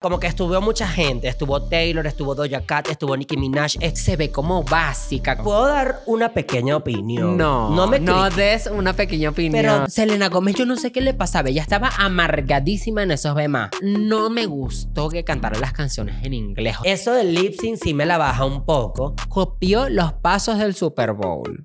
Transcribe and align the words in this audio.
Como 0.00 0.20
que 0.20 0.28
estuvo 0.28 0.60
mucha 0.60 0.86
gente, 0.86 1.26
estuvo 1.26 1.60
Taylor, 1.60 2.06
estuvo 2.06 2.32
Doja 2.36 2.60
Cat, 2.60 2.88
estuvo 2.88 3.16
Nicki 3.16 3.36
Minaj, 3.36 3.74
eh, 3.80 3.96
se 3.96 4.14
ve 4.14 4.30
como 4.30 4.62
básica. 4.62 5.36
¿Puedo 5.42 5.66
dar 5.66 6.02
una 6.06 6.28
pequeña 6.28 6.76
opinión? 6.76 7.36
No, 7.36 7.70
no 7.70 7.88
me 7.88 7.98
no 7.98 8.30
des 8.30 8.68
una 8.68 8.92
pequeña 8.92 9.30
opinión. 9.30 9.60
Pero 9.60 9.88
Selena 9.88 10.28
Gómez, 10.28 10.54
yo 10.54 10.66
no 10.66 10.76
sé 10.76 10.92
qué 10.92 11.00
le 11.00 11.14
pasaba. 11.14 11.48
Ella 11.48 11.62
estaba 11.62 11.90
amargadísima 11.98 13.02
en 13.02 13.10
esos 13.10 13.34
bemas. 13.34 13.70
no 13.82 14.30
me 14.30 14.46
gustó 14.46 15.08
que 15.08 15.24
cantara 15.24 15.58
las 15.58 15.72
canciones 15.72 16.24
en 16.24 16.32
inglés. 16.32 16.76
Eso 16.84 17.12
del 17.12 17.34
lip 17.34 17.60
sync 17.60 17.80
sí 17.82 17.92
me 17.92 18.06
la 18.06 18.18
baja 18.18 18.44
un 18.44 18.64
poco. 18.64 19.16
Copió 19.28 19.88
los 19.88 20.12
pasos 20.12 20.58
del 20.58 20.76
Super 20.76 21.12
Bowl. 21.12 21.64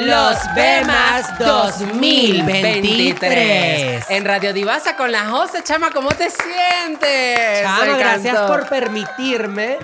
Los 0.00 0.38
Bemas 0.54 1.38
2023. 1.38 4.08
En 4.08 4.24
Radio 4.24 4.54
Divasa 4.54 4.96
con 4.96 5.12
la 5.12 5.26
Jose, 5.26 5.62
chama, 5.62 5.90
¿cómo 5.90 6.08
te 6.08 6.30
sientes? 6.30 7.62
Chama, 7.62 7.98
gracias 7.98 8.38
por 8.48 8.66
permitirme 8.66 9.76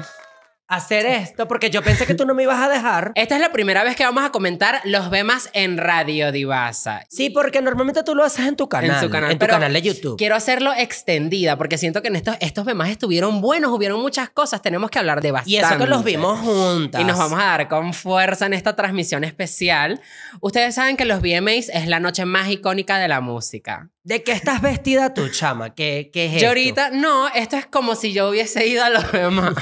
hacer 0.69 1.07
esto, 1.07 1.47
porque 1.49 1.71
yo 1.71 1.83
pensé 1.83 2.07
que 2.07 2.15
tú 2.15 2.27
no 2.27 2.35
me 2.35 2.43
ibas 2.43 2.61
a 2.61 2.69
dejar. 2.69 3.13
Esta 3.15 3.37
es 3.37 3.41
la 3.41 3.53
primera 3.53 3.85
vez 3.85 3.97
que 3.97 4.05
vamos 4.05 4.25
a 4.25 4.31
comentar 4.31 4.81
los 4.85 5.11
Bemas 5.11 5.51
en 5.53 5.79
Radio 5.79 6.33
Divasa. 6.33 7.05
Sí, 7.09 7.31
porque 7.31 7.63
normalmente 7.63 8.03
tú 8.03 8.15
lo 8.15 8.25
haces 8.25 8.47
en 8.47 8.57
tu 8.57 8.69
canal. 8.69 8.91
En 8.91 9.01
su 9.01 9.11
canal. 9.11 9.31
En 9.31 9.39
tu 9.39 9.47
canal 9.47 9.73
de 9.73 9.83
YouTube. 9.83 10.17
Quiero 10.17 10.35
hacerlo 10.35 10.73
extendida 10.77 11.57
porque 11.57 11.79
siento 11.79 12.03
que 12.03 12.09
en 12.09 12.17
estos, 12.17 12.37
estos 12.41 12.65
Bemas 12.65 12.91
estuvieron 12.91 13.41
buenos, 13.41 13.71
hubieron 13.73 14.01
muchas 14.01 14.31
cosas, 14.31 14.63
tenemos 14.63 14.91
que 14.91 14.99
hablar 14.99 15.21
de 15.21 15.33
bastante. 15.33 15.51
Y 15.51 15.57
eso 15.57 15.79
que 15.79 15.87
los 15.87 16.05
vimos 16.05 16.39
juntas. 16.41 17.01
Y 17.01 17.05
nos 17.05 17.19
vamos 17.19 17.39
a 17.39 17.45
dar 17.45 17.69
con 17.69 17.95
fuerza 17.95 18.47
en 18.47 18.55
esta 18.55 18.75
transmisión 18.77 19.25
especial. 19.25 20.01
Ustedes 20.41 20.75
saben 20.75 20.97
que 20.97 21.05
los 21.05 21.21
VMAs 21.21 21.69
es 21.69 21.87
la 21.87 22.01
noche 22.01 22.25
más 22.25 22.49
icónica 22.49 22.99
de 22.99 23.09
la 23.09 23.21
música. 23.21 23.91
¿De 24.07 24.23
qué 24.23 24.31
estás 24.31 24.63
vestida 24.63 25.13
tú, 25.13 25.29
chama? 25.33 25.75
¿Qué, 25.75 26.11
qué 26.13 26.27
es 26.27 26.31
Yo 26.31 26.37
esto? 26.37 26.47
ahorita, 26.47 26.91
no, 26.91 27.27
esto 27.27 27.57
es 27.57 27.67
como 27.67 27.97
si 27.97 28.13
yo 28.13 28.29
hubiese 28.31 28.65
ido 28.65 28.85
a 28.85 28.89
los 28.89 29.11
demás. 29.13 29.55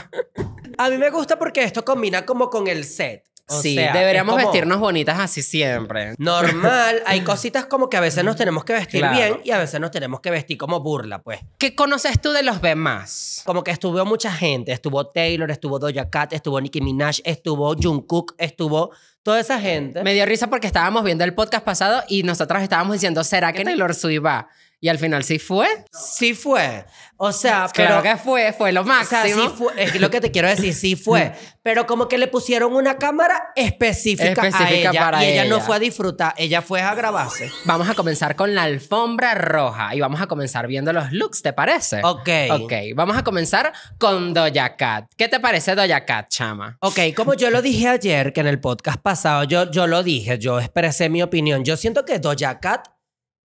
A 0.77 0.91
mí 0.91 0.99
me 0.99 1.09
gusta 1.09 1.39
porque 1.39 1.63
esto 1.63 1.83
combina 1.83 2.27
como 2.27 2.51
con 2.51 2.67
el 2.69 2.85
set. 2.85 3.25
O 3.47 3.61
sí, 3.61 3.75
sea, 3.75 3.93
deberíamos 3.93 4.35
como 4.35 4.47
vestirnos 4.47 4.79
bonitas 4.81 5.19
así 5.21 5.43
siempre. 5.43 6.15
Normal, 6.17 7.03
hay 7.05 7.21
cositas 7.21 7.67
como 7.67 7.91
que 7.91 7.97
a 7.99 8.01
veces 8.01 8.25
nos 8.25 8.37
tenemos 8.37 8.65
que 8.65 8.73
vestir 8.73 9.01
Claro. 9.01 9.17
bien 9.17 9.41
y 9.45 9.51
a 9.51 9.59
veces 9.59 9.79
nos 9.81 9.91
tenemos 9.91 10.21
que 10.21 10.31
vestir 10.31 10.57
como 10.57 10.81
burla, 10.81 11.23
pues. 11.23 11.41
¿Qué 11.59 11.75
conoces 11.75 12.21
tú 12.21 12.33
de 12.33 12.43
los 12.43 12.63
demás? 12.63 13.43
Como 13.45 13.63
que 13.63 13.71
estuvo 13.71 14.03
mucha 14.07 14.33
gente, 14.33 14.73
estuvo 14.73 15.07
Taylor, 15.09 15.51
estuvo 15.51 15.79
Doja 15.79 16.09
Cat, 16.09 16.33
estuvo 16.33 16.59
Nicki 16.61 16.81
Minaj, 16.81 17.19
estuvo 17.25 17.75
Jungkook, 17.75 18.35
estuvo 18.39 18.93
toda 19.23 19.41
esa 19.41 19.61
gente. 19.61 20.03
Me 20.03 20.15
dio 20.15 20.25
risa 20.27 20.49
porque 20.49 20.67
estábamos 20.67 21.05
viendo 21.05 21.25
el 21.25 21.35
podcast 21.35 21.65
pasado 21.65 22.03
y 22.09 22.23
nosotros 22.23 22.63
estábamos 22.63 22.95
diciendo, 22.95 23.25
¿será 23.25 23.53
que 23.53 23.65
Taylor 23.65 23.95
Swift 23.95 24.25
va? 24.25 24.49
Y 24.81 24.89
al 24.89 24.99
final 24.99 25.25
sí 25.25 25.39
fue. 25.39 25.67
Sí 25.93 26.35
fue. 26.35 26.85
O 27.17 27.33
sea, 27.33 27.69
Claro 27.73 28.01
pero 28.01 28.03
que 28.03 28.17
fue, 28.23 28.53
fue 28.53 28.73
lo 28.73 28.83
O 28.83 28.85
sea, 28.85 28.93
máximo. 28.95 29.43
sí 29.43 29.49
fue, 29.57 29.83
es 29.83 30.01
lo 30.01 30.11
que 30.11 30.21
te 30.21 30.31
quiero 30.31 30.49
decir, 30.49 30.75
sí 30.75 30.95
fue. 30.97 31.33
Pero 31.63 31.87
como 31.87 32.09
que 32.09 32.19
le 32.19 32.27
pusieron 32.27 32.75
una 32.75 32.99
cámara 32.99 33.53
específica, 33.57 34.33
Específica 34.33 34.91
a 34.91 34.93
ella. 34.93 35.01
para 35.01 35.25
y 35.25 35.29
ella, 35.29 35.45
no 35.47 35.57
ella. 35.57 35.65
fue 35.65 35.77
a 35.77 35.79
disfrutar, 35.79 36.35
ella 36.37 36.61
fue 36.61 36.83
a 36.83 36.95
grabarse. 36.95 37.51
Vamos 37.65 37.89
a 37.89 37.95
comenzar 37.95 38.37
con 38.37 38.55
la 38.55 38.65
alfombra 38.65 39.35
roja 39.35 39.95
y 39.95 40.01
vamos 40.01 40.21
a 40.21 40.27
comenzar 40.27 40.67
viendo 40.67 40.93
los 40.93 41.13
looks, 41.13 41.41
¿te 41.41 41.55
parece? 41.55 42.01
Ok. 42.05 42.29
Ok, 42.51 42.73
vamos 42.95 43.17
a 43.17 43.25
comenzar 43.25 43.73
con 43.99 44.35
Doja 44.35 44.77
Cat. 44.77 45.07
¿Qué 45.17 45.29
te 45.29 45.41
parece 45.41 45.75
Doja 45.75 46.05
Cat, 46.05 46.29
chama? 46.29 46.77
Ok, 46.81 46.99
como 47.17 47.33
yo 47.33 47.49
lo 47.51 47.63
dije 47.63 47.89
ayer, 47.89 48.35
que 48.35 48.41
en 48.41 48.49
el 48.49 48.61
podcast 48.61 49.01
pasado, 49.01 49.45
yo, 49.45 49.71
yo 49.71 49.87
lo 49.87 50.03
dije, 50.03 50.39
yo 50.39 50.61
expresé 50.61 51.09
mi 51.09 51.23
opinión. 51.23 51.65
Yo 51.65 51.79
siento 51.79 52.05
que 52.05 52.19
Doja 52.19 52.61
Cat, 52.61 52.89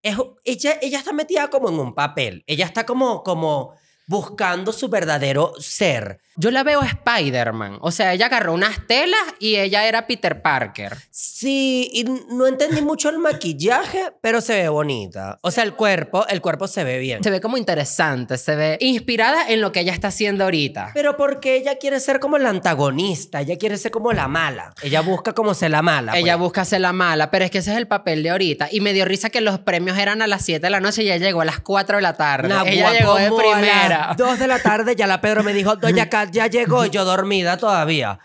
es, 0.01 0.17
ella, 0.43 0.79
ella 0.81 0.99
está 0.99 1.13
metida 1.13 1.49
como 1.49 1.69
en 1.69 1.79
un 1.79 1.93
papel. 1.93 2.43
Ella 2.47 2.65
está 2.65 2.85
como, 2.85 3.23
como 3.23 3.73
buscando 4.09 4.73
su 4.73 4.89
verdadero 4.89 5.53
ser. 5.59 6.19
Yo 6.35 6.49
la 6.49 6.63
veo 6.63 6.81
Spider-Man. 6.81 7.77
O 7.81 7.91
sea, 7.91 8.13
ella 8.13 8.25
agarró 8.25 8.53
unas 8.53 8.87
telas 8.87 9.19
y 9.39 9.57
ella 9.57 9.85
era 9.85 10.07
Peter 10.07 10.41
Parker. 10.41 10.97
Sí, 11.11 11.91
y 11.93 12.05
no 12.05 12.47
entendí 12.47 12.81
mucho 12.81 13.09
el 13.09 13.19
maquillaje, 13.19 14.13
pero 14.21 14.41
se 14.41 14.53
ve 14.53 14.69
bonita. 14.69 15.37
O 15.43 15.51
sea, 15.51 15.63
el 15.63 15.73
cuerpo, 15.73 16.25
el 16.27 16.41
cuerpo 16.41 16.67
se 16.67 16.83
ve 16.83 16.97
bien. 16.97 17.23
Se 17.23 17.29
ve 17.29 17.39
como 17.39 17.57
interesante, 17.57 18.37
se 18.39 18.55
ve 18.55 18.77
inspirada 18.81 19.47
en 19.47 19.61
lo 19.61 19.71
que 19.71 19.81
ella 19.81 19.93
está 19.93 20.07
haciendo 20.07 20.45
ahorita. 20.45 20.91
Pero 20.95 21.15
porque 21.15 21.57
ella 21.57 21.77
quiere 21.77 21.99
ser 21.99 22.19
como 22.19 22.39
la 22.39 22.49
antagonista, 22.49 23.41
ella 23.41 23.57
quiere 23.57 23.77
ser 23.77 23.91
como 23.91 24.11
la 24.11 24.27
mala. 24.27 24.73
Ella 24.81 25.01
busca 25.01 25.33
como 25.33 25.53
ser 25.53 25.69
la 25.69 25.83
mala. 25.83 26.17
Ella 26.17 26.35
pues. 26.37 26.45
busca 26.45 26.65
ser 26.65 26.81
la 26.81 26.93
mala, 26.93 27.29
pero 27.29 27.45
es 27.45 27.51
que 27.51 27.59
ese 27.59 27.71
es 27.73 27.77
el 27.77 27.87
papel 27.87 28.23
de 28.23 28.31
ahorita. 28.31 28.69
Y 28.71 28.79
me 28.79 28.93
dio 28.93 29.05
risa 29.05 29.29
que 29.29 29.41
los 29.41 29.59
premios 29.59 29.99
eran 29.99 30.23
a 30.23 30.27
las 30.27 30.45
7 30.45 30.65
de 30.65 30.69
la 30.71 30.79
noche 30.79 31.03
y 31.03 31.11
ella 31.11 31.17
llegó 31.17 31.41
a 31.41 31.45
las 31.45 31.59
4 31.59 31.97
de 31.97 32.01
la 32.01 32.13
tarde. 32.13 32.47
Nah, 32.47 32.63
ella 32.65 32.93
llegó 32.93 33.15
de 33.15 33.29
primera. 33.29 33.98
dos 34.17 34.39
de 34.39 34.47
la 34.47 34.59
tarde 34.59 34.95
ya 34.95 35.07
la 35.07 35.21
Pedro 35.21 35.43
me 35.43 35.53
dijo, 35.53 35.75
Doña 35.75 36.09
Cat 36.09 36.31
ya 36.31 36.47
llegó 36.47 36.85
yo 36.85 37.05
dormida 37.05 37.57
todavía. 37.57 38.19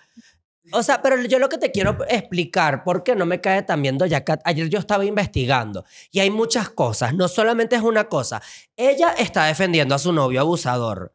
O 0.72 0.82
sea, 0.82 1.02
pero 1.02 1.20
yo 1.22 1.38
lo 1.38 1.48
que 1.48 1.58
te 1.58 1.70
quiero 1.70 1.98
explicar 2.08 2.84
por 2.84 3.04
qué 3.04 3.14
no 3.14 3.26
me 3.26 3.40
cae 3.40 3.62
tan 3.62 3.82
bien 3.82 3.98
Doja 3.98 4.24
Cat. 4.24 4.40
Ayer 4.44 4.68
yo 4.68 4.78
estaba 4.78 5.04
investigando 5.04 5.84
y 6.10 6.20
hay 6.20 6.30
muchas 6.30 6.70
cosas. 6.70 7.14
No 7.14 7.28
solamente 7.28 7.76
es 7.76 7.82
una 7.82 8.04
cosa. 8.04 8.42
Ella 8.76 9.14
está 9.18 9.44
defendiendo 9.44 9.94
a 9.94 9.98
su 9.98 10.12
novio 10.12 10.40
abusador. 10.40 11.12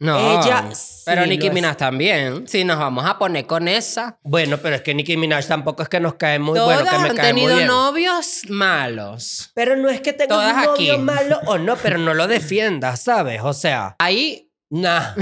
No, 0.00 0.16
Ella 0.16 0.64
pero 1.04 1.24
sí 1.24 1.28
Nicki 1.30 1.46
lo 1.46 1.48
es. 1.48 1.54
Minaj 1.54 1.76
también. 1.76 2.46
Si 2.46 2.62
nos 2.64 2.78
vamos 2.78 3.04
a 3.04 3.18
poner 3.18 3.46
con 3.46 3.66
esa. 3.66 4.18
Bueno, 4.22 4.58
pero 4.58 4.76
es 4.76 4.82
que 4.82 4.94
Nicki 4.94 5.16
Minaj 5.16 5.46
tampoco 5.46 5.82
es 5.82 5.88
que 5.88 5.98
nos 5.98 6.14
cae 6.14 6.38
muy 6.38 6.54
Todas 6.54 6.82
bueno, 6.84 6.90
que 6.90 7.02
me 7.02 7.08
han 7.10 7.16
cae 7.16 7.32
muy 7.32 7.40
tenido 7.42 7.56
bien. 7.56 7.66
novios 7.66 8.42
malos. 8.48 9.50
Pero 9.54 9.74
no 9.76 9.88
es 9.88 10.00
que 10.00 10.12
tenga 10.12 10.36
Todas 10.36 10.54
un 10.54 10.62
novio 10.74 10.92
aquí. 10.94 11.02
malo 11.02 11.40
o 11.46 11.58
no, 11.58 11.74
pero 11.76 11.98
no 11.98 12.14
lo 12.14 12.26
defiendas, 12.28 13.00
¿sabes? 13.00 13.40
O 13.42 13.52
sea, 13.52 13.96
Ahí 13.98 14.52
nah. 14.70 15.14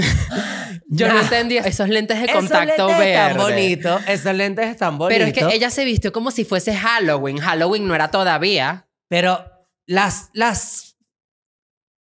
yo 0.87 1.07
no 1.07 1.15
Nah. 1.15 1.21
entendí 1.21 1.57
esos 1.57 1.89
lentes 1.89 2.19
de 2.19 2.25
Esos 2.25 2.35
contacto 2.35 2.87
lentes 2.87 2.97
verde. 2.99 3.13
están 3.31 3.37
bonitos, 3.37 4.01
esos 4.07 4.33
lentes 4.35 4.67
están 4.67 4.97
bonitos. 4.99 5.17
Pero 5.17 5.25
es 5.25 5.49
que 5.51 5.55
ella 5.55 5.71
se 5.71 5.85
vistió 5.85 6.11
como 6.13 6.29
si 6.29 6.45
fuese 6.45 6.75
Halloween. 6.75 7.39
Halloween 7.39 7.87
no 7.87 7.95
era 7.95 8.11
todavía. 8.11 8.87
Pero 9.09 9.43
las, 9.87 10.29
las... 10.33 10.86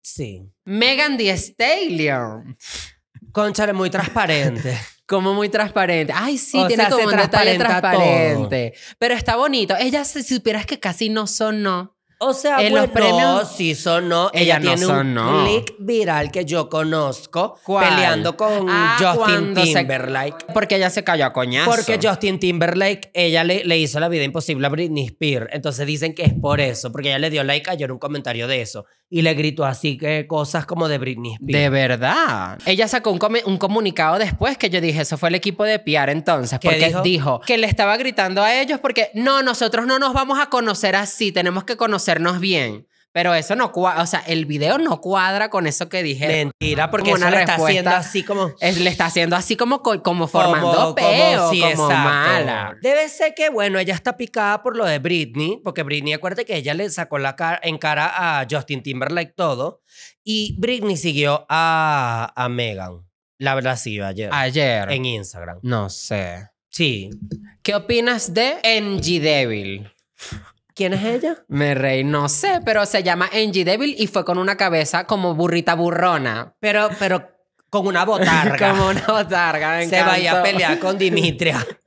Sí. 0.04 0.44
Megan 0.66 1.18
Thee 1.18 1.32
Stallion. 1.38 2.58
Conchale, 3.32 3.74
muy 3.74 3.90
transparente. 3.90 4.78
Como 5.06 5.34
muy 5.34 5.50
transparente. 5.50 6.14
Ay, 6.16 6.38
sí, 6.38 6.58
O 6.58 6.66
tiene 6.68 6.84
sea, 6.84 6.92
como 6.92 7.06
un 7.08 7.16
detalle 7.18 7.58
transparente. 7.58 8.74
Pero 8.98 9.14
está 9.16 9.36
bonito. 9.36 9.76
Ella, 9.78 10.06
si 10.06 10.24
supieras 10.24 10.66
que 10.66 10.80
casi 10.80 11.10
no 11.10 11.28
sonó. 11.28 11.98
O 12.20 12.34
sea, 12.34 12.62
En 12.62 12.72
bueno, 12.72 12.86
los 12.86 12.94
premios- 12.96 13.52
sí 13.54 13.76
sonó. 13.76 14.30
Ella 14.34 14.58
Ella, 14.58 14.76
no 14.78 14.88
tiene 15.04 15.22
un 15.22 15.46
click 15.46 15.76
viral 15.80 16.32
que 16.32 16.46
yo 16.46 16.70
conozco 16.70 17.60
¿Cuál? 17.66 17.90
peleando 17.90 18.38
con 18.38 18.66
Ah, 18.70 18.96
Justin 18.98 19.18
cuando 19.18 19.66
se- 19.66 19.74
Timberlake. 19.76 20.46
Porque 20.54 20.78
ella 20.78 20.90
se 20.90 21.04
cayó 21.04 21.26
a 21.26 21.34
coñazo. 21.34 21.70
Porque 21.70 22.00
Justin 22.02 22.40
Timberlake, 22.40 23.12
ella 23.14 23.44
le, 23.44 23.66
le 23.66 23.78
hizo 23.78 24.00
la 24.00 24.08
vida 24.08 24.24
imposible 24.24 24.66
a 24.66 24.70
Britney 24.70 25.06
Spears. 25.08 25.48
Entonces 25.52 25.86
dicen 25.86 26.16
que 26.16 26.24
es 26.24 26.34
por 26.34 26.62
eso, 26.62 26.94
porque 26.94 27.10
ella 27.10 27.20
le 27.20 27.30
dio 27.30 27.44
like 27.44 27.70
ayer 27.70 27.92
un 27.92 28.00
comentario 28.00 28.48
de 28.48 28.62
eso. 28.62 28.86
Y 29.16 29.22
le 29.22 29.36
gritó 29.36 29.64
así 29.64 29.96
que 29.96 30.26
cosas 30.26 30.66
como 30.66 30.88
de 30.88 30.98
Britney 30.98 31.34
Spears. 31.34 31.54
De 31.62 31.70
verdad. 31.70 32.58
Ella 32.66 32.88
sacó 32.88 33.12
un, 33.12 33.20
come- 33.20 33.44
un 33.46 33.58
comunicado 33.60 34.18
después 34.18 34.58
que 34.58 34.72
yo 34.72 34.82
dije, 34.82 35.02
eso 35.02 35.18
fue 35.20 35.30
el 35.30 35.36
equipo 35.36 35.64
de 35.66 35.78
PR 35.78 36.10
entonces. 36.12 36.58
¿Qué 36.60 36.68
Porque 36.70 36.88
dijo? 36.88 37.02
dijo? 37.04 37.40
que 37.46 37.60
le 37.60 37.68
estaba 37.68 37.96
gritando 37.98 38.42
a 38.44 38.60
ellos 38.60 38.80
porque 38.80 39.12
no, 39.14 39.44
nosotros 39.44 39.86
no 39.86 40.00
nos 40.00 40.14
vamos 40.14 40.40
a 40.40 40.48
conocer 40.48 40.96
así, 40.96 41.32
tenemos 41.32 41.64
que 41.64 41.78
conocernos 41.78 42.40
bien. 42.40 42.88
Pero 43.14 43.34
eso 43.36 43.56
no 43.56 43.72
cuadra, 43.72 44.02
o 44.02 44.06
sea, 44.08 44.22
el 44.22 44.46
video 44.46 44.80
no 44.80 45.00
cuadra 45.00 45.50
con 45.52 45.68
eso 45.68 45.88
que 45.88 46.02
dije. 46.02 46.28
Mentira, 46.28 46.90
porque 46.90 47.12
Como 47.12 47.18
eso 47.18 47.28
una 47.28 47.36
le 47.38 47.42
está 47.44 47.56
haciendo 47.56 47.90
así 47.92 48.24
como... 48.24 48.52
Es- 48.60 48.78
le 48.80 48.90
está 48.90 49.06
haciendo 49.06 49.36
así 49.36 49.56
como, 49.56 49.84
co- 49.84 50.02
como 50.02 50.28
formando 50.28 50.72
Como- 50.74 50.96
peo, 50.96 51.42
como, 51.48 51.52
sí, 51.54 51.62
mala. 51.94 52.76
Debe 52.82 53.08
ser 53.10 53.36
que, 53.36 53.50
bueno, 53.50 53.78
ella 53.78 53.94
está 53.94 54.18
picada 54.18 54.64
por 54.64 54.76
lo 54.76 54.86
de 54.86 54.98
Britney, 54.98 55.62
porque 55.64 55.84
Britney, 55.84 56.14
acuérdate 56.14 56.44
que 56.46 56.56
ella 56.58 56.74
le 56.74 56.90
sacó 56.90 57.20
la 57.20 57.36
cara, 57.36 57.60
en 57.62 57.78
cara 57.78 58.40
a 58.42 58.48
Justin 58.50 58.82
Timberlake 58.82 59.34
todo, 59.38 59.82
y 60.24 60.56
Britney 60.60 60.98
siguió 60.98 61.46
a, 61.50 62.34
a 62.36 62.50
Megan. 62.50 63.08
La 63.38 63.54
verdad, 63.54 63.78
sí, 63.78 64.00
ayer. 64.00 64.30
Ayer. 64.34 64.92
En 64.92 65.06
Instagram. 65.06 65.60
No 65.62 65.90
sé. 65.92 66.50
Sí. 66.70 67.12
¿Qué 67.62 67.76
opinas 67.76 68.34
de 68.34 68.56
NG 68.82 69.22
Devil? 69.22 69.88
¿Quién 70.76 70.94
es 70.94 71.04
ella? 71.04 71.44
Me 71.48 71.76
reí, 71.76 72.04
no 72.04 72.30
sé, 72.30 72.60
pero 72.66 72.86
se 72.86 73.04
llama 73.04 73.30
NG 73.32 73.64
Devil 73.64 73.96
y 73.98 74.08
fue 74.08 74.26
con 74.26 74.40
una 74.40 74.58
cabeza 74.58 75.06
como 75.06 75.36
burrita 75.36 75.76
burrona. 75.76 76.56
Pero, 76.60 76.90
pero 76.98 77.33
con 77.74 77.88
una 77.88 78.06
botarga. 78.06 78.70
Como 78.72 78.90
una 78.90 79.08
botarga, 79.08 79.78
me 79.78 79.90
se 79.90 80.04
vaya 80.04 80.40
a 80.40 80.44
pelear 80.44 80.78
con 80.78 80.96
Dimitria. 80.96 81.66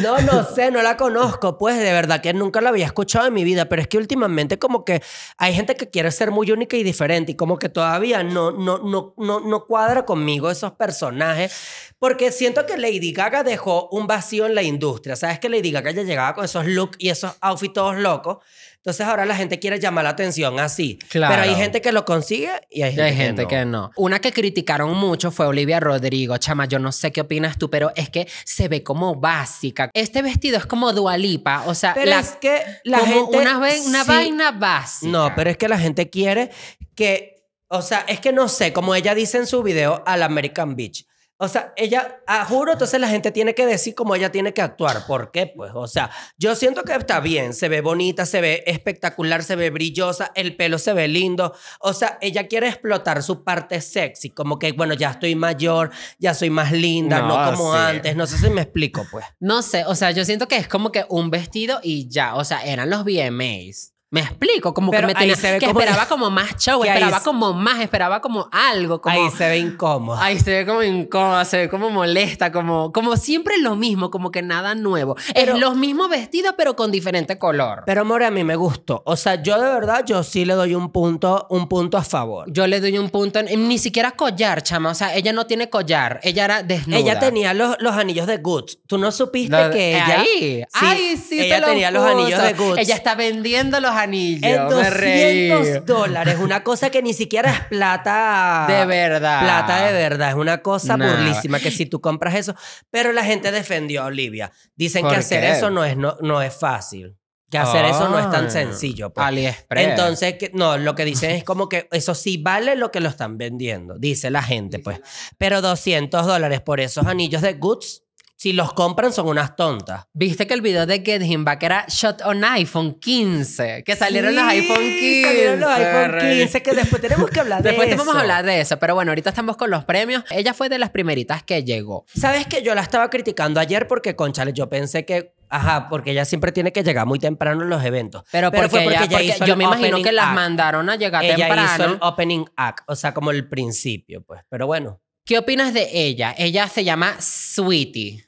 No, 0.00 0.20
no 0.20 0.44
sé, 0.44 0.70
no 0.70 0.80
la 0.80 0.96
conozco, 0.96 1.58
pues 1.58 1.76
de 1.76 1.92
verdad 1.92 2.20
que 2.20 2.32
nunca 2.32 2.60
la 2.60 2.68
había 2.68 2.86
escuchado 2.86 3.26
en 3.26 3.34
mi 3.34 3.42
vida, 3.42 3.68
pero 3.68 3.82
es 3.82 3.88
que 3.88 3.98
últimamente 3.98 4.60
como 4.60 4.84
que 4.84 5.02
hay 5.38 5.54
gente 5.54 5.74
que 5.74 5.90
quiere 5.90 6.12
ser 6.12 6.30
muy 6.30 6.52
única 6.52 6.76
y 6.76 6.84
diferente 6.84 7.32
y 7.32 7.34
como 7.34 7.58
que 7.58 7.68
todavía 7.68 8.22
no, 8.22 8.52
no, 8.52 8.78
no, 8.78 9.14
no, 9.16 9.40
no 9.40 9.66
cuadra 9.66 10.04
conmigo 10.04 10.52
esos 10.52 10.70
personajes, 10.74 11.52
porque 11.98 12.30
siento 12.30 12.64
que 12.64 12.76
Lady 12.76 13.12
Gaga 13.12 13.42
dejó 13.42 13.88
un 13.90 14.06
vacío 14.06 14.46
en 14.46 14.54
la 14.54 14.62
industria, 14.62 15.16
sabes 15.16 15.40
que 15.40 15.48
Lady 15.48 15.72
Gaga 15.72 15.90
ya 15.90 16.04
llegaba 16.04 16.34
con 16.36 16.44
esos 16.44 16.64
looks 16.66 16.96
y 17.00 17.08
esos 17.08 17.32
outfits 17.40 17.74
todos 17.74 17.96
locos, 17.96 18.38
Entonces 18.86 19.04
ahora 19.04 19.26
la 19.26 19.34
gente 19.34 19.58
quiere 19.58 19.80
llamar 19.80 20.04
la 20.04 20.10
atención 20.10 20.60
así. 20.60 20.96
Claro. 21.08 21.34
Pero 21.34 21.42
hay 21.50 21.56
gente 21.56 21.80
que 21.80 21.90
lo 21.90 22.04
consigue 22.04 22.52
y 22.70 22.82
hay 22.82 22.90
gente, 22.92 23.02
hay 23.02 23.16
gente 23.16 23.42
que, 23.48 23.56
que 23.56 23.64
no. 23.64 23.90
Una 23.96 24.20
que 24.20 24.30
criticaron 24.32 24.96
mucho 24.96 25.32
fue 25.32 25.44
Olivia 25.46 25.80
Rodrigo. 25.80 26.36
Chama, 26.36 26.66
yo 26.66 26.78
no 26.78 26.92
sé 26.92 27.10
qué 27.10 27.22
opinas 27.22 27.58
tú, 27.58 27.68
pero 27.68 27.90
es 27.96 28.10
que 28.10 28.28
se 28.44 28.68
ve 28.68 28.84
como 28.84 29.16
básica. 29.16 29.90
Este 29.92 30.22
vestido 30.22 30.56
es 30.56 30.66
como 30.66 30.92
Dualipa. 30.92 31.64
O 31.66 31.74
sea, 31.74 31.94
Pero 31.94 32.10
la- 32.10 32.20
es 32.20 32.30
que 32.40 32.62
la 32.84 33.00
como 33.00 33.12
gente... 33.32 33.38
una, 33.38 33.58
una 33.58 34.04
sí- 34.04 34.08
vaina 34.08 34.52
básica. 34.52 35.10
No, 35.10 35.32
pero 35.34 35.50
es 35.50 35.56
que 35.56 35.66
la 35.68 35.78
gente 35.80 36.08
quiere 36.08 36.52
que... 36.94 37.42
O 37.66 37.82
sea, 37.82 38.04
es 38.06 38.20
que 38.20 38.32
no 38.32 38.46
sé, 38.48 38.72
como 38.72 38.94
ella 38.94 39.16
dice 39.16 39.38
en 39.38 39.48
su 39.48 39.64
video 39.64 40.04
al 40.06 40.22
American 40.22 40.76
Beach. 40.76 41.04
O 41.38 41.48
sea, 41.48 41.74
ella, 41.76 42.22
ah, 42.26 42.46
juro, 42.46 42.72
entonces 42.72 42.98
la 42.98 43.08
gente 43.08 43.30
tiene 43.30 43.54
que 43.54 43.66
decir 43.66 43.94
cómo 43.94 44.14
ella 44.14 44.32
tiene 44.32 44.54
que 44.54 44.62
actuar. 44.62 45.06
¿Por 45.06 45.30
qué? 45.32 45.46
Pues, 45.46 45.70
o 45.74 45.86
sea, 45.86 46.10
yo 46.38 46.54
siento 46.54 46.82
que 46.82 46.94
está 46.94 47.20
bien, 47.20 47.52
se 47.52 47.68
ve 47.68 47.82
bonita, 47.82 48.24
se 48.24 48.40
ve 48.40 48.64
espectacular, 48.66 49.42
se 49.42 49.54
ve 49.54 49.68
brillosa, 49.68 50.32
el 50.34 50.56
pelo 50.56 50.78
se 50.78 50.94
ve 50.94 51.08
lindo. 51.08 51.54
O 51.80 51.92
sea, 51.92 52.16
ella 52.22 52.48
quiere 52.48 52.68
explotar 52.68 53.22
su 53.22 53.44
parte 53.44 53.82
sexy, 53.82 54.30
como 54.30 54.58
que, 54.58 54.72
bueno, 54.72 54.94
ya 54.94 55.10
estoy 55.10 55.34
mayor, 55.34 55.90
ya 56.18 56.32
soy 56.32 56.48
más 56.48 56.72
linda, 56.72 57.20
no, 57.20 57.28
No, 57.28 57.50
como 57.52 57.72
sí. 57.74 57.78
antes. 57.80 58.16
No 58.16 58.26
sé 58.26 58.38
si 58.38 58.48
me 58.48 58.62
explico, 58.62 59.06
pues. 59.10 59.26
No 59.38 59.60
sé, 59.60 59.84
o 59.84 59.94
sea, 59.94 60.12
yo 60.12 60.24
siento 60.24 60.48
que 60.48 60.56
es 60.56 60.68
como 60.68 60.90
que 60.90 61.04
un 61.10 61.30
vestido 61.30 61.80
y 61.82 62.08
ya. 62.08 62.34
O 62.36 62.44
sea, 62.44 62.64
eran 62.64 62.88
los 62.88 63.04
VMAs. 63.04 63.92
Me 64.08 64.20
explico, 64.20 64.72
como 64.72 64.92
Pero 64.92 65.08
que 65.08 65.14
me 65.14 65.18
ahí 65.18 65.22
tenía, 65.30 65.34
se 65.36 65.50
ve 65.52 65.58
que 65.58 65.66
como- 65.66 65.80
esperaba 65.80 66.06
como 66.06 66.30
más 66.30 66.54
show, 66.58 66.80
que 66.80 66.88
ahí 66.88 66.94
esperaba 66.96 67.18
se- 67.18 67.24
como 67.24 67.52
más, 67.54 67.80
esperaba 67.80 68.20
como 68.20 68.48
algo, 68.52 69.00
como 69.00 69.14
Ahí 69.20 69.30
se 69.36 69.48
ve 69.48 69.58
incómodo. 69.58 70.16
Ay, 70.20 70.38
se 70.38 70.50
ve 70.58 70.64
como 70.66 70.80
incómoda, 70.84 71.44
se 71.44 71.56
ve 71.58 71.68
como 71.68 71.90
molesta, 71.90 72.52
como, 72.52 72.92
como 72.92 73.16
siempre 73.16 73.58
lo 73.58 73.74
mismo, 73.74 74.12
como 74.12 74.30
que 74.30 74.42
nada 74.42 74.76
nuevo. 74.76 75.16
Pero- 75.34 75.54
es 75.54 75.60
los 75.60 75.74
mismos 75.74 76.08
vestidos, 76.08 76.54
pero 76.56 76.76
con 76.76 76.92
diferente 76.92 77.36
color. 77.36 77.82
Pero, 77.84 78.04
More, 78.04 78.26
a 78.26 78.30
mí 78.30 78.44
me 78.44 78.54
gustó. 78.54 79.02
O 79.06 79.16
sea, 79.16 79.42
yo 79.42 79.60
de 79.60 79.68
verdad, 79.68 80.04
yo 80.06 80.22
sí 80.22 80.44
le 80.44 80.54
doy 80.54 80.76
un 80.76 80.92
punto, 80.92 81.48
un 81.50 81.68
punto 81.68 81.98
a 81.98 82.04
favor. 82.04 82.44
Yo 82.52 82.68
le 82.68 82.80
doy 82.80 82.96
un 82.98 83.10
punto, 83.10 83.40
en- 83.40 83.68
ni 83.68 83.76
siquiera 83.78 84.12
collar, 84.12 84.62
chama. 84.62 84.90
O 84.90 84.94
sea, 84.94 85.16
ella 85.16 85.32
no 85.32 85.46
tiene 85.48 85.68
collar, 85.68 86.20
ella 86.22 86.44
era 86.44 86.62
desnuda. 86.62 86.98
Ella 87.00 87.18
tenía 87.18 87.54
los, 87.54 87.76
los 87.80 87.94
anillos 87.96 88.28
de 88.28 88.36
Goods. 88.36 88.78
¿Tú 88.86 88.98
no 88.98 89.10
supiste 89.10 89.60
Lo- 89.64 89.72
que 89.72 89.94
ella... 89.96 90.20
Ahí. 90.20 90.62
Ay, 90.72 91.16
sí, 91.16 91.40
ella 91.40 91.56
se 91.56 91.60
lo 91.62 91.66
tenía 91.66 91.90
los 91.90 92.04
anillos 92.04 92.40
de. 92.40 92.52
Goods. 92.52 92.78
Ella 92.78 92.94
está 92.94 93.16
vendiendo 93.16 93.80
los 93.80 93.95
anillos. 93.96 94.42
En 94.42 94.66
me 94.68 94.90
reí. 94.90 95.48
200 95.48 95.86
dólares. 95.86 96.36
Una 96.40 96.62
cosa 96.62 96.90
que 96.90 97.02
ni 97.02 97.12
siquiera 97.14 97.50
es 97.50 97.60
plata... 97.64 98.66
De 98.68 98.84
verdad. 98.86 99.40
Plata 99.40 99.86
de 99.86 99.92
verdad. 99.92 100.28
Es 100.30 100.34
una 100.34 100.62
cosa 100.62 100.96
Nada. 100.96 101.16
burlísima 101.16 101.58
que 101.58 101.70
si 101.70 101.86
tú 101.86 102.00
compras 102.00 102.34
eso... 102.34 102.54
Pero 102.90 103.12
la 103.12 103.24
gente 103.24 103.50
defendió 103.50 104.02
a 104.02 104.06
Olivia. 104.06 104.52
Dicen 104.74 105.02
¿Por 105.02 105.12
que 105.12 105.18
hacer 105.18 105.40
qué? 105.42 105.52
eso 105.52 105.70
no 105.70 105.84
es, 105.84 105.96
no, 105.96 106.16
no 106.20 106.42
es 106.42 106.54
fácil. 106.54 107.16
Que 107.50 107.58
hacer 107.58 107.84
eso 107.84 108.08
no 108.08 108.18
es 108.18 108.28
tan 108.28 108.46
Ay. 108.46 108.50
sencillo. 108.50 109.10
pues. 109.10 109.24
AliExpress. 109.24 109.88
Entonces, 109.88 110.34
que, 110.34 110.50
no, 110.52 110.76
lo 110.78 110.96
que 110.96 111.04
dicen 111.04 111.30
es 111.30 111.44
como 111.44 111.68
que 111.68 111.88
eso 111.92 112.12
sí 112.14 112.38
vale 112.38 112.74
lo 112.74 112.90
que 112.90 112.98
lo 112.98 113.08
están 113.08 113.38
vendiendo, 113.38 113.96
dice 113.98 114.30
la 114.30 114.42
gente, 114.42 114.80
pues. 114.80 115.00
Pero 115.38 115.62
200 115.62 116.26
dólares 116.26 116.60
por 116.60 116.80
esos 116.80 117.06
anillos 117.06 117.42
de 117.42 117.52
Goods, 117.52 118.02
si 118.38 118.52
los 118.52 118.72
compran 118.74 119.12
son 119.12 119.28
unas 119.28 119.56
tontas. 119.56 120.06
Viste 120.12 120.46
que 120.46 120.52
el 120.54 120.60
video 120.60 120.84
de 120.86 121.00
Get 121.00 121.22
Him 121.22 121.44
Back 121.44 121.62
era 121.62 121.86
shot 121.88 122.20
on 122.22 122.44
iPhone 122.44 122.94
15. 123.00 123.82
Que 123.84 123.96
salieron 123.96 124.34
los 124.34 124.44
iPhone 124.44 124.76
15. 124.76 125.22
Salieron 125.26 125.60
los 125.60 125.70
iPhone 125.70 126.12
rey. 126.12 126.38
15, 126.40 126.62
que 126.62 126.72
después 126.74 127.00
tenemos 127.02 127.30
que 127.30 127.40
hablar 127.40 127.62
de 127.62 127.70
Después 127.70 127.88
eso. 127.88 127.96
vamos 127.98 128.14
a 128.16 128.20
hablar 128.20 128.44
de 128.44 128.60
eso, 128.60 128.78
pero 128.78 128.94
bueno, 128.94 129.10
ahorita 129.10 129.30
estamos 129.30 129.56
con 129.56 129.70
los 129.70 129.84
premios. 129.84 130.22
Ella 130.30 130.52
fue 130.54 130.68
de 130.68 130.78
las 130.78 130.90
primeritas 130.90 131.42
que 131.42 131.64
llegó. 131.64 132.04
¿Sabes 132.14 132.46
que 132.46 132.62
yo 132.62 132.74
la 132.74 132.82
estaba 132.82 133.08
criticando 133.10 133.58
ayer 133.58 133.86
porque, 133.88 134.14
conchale, 134.14 134.52
yo 134.52 134.68
pensé 134.68 135.04
que, 135.06 135.32
ajá, 135.48 135.88
porque 135.88 136.10
ella 136.10 136.24
siempre 136.26 136.52
tiene 136.52 136.72
que 136.72 136.82
llegar 136.82 137.06
muy 137.06 137.18
temprano 137.18 137.62
en 137.62 137.70
los 137.70 137.82
eventos. 137.84 138.22
Pero, 138.30 138.52
porque, 138.52 138.68
fue 138.68 138.84
ella- 138.84 139.00
porque 139.08 139.24
hizo 139.24 139.46
yo 139.46 139.56
me 139.56 139.64
imagino 139.64 140.02
que 140.02 140.12
las 140.12 140.26
act. 140.26 140.34
mandaron 140.34 140.90
a 140.90 140.96
llegar 140.96 141.24
Ella 141.24 141.34
hizo 141.34 141.46
temprano. 141.54 141.84
el 141.94 141.98
opening 142.02 142.44
act, 142.56 142.80
o 142.86 142.94
sea, 142.96 143.14
como 143.14 143.30
el 143.30 143.48
principio, 143.48 144.22
pues. 144.22 144.42
Pero 144.50 144.66
bueno. 144.66 145.00
¿Qué 145.26 145.36
opinas 145.38 145.74
de 145.74 145.88
ella? 145.92 146.34
Ella 146.38 146.68
se 146.68 146.84
llama 146.84 147.16
Sweetie. 147.20 148.24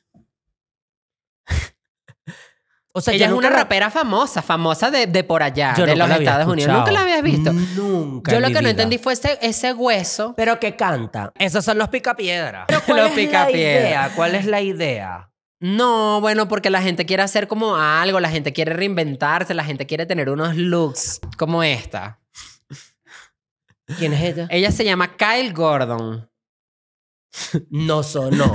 O 2.93 3.01
sea, 3.01 3.15
ella 3.15 3.27
es 3.27 3.33
una 3.33 3.49
la- 3.51 3.57
rapera 3.59 3.91
famosa, 3.91 4.43
famosa 4.43 4.91
de, 4.91 5.07
de 5.07 5.23
por 5.23 5.43
allá, 5.45 5.75
yo 5.77 5.87
de 5.87 5.95
los 5.95 6.11
Estados 6.11 6.49
Unidos. 6.49 6.75
¿Nunca 6.77 6.91
la 6.91 7.03
habías 7.03 7.23
visto? 7.23 7.53
Nunca. 7.53 8.33
Yo 8.33 8.41
lo 8.41 8.49
que 8.49 8.61
no 8.61 8.69
entendí 8.69 8.99
fue 8.99 9.13
ese, 9.13 9.39
ese 9.41 9.73
hueso. 9.73 10.35
Pero 10.37 10.59
que 10.59 10.75
canta. 10.75 11.33
Esos 11.39 11.65
son 11.65 11.79
los 11.79 11.89
picapiedras. 11.91 12.65
Pero 12.67 12.79
Los 12.87 12.87
¿cuál 12.87 12.99
es 13.07 13.11
la 13.11 13.15
picapiedra. 13.17 13.81
idea? 13.89 14.13
¿Cuál 14.17 14.35
es 14.35 14.47
la 14.47 14.61
idea? 14.63 15.31
No, 15.61 16.21
bueno, 16.21 16.49
porque 16.49 16.71
la 16.71 16.83
gente 16.83 17.07
quiere 17.07 17.23
hacer 17.23 17.47
como 17.47 17.77
algo, 17.77 18.19
la 18.19 18.31
gente 18.31 18.53
quiere 18.53 18.73
reinventarse, 18.73 19.55
la 19.55 19.65
gente 19.65 19.87
quiere 19.87 20.05
tener 20.07 20.29
unos 20.31 20.57
looks 20.57 21.21
como 21.37 21.63
esta. 21.63 22.19
¿Quién 23.99 24.13
es 24.13 24.23
ella? 24.23 24.49
Ella 24.51 24.73
se 24.73 24.85
llama 24.85 25.17
Kyle 25.17 25.53
Gordon. 25.53 26.29
No 27.71 28.03
sonó. 28.03 28.53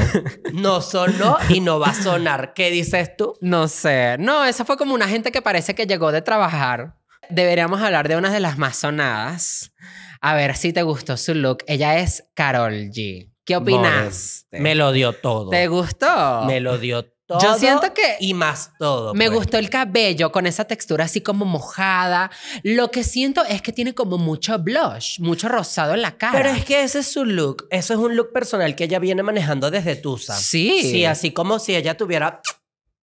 No 0.53 0.81
sonó 0.81 1.37
y 1.49 1.59
no 1.59 1.79
va 1.79 1.87
a 1.87 1.93
sonar. 1.93 2.53
¿Qué 2.53 2.71
dices 2.71 3.15
tú? 3.17 3.33
No 3.41 3.67
sé. 3.67 4.17
No, 4.19 4.45
esa 4.45 4.65
fue 4.65 4.77
como 4.77 4.93
una 4.93 5.07
gente 5.07 5.31
que 5.31 5.41
parece 5.41 5.75
que 5.75 5.85
llegó 5.85 6.11
de 6.11 6.21
trabajar. 6.21 6.95
Deberíamos 7.29 7.81
hablar 7.81 8.07
de 8.07 8.15
una 8.17 8.31
de 8.31 8.39
las 8.39 8.57
más 8.57 8.77
sonadas. 8.77 9.73
A 10.21 10.35
ver 10.35 10.55
si 10.55 10.73
te 10.73 10.83
gustó 10.83 11.17
su 11.17 11.33
look. 11.33 11.63
Ella 11.67 11.99
es 11.99 12.25
Carol 12.33 12.73
G. 12.91 13.29
¿Qué 13.45 13.55
opinaste? 13.57 14.59
Me 14.59 14.75
lo 14.75 14.91
dio 14.91 15.13
todo. 15.13 15.49
¿Te 15.49 15.67
gustó? 15.67 16.45
Me 16.45 16.61
lo 16.61 16.77
dio 16.77 17.05
todo. 17.37 17.53
Yo 17.53 17.59
siento 17.59 17.93
que- 17.93 18.17
Y 18.19 18.33
más 18.33 18.71
todo. 18.79 19.13
Me 19.13 19.25
pues. 19.27 19.37
gustó 19.39 19.57
el 19.57 19.69
cabello 19.69 20.31
con 20.31 20.45
esa 20.47 20.65
textura 20.65 21.05
así 21.05 21.21
como 21.21 21.45
mojada. 21.45 22.31
Lo 22.63 22.91
que 22.91 23.03
siento 23.03 23.43
es 23.45 23.61
que 23.61 23.71
tiene 23.71 23.93
como 23.93 24.17
mucho 24.17 24.57
blush, 24.59 25.19
mucho 25.19 25.47
rosado 25.49 25.93
en 25.93 26.01
la 26.01 26.17
cara. 26.17 26.33
Pero 26.37 26.49
es 26.49 26.65
que 26.65 26.83
ese 26.83 26.99
es 26.99 27.07
su 27.07 27.25
look. 27.25 27.67
Eso 27.69 27.93
es 27.93 27.99
un 27.99 28.15
look 28.15 28.31
personal 28.33 28.75
que 28.75 28.85
ella 28.85 28.99
viene 28.99 29.23
manejando 29.23 29.69
desde 29.71 29.95
Tusa. 29.95 30.35
Sí. 30.35 30.79
Sí, 30.81 31.05
así 31.05 31.31
como 31.31 31.59
si 31.59 31.75
ella 31.75 31.95
tuviera 31.97 32.41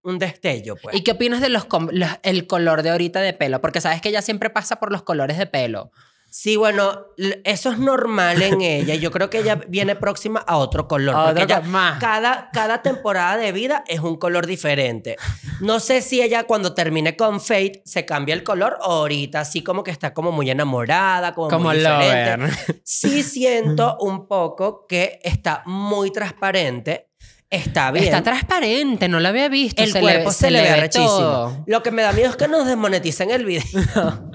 un 0.03 0.17
destello, 0.17 0.75
pues. 0.81 0.95
¿Y 0.95 1.03
qué 1.03 1.11
opinas 1.11 1.41
de 1.41 1.49
los, 1.49 1.67
los- 1.91 2.09
el 2.23 2.47
color 2.47 2.81
de 2.81 2.89
ahorita 2.89 3.19
de 3.21 3.33
pelo? 3.33 3.61
Porque 3.61 3.81
sabes 3.81 4.01
que 4.01 4.09
ella 4.09 4.21
siempre 4.23 4.49
pasa 4.49 4.77
por 4.79 4.91
los 4.91 5.03
colores 5.03 5.37
de 5.37 5.45
pelo. 5.45 5.91
Sí, 6.33 6.55
bueno, 6.55 7.07
eso 7.43 7.71
es 7.71 7.77
normal 7.77 8.41
en 8.41 8.61
ella. 8.61 8.95
Yo 8.95 9.11
creo 9.11 9.29
que 9.29 9.39
ella 9.39 9.59
viene 9.67 9.97
próxima 9.97 10.39
a 10.39 10.55
otro 10.55 10.87
color. 10.87 11.13
A 11.13 11.25
porque 11.25 11.43
otro 11.43 11.55
ella- 11.55 11.61
co- 11.61 11.67
más. 11.67 11.99
cada, 11.99 12.49
cada 12.53 12.81
temporada 12.81 13.35
de 13.35 13.51
vida 13.51 13.83
es 13.85 13.99
un 13.99 14.15
color 14.15 14.47
diferente. 14.47 15.17
No 15.59 15.81
sé 15.81 16.01
si 16.01 16.21
ella 16.21 16.45
cuando 16.45 16.73
termine 16.73 17.17
con 17.17 17.41
Fate 17.41 17.81
se 17.83 18.05
cambia 18.05 18.33
el 18.33 18.43
color 18.43 18.77
o 18.81 18.91
ahorita 18.93 19.41
así 19.41 19.61
como 19.61 19.83
que 19.83 19.91
está 19.91 20.13
como 20.13 20.31
muy 20.31 20.49
enamorada, 20.49 21.33
como, 21.33 21.49
Como 21.49 21.65
muy 21.65 21.77
diferente. 21.79 22.37
Lover. 22.37 22.81
Sí 22.85 23.23
siento 23.23 23.97
un 23.99 24.25
poco 24.27 24.87
que 24.87 25.19
está 25.23 25.63
muy 25.65 26.11
transparente. 26.11 27.10
Está 27.51 27.91
bien. 27.91 28.05
Está 28.05 28.23
transparente, 28.23 29.09
no 29.09 29.19
lo 29.19 29.27
había 29.27 29.49
visto. 29.49 29.83
el 29.83 29.91
se 29.91 29.99
cuerpo 29.99 30.29
le, 30.29 30.33
se, 30.33 30.49
le 30.51 30.61
ve 30.61 30.81
ve 30.81 30.89
todo. 30.89 31.63
Lo 31.67 31.83
que 31.83 31.91
me 31.91 32.01
da 32.01 32.13
miedo 32.13 32.29
es 32.29 32.37
que 32.37 32.47
nos 32.47 32.65
desmoneticen 32.65 33.29
el 33.29 33.45
video. 33.45 33.63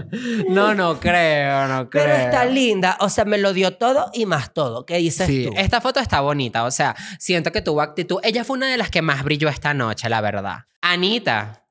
No, 0.48 0.72
no 0.72 1.00
creo, 1.00 1.66
no 1.66 1.90
creo. 1.90 2.04
Pero 2.04 2.16
está 2.16 2.44
linda. 2.44 2.96
O 3.00 3.08
sea, 3.08 3.24
me 3.24 3.38
lo 3.38 3.52
dio 3.52 3.76
todo 3.76 4.08
y 4.14 4.24
más 4.24 4.54
todo. 4.54 4.86
¿Qué 4.86 4.98
dices 4.98 5.26
Sí, 5.26 5.46
tú? 5.46 5.54
esta 5.56 5.80
foto 5.80 5.98
está 5.98 6.20
bonita, 6.20 6.62
o 6.64 6.70
sea, 6.70 6.94
siento 7.18 7.50
que 7.50 7.60
tuvo 7.60 7.80
actitud. 7.82 8.20
Ella 8.22 8.44
fue 8.44 8.56
una 8.56 8.68
de 8.68 8.76
las 8.76 8.88
que 8.88 9.02
más 9.02 9.24
brilló 9.24 9.48
esta 9.48 9.74
noche, 9.74 10.08
la 10.08 10.20
verdad. 10.20 10.58
Anita. 10.80 11.64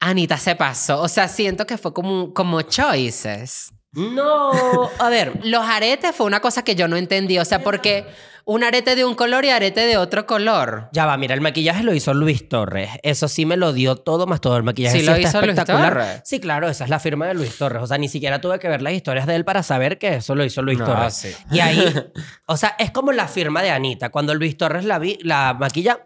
Anita 0.00 0.36
se 0.36 0.56
pasó, 0.56 1.00
o 1.00 1.08
sea, 1.08 1.28
siento 1.28 1.66
que 1.66 1.78
fue 1.78 1.94
como, 1.94 2.34
como 2.34 2.60
choices. 2.62 3.72
No, 3.92 4.90
a 4.98 5.08
ver, 5.08 5.38
Los 5.44 5.64
aretes 5.64 6.14
fue 6.16 6.26
una 6.26 6.40
cosa 6.40 6.64
que 6.64 6.74
yo 6.74 6.88
no 6.88 6.96
entendí, 6.96 7.38
o 7.38 7.44
sea, 7.44 7.62
porque 7.62 8.04
un 8.46 8.62
arete 8.64 8.94
de 8.96 9.04
un 9.04 9.14
color 9.14 9.44
y 9.44 9.50
arete 9.50 9.80
de 9.86 9.96
otro 9.96 10.26
color. 10.26 10.88
ya 10.92 11.06
va, 11.06 11.16
mira, 11.16 11.34
el 11.34 11.40
maquillaje 11.40 11.82
lo 11.82 11.94
hizo 11.94 12.12
Luis 12.14 12.48
Torres. 12.48 12.90
Eso 13.02 13.26
sí 13.28 13.46
me 13.46 13.56
lo 13.56 13.72
dio 13.72 13.96
todo, 13.96 14.26
más 14.26 14.40
todo 14.40 14.56
el 14.56 14.62
maquillaje. 14.62 15.00
Sí 15.00 15.06
lo 15.06 15.14
está 15.14 15.28
hizo 15.28 15.40
Luis 15.40 15.50
espectacular. 15.52 15.92
Torres. 15.94 16.20
Sí, 16.24 16.40
claro, 16.40 16.68
esa 16.68 16.84
es 16.84 16.90
la 16.90 16.98
firma 17.00 17.26
de 17.26 17.34
Luis 17.34 17.56
Torres. 17.56 17.82
O 17.82 17.86
sea, 17.86 17.96
ni 17.98 18.08
siquiera 18.08 18.40
tuve 18.40 18.58
que 18.58 18.68
ver 18.68 18.82
las 18.82 18.92
historias 18.92 19.26
de 19.26 19.34
él 19.36 19.44
para 19.44 19.62
saber 19.62 19.98
que 19.98 20.16
eso 20.16 20.34
lo 20.34 20.44
hizo 20.44 20.60
Luis 20.62 20.78
No, 20.78 20.84
Torres. 20.86 21.14
sí. 21.14 21.30
Y 21.50 21.60
ahí, 21.60 21.82
o 22.46 22.56
sea, 22.56 22.74
es 22.78 22.90
como 22.90 23.12
la 23.12 23.28
firma 23.28 23.62
de 23.62 23.70
Anita. 23.70 24.10
Cuando 24.10 24.34
Luis 24.34 24.56
Torres 24.56 24.84
la, 24.84 24.98
vi, 24.98 25.18
la 25.22 25.54
maquilla, 25.58 26.00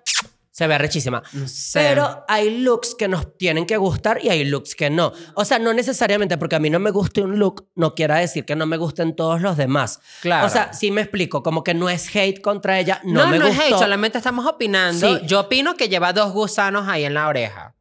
se 0.58 0.66
ve 0.66 0.76
rechísima. 0.76 1.22
No 1.34 1.46
sé. 1.46 1.78
Pero 1.78 2.24
hay 2.26 2.58
looks 2.58 2.96
que 2.96 3.06
nos 3.06 3.38
tienen 3.38 3.64
que 3.64 3.76
gustar 3.76 4.18
y 4.20 4.28
hay 4.28 4.42
looks 4.42 4.74
que 4.74 4.90
no. 4.90 5.12
O 5.34 5.44
sea, 5.44 5.60
no 5.60 5.72
necesariamente 5.72 6.36
porque 6.36 6.56
a 6.56 6.58
mí 6.58 6.68
no 6.68 6.80
me 6.80 6.90
guste 6.90 7.22
un 7.22 7.38
look, 7.38 7.68
no 7.76 7.94
quiera 7.94 8.16
decir 8.16 8.44
que 8.44 8.56
no 8.56 8.66
me 8.66 8.76
gusten 8.76 9.14
todos 9.14 9.40
los 9.40 9.56
demás. 9.56 10.00
Claro. 10.20 10.48
O 10.48 10.50
sea, 10.50 10.72
sí 10.72 10.90
me 10.90 11.02
explico, 11.02 11.44
como 11.44 11.62
que 11.62 11.74
no 11.74 11.88
es 11.88 12.12
hate 12.12 12.40
contra 12.40 12.80
ella, 12.80 13.00
no, 13.04 13.26
no, 13.26 13.28
me 13.28 13.38
no 13.38 13.46
gustó. 13.46 13.62
es 13.62 13.68
hate, 13.68 13.78
solamente 13.78 14.18
estamos 14.18 14.46
opinando. 14.46 15.20
Sí. 15.20 15.26
Yo 15.26 15.38
opino 15.38 15.76
que 15.76 15.88
lleva 15.88 16.12
dos 16.12 16.32
gusanos 16.32 16.88
ahí 16.88 17.04
en 17.04 17.14
la 17.14 17.28
oreja. 17.28 17.76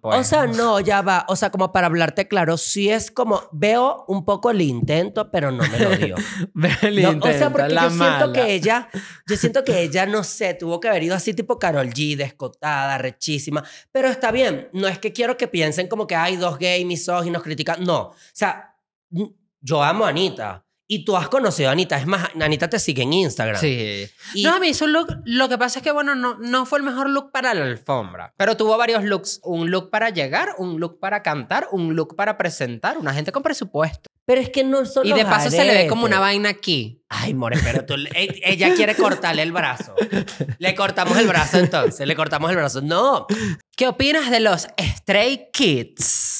Pues. 0.00 0.20
O 0.20 0.24
sea, 0.24 0.46
no, 0.46 0.80
ya 0.80 1.02
va. 1.02 1.24
O 1.28 1.36
sea, 1.36 1.50
como 1.50 1.72
para 1.72 1.86
hablarte 1.88 2.28
claro, 2.28 2.56
sí 2.56 2.88
es 2.90 3.10
como, 3.10 3.42
veo 3.52 4.04
un 4.08 4.24
poco 4.24 4.50
el 4.50 4.60
intento, 4.60 5.30
pero 5.30 5.50
no 5.50 5.62
me 5.68 5.78
lo 5.78 5.90
dio. 5.96 6.14
El 6.82 7.02
No, 7.02 7.08
o 7.08 7.12
intento, 7.12 7.38
sea, 7.38 7.50
porque 7.50 7.68
la 7.68 7.82
yo 7.84 7.90
siento 7.90 8.04
mala. 8.04 8.32
que 8.32 8.54
ella, 8.54 8.88
yo 9.26 9.36
siento 9.36 9.64
que 9.64 9.82
ella, 9.82 10.06
no 10.06 10.24
sé, 10.24 10.54
tuvo 10.54 10.80
que 10.80 10.88
haber 10.88 11.02
ido 11.02 11.14
así 11.14 11.34
tipo 11.34 11.58
Carol 11.58 11.88
G, 11.88 12.16
descotada, 12.16 12.98
rechísima. 12.98 13.64
Pero 13.92 14.08
está 14.08 14.30
bien, 14.30 14.68
no 14.72 14.88
es 14.88 14.98
que 14.98 15.12
quiero 15.12 15.36
que 15.36 15.48
piensen 15.48 15.88
como 15.88 16.06
que 16.06 16.16
hay 16.16 16.36
dos 16.36 16.58
gays 16.58 16.86
misóginos 16.86 17.42
critican. 17.42 17.82
No, 17.84 17.98
o 17.98 18.14
sea, 18.32 18.76
yo 19.60 19.82
amo 19.82 20.04
a 20.04 20.10
Anita. 20.10 20.64
Y 20.90 21.04
tú 21.04 21.18
has 21.18 21.28
conocido 21.28 21.68
a 21.68 21.72
Anita. 21.72 21.98
Es 21.98 22.06
más, 22.06 22.30
Anita 22.40 22.68
te 22.70 22.78
sigue 22.78 23.02
en 23.02 23.12
Instagram. 23.12 23.60
Sí. 23.60 24.08
Y- 24.34 24.42
No, 24.42 24.54
a 24.54 24.58
mí 24.58 24.72
su 24.72 24.86
look, 24.86 25.08
lo 25.26 25.46
que 25.50 25.58
pasa 25.58 25.80
es 25.80 25.82
que, 25.82 25.90
bueno, 25.92 26.14
no, 26.14 26.38
no 26.38 26.64
fue 26.64 26.78
el 26.78 26.84
mejor 26.84 27.10
look 27.10 27.30
para 27.30 27.52
la 27.52 27.64
alfombra, 27.66 28.32
pero 28.38 28.56
tuvo 28.56 28.76
varios 28.78 29.04
looks. 29.04 29.40
Un 29.44 29.70
look 29.70 29.90
para 29.90 30.08
llegar, 30.08 30.54
un 30.56 30.80
look 30.80 30.98
para 30.98 31.22
cantar, 31.22 31.68
un 31.72 31.94
look 31.94 32.16
para 32.16 32.38
presentar, 32.38 32.96
una 32.96 33.12
gente 33.12 33.32
con 33.32 33.42
presupuesto. 33.42 34.08
Pero 34.24 34.40
es 34.40 34.48
que 34.50 34.64
no 34.64 34.84
son 34.86 35.06
Y 35.06 35.10
los 35.10 35.18
de 35.18 35.24
paso 35.26 35.50
se 35.50 35.64
le 35.64 35.74
ve 35.74 35.86
como 35.88 36.04
una 36.06 36.20
vaina 36.20 36.48
aquí. 36.50 37.02
Ay, 37.10 37.32
more, 37.34 37.58
pero 37.62 37.84
tú, 37.84 37.94
ella 38.14 38.74
quiere 38.74 38.94
cortarle 38.94 39.42
el 39.42 39.52
brazo. 39.52 39.94
Le 40.58 40.74
cortamos 40.74 41.16
el 41.18 41.26
brazo 41.26 41.58
entonces, 41.58 42.06
le 42.06 42.14
cortamos 42.16 42.50
el 42.50 42.56
brazo. 42.56 42.80
No, 42.80 43.26
¿Qué 43.76 43.86
opinas 43.88 44.30
de 44.30 44.40
los 44.40 44.68
Stray 44.80 45.48
Kids? 45.52 46.37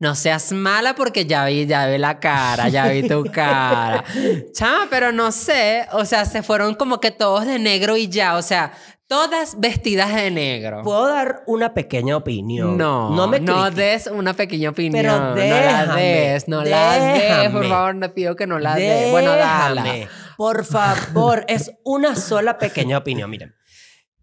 No 0.00 0.14
seas 0.14 0.52
mala 0.52 0.94
porque 0.94 1.26
ya 1.26 1.44
vi, 1.46 1.66
ya 1.66 1.86
vi 1.86 1.98
la 1.98 2.20
cara, 2.20 2.68
ya 2.68 2.86
vi 2.86 3.06
tu 3.08 3.24
cara. 3.32 4.04
Chama, 4.52 4.86
pero 4.90 5.10
no 5.12 5.32
sé. 5.32 5.86
O 5.92 6.04
sea, 6.04 6.24
se 6.24 6.42
fueron 6.42 6.74
como 6.76 7.00
que 7.00 7.10
todos 7.10 7.44
de 7.46 7.58
negro 7.58 7.96
y 7.96 8.08
ya. 8.08 8.36
O 8.36 8.42
sea, 8.42 8.72
todas 9.08 9.58
vestidas 9.58 10.14
de 10.14 10.30
negro. 10.30 10.82
puedo 10.84 11.08
dar 11.08 11.42
una 11.46 11.74
pequeña 11.74 12.16
opinión. 12.16 12.76
No, 12.78 13.10
no 13.10 13.26
me 13.26 13.40
no 13.40 13.70
des 13.72 14.06
una 14.06 14.34
pequeña 14.34 14.70
opinión. 14.70 14.92
Pero 15.02 15.18
no 15.18 15.34
la 15.34 15.42
déjame, 15.86 16.02
des, 16.02 16.48
no 16.48 16.62
la 16.64 16.92
des, 16.92 17.22
por 17.22 17.40
déjame. 17.42 17.68
favor, 17.68 18.00
te 18.00 18.08
pido 18.10 18.36
que 18.36 18.46
no 18.46 18.58
la 18.60 18.74
des. 18.76 19.10
Bueno, 19.10 19.32
dala. 19.34 19.82
Déjame, 19.82 20.08
Por 20.36 20.64
favor, 20.64 21.44
es 21.48 21.72
una 21.84 22.14
sola 22.14 22.56
pequeña 22.58 22.98
opinión. 22.98 23.28
Miren, 23.30 23.52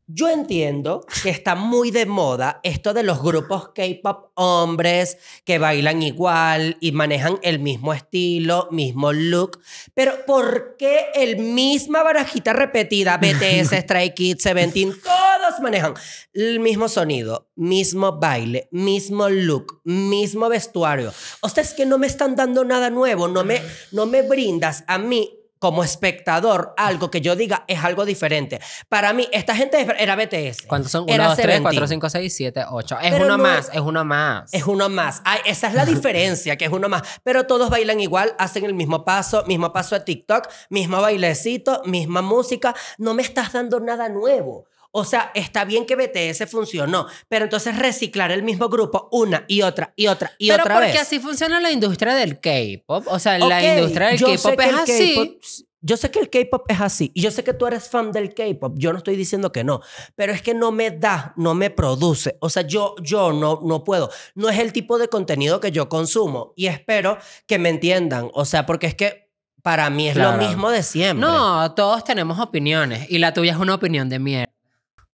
yo 0.07 0.29
entiendo 0.29 1.05
que 1.24 1.29
está 1.29 1.55
muy 1.55 1.89
de 1.89 2.05
moda 2.05 2.59
esto 2.63 2.93
de 2.93 3.01
los 3.01 3.21
grupos 3.21 3.69
K-pop 3.69 4.31
hombres 4.35 5.17
que 5.43 5.57
bailan 5.57 6.03
igual 6.03 6.77
y 6.79 6.91
manejan 6.91 7.39
el 7.41 7.59
mismo 7.59 7.93
estilo, 7.93 8.67
mismo 8.71 9.12
look, 9.13 9.59
pero 9.93 10.25
¿por 10.27 10.75
qué 10.77 11.07
el 11.15 11.38
misma 11.38 12.03
barajita 12.03 12.53
repetida, 12.53 13.17
BTS, 13.21 13.71
Stray 13.81 14.13
Kids, 14.13 14.43
Seventeen, 14.43 14.91
todos 14.91 15.59
manejan 15.62 15.95
el 16.33 16.59
mismo 16.59 16.88
sonido, 16.88 17.50
mismo 17.55 18.19
baile, 18.19 18.67
mismo 18.71 19.29
look, 19.29 19.81
mismo 19.83 20.50
vestuario? 20.50 21.12
O 21.41 21.50
sea, 21.50 21.63
es 21.63 21.74
que 21.74 21.85
no 21.85 21.97
me 21.97 22.07
están 22.07 22.35
dando 22.35 22.63
nada 22.63 22.91
nuevo, 22.91 23.27
no 23.27 23.43
me, 23.43 23.62
no 23.91 24.05
me 24.05 24.21
brindas 24.21 24.83
a 24.88 25.00
mí 25.00 25.45
como 25.65 25.84
espectador 25.84 26.75
algo 26.77 27.10
que 27.10 27.22
yo 27.22 27.36
diga 27.36 27.65
es 27.67 27.84
algo 27.84 28.05
diferente. 28.05 28.60
Para 28.88 29.13
mí, 29.13 29.27
esta 29.31 29.55
gente 29.55 29.84
era 29.98 30.15
BTS. 30.15 30.67
¿Cuántos 30.67 30.91
son? 30.91 31.05
Era 31.10 31.24
1, 31.24 31.29
2, 31.29 31.36
3, 31.38 31.45
Seventeen. 31.48 31.63
4, 31.63 31.88
5, 31.88 32.10
6, 32.12 32.36
7, 32.36 32.65
8. 32.69 32.98
Es 33.01 33.12
Pero 33.13 33.25
uno 33.25 33.38
no- 33.38 33.43
más, 33.43 33.69
es 33.74 33.79
uno 33.79 34.05
más. 34.05 34.53
Es 34.53 34.67
uno 34.67 34.89
más. 34.89 35.24
Ay, 35.25 35.39
esa 35.48 35.67
es 35.69 35.74
la 35.74 35.84
diferencia, 35.88 36.55
que 36.55 36.65
es 36.65 36.72
uno 36.72 36.88
más. 36.88 37.01
Pero 37.24 37.48
todos 37.48 37.72
bailan 37.72 38.00
igual, 38.00 38.36
hacen 38.38 38.63
el 38.63 38.75
mismo 38.75 39.03
paso, 39.05 39.43
mismo 39.48 39.74
paso 39.74 39.95
de 39.95 40.01
TikTok, 40.01 40.48
mismo 40.69 41.01
bailecito, 41.01 41.81
misma 41.86 42.22
música. 42.22 42.75
No 43.00 43.15
me 43.15 43.24
estás 43.24 43.51
dando 43.53 43.79
nada 43.79 44.07
nuevo. 44.07 44.67
O 44.98 45.04
sea, 45.04 45.32
está 45.36 45.66
bien 45.66 45.86
que 45.86 45.96
BTS 45.98 46.50
funcionó, 46.50 47.08
pero 47.28 47.44
entonces 47.46 47.78
reciclar 47.78 48.32
el 48.32 48.44
mismo 48.44 48.70
grupo 48.70 49.10
una 49.12 49.44
y 49.50 49.62
otra 49.62 49.94
y 49.98 50.08
otra 50.08 50.32
y 50.38 50.48
Pero 50.50 50.64
otra 50.64 50.75
porque 50.75 50.92
vez. 50.94 51.02
así 51.02 51.20
funciona 51.20 51.60
la 51.60 51.70
industria 51.72 52.16
del 52.16 52.40
K-pop. 52.40 53.06
O 53.10 53.20
sea, 53.20 53.38
la 53.38 53.62
industria 53.75 54.08
del 54.08 54.20
K-pop 54.22 54.60
es 54.62 54.74
así. 54.74 55.40
Yo 55.82 55.98
sé 55.98 56.10
que 56.10 56.20
el 56.20 56.30
K-pop 56.30 56.64
es 56.70 56.82
así 56.82 57.12
y 57.14 57.22
yo 57.22 57.30
sé 57.30 57.44
que 57.44 57.54
tú 57.54 57.68
eres 57.68 57.90
fan 57.90 58.12
del 58.12 58.34
K-pop. 58.34 58.74
Yo 58.78 58.92
no 58.94 58.98
estoy 58.98 59.16
diciendo 59.18 59.52
que 59.52 59.64
no, 59.64 59.82
pero 60.16 60.32
es 60.34 60.42
que 60.42 60.54
no 60.54 60.72
me 60.72 60.90
da, 60.92 61.34
no 61.36 61.54
me 61.54 61.70
produce. 61.70 62.38
O 62.40 62.50
sea, 62.50 62.64
yo, 62.64 62.96
yo 63.04 63.34
no, 63.34 63.60
no 63.64 63.84
puedo. 63.84 64.10
No 64.34 64.50
es 64.50 64.58
el 64.60 64.72
tipo 64.74 64.98
de 64.98 65.10
contenido 65.10 65.60
que 65.60 65.72
yo 65.72 65.90
consumo 65.90 66.54
y 66.56 66.68
espero 66.68 67.18
que 67.48 67.60
me 67.60 67.70
entiendan. 67.70 68.30
O 68.34 68.46
sea, 68.46 68.66
porque 68.66 68.88
es 68.88 68.96
que 68.96 69.30
para 69.62 69.90
mí 69.90 70.08
es 70.08 70.16
Claro. 70.16 70.42
lo 70.42 70.48
mismo 70.48 70.72
de 70.72 70.82
siempre. 70.84 71.20
No, 71.28 71.74
todos 71.75 72.04
tenemos 72.04 72.40
opiniones 72.40 73.08
y 73.12 73.18
la 73.20 73.34
tuya 73.34 73.52
es 73.52 73.58
una 73.60 73.75
opinión 73.75 74.10
de 74.10 74.20
mierda. 74.20 74.54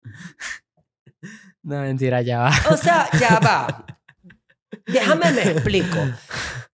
No, 1.62 1.80
mentira, 1.80 2.22
ya 2.22 2.38
va. 2.42 2.52
O 2.70 2.76
sea, 2.76 3.08
ya 3.18 3.40
va. 3.40 3.84
Déjame 4.86 5.32
me 5.32 5.42
explico. 5.50 5.98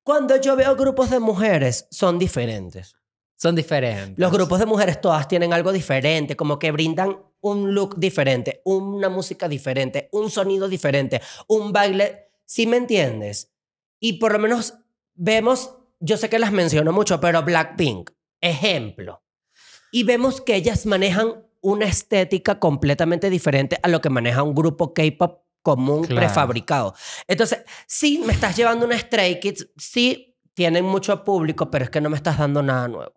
Cuando 0.03 0.37
yo 0.37 0.55
veo 0.55 0.77
grupos 0.77 1.09
de 1.09 1.19
mujeres, 1.19 1.87
son 1.91 2.19
diferentes. 2.19 2.95
Son 3.37 3.55
diferentes. 3.55 4.19
Los 4.19 4.31
grupos 4.31 4.59
de 4.59 4.67
mujeres 4.67 5.01
todas 5.01 5.29
tienen 5.29 5.55
algo 5.55 5.73
diferente, 5.73 6.37
como 6.37 6.59
que 6.59 6.73
brindan 6.73 7.17
un 7.41 7.75
look 7.75 7.99
diferente, 7.99 8.61
una 8.65 9.09
música 9.09 9.49
diferente, 9.49 10.11
un 10.13 10.31
sonido 10.31 10.69
diferente, 10.69 11.23
un 11.49 11.73
baile. 11.73 12.31
¿Sí 12.45 12.67
me 12.67 12.77
entiendes? 12.77 13.51
Y 13.99 14.15
por 14.15 14.33
lo 14.33 14.39
menos 14.39 14.75
vemos, 15.15 15.75
yo 16.01 16.19
sé 16.19 16.29
que 16.29 16.39
las 16.39 16.53
menciono 16.53 16.93
mucho, 16.93 17.21
pero 17.21 17.43
Blackpink, 17.43 18.11
ejemplo. 18.41 19.23
Y 19.91 20.05
vemos 20.05 20.41
que 20.41 20.57
ellas 20.57 20.85
manejan 20.87 21.47
una 21.63 21.87
estética 21.87 22.59
completamente 22.59 23.31
diferente 23.31 23.79
a 23.83 23.89
lo 23.89 24.01
que 24.01 24.11
maneja 24.11 24.43
un 24.43 24.55
grupo 24.55 24.93
K-pop 24.93 25.41
común 25.63 26.05
Claro. 26.05 26.21
prefabricado. 26.21 26.95
Entonces, 27.29 27.61
sí, 27.87 28.23
me 28.27 28.33
estás 28.33 28.57
llevando 28.57 28.85
una 28.85 28.99
Stray 28.99 29.41
Kids, 29.41 29.69
sí 29.77 30.37
tienen 30.55 30.85
mucho 30.85 31.25
público, 31.25 31.71
pero 31.71 31.85
es 31.85 31.91
que 31.91 32.01
no 32.01 32.11
me 32.11 32.17
estás 32.17 32.37
dando 32.37 32.63
nada 32.63 32.89
nuevo. 32.89 33.13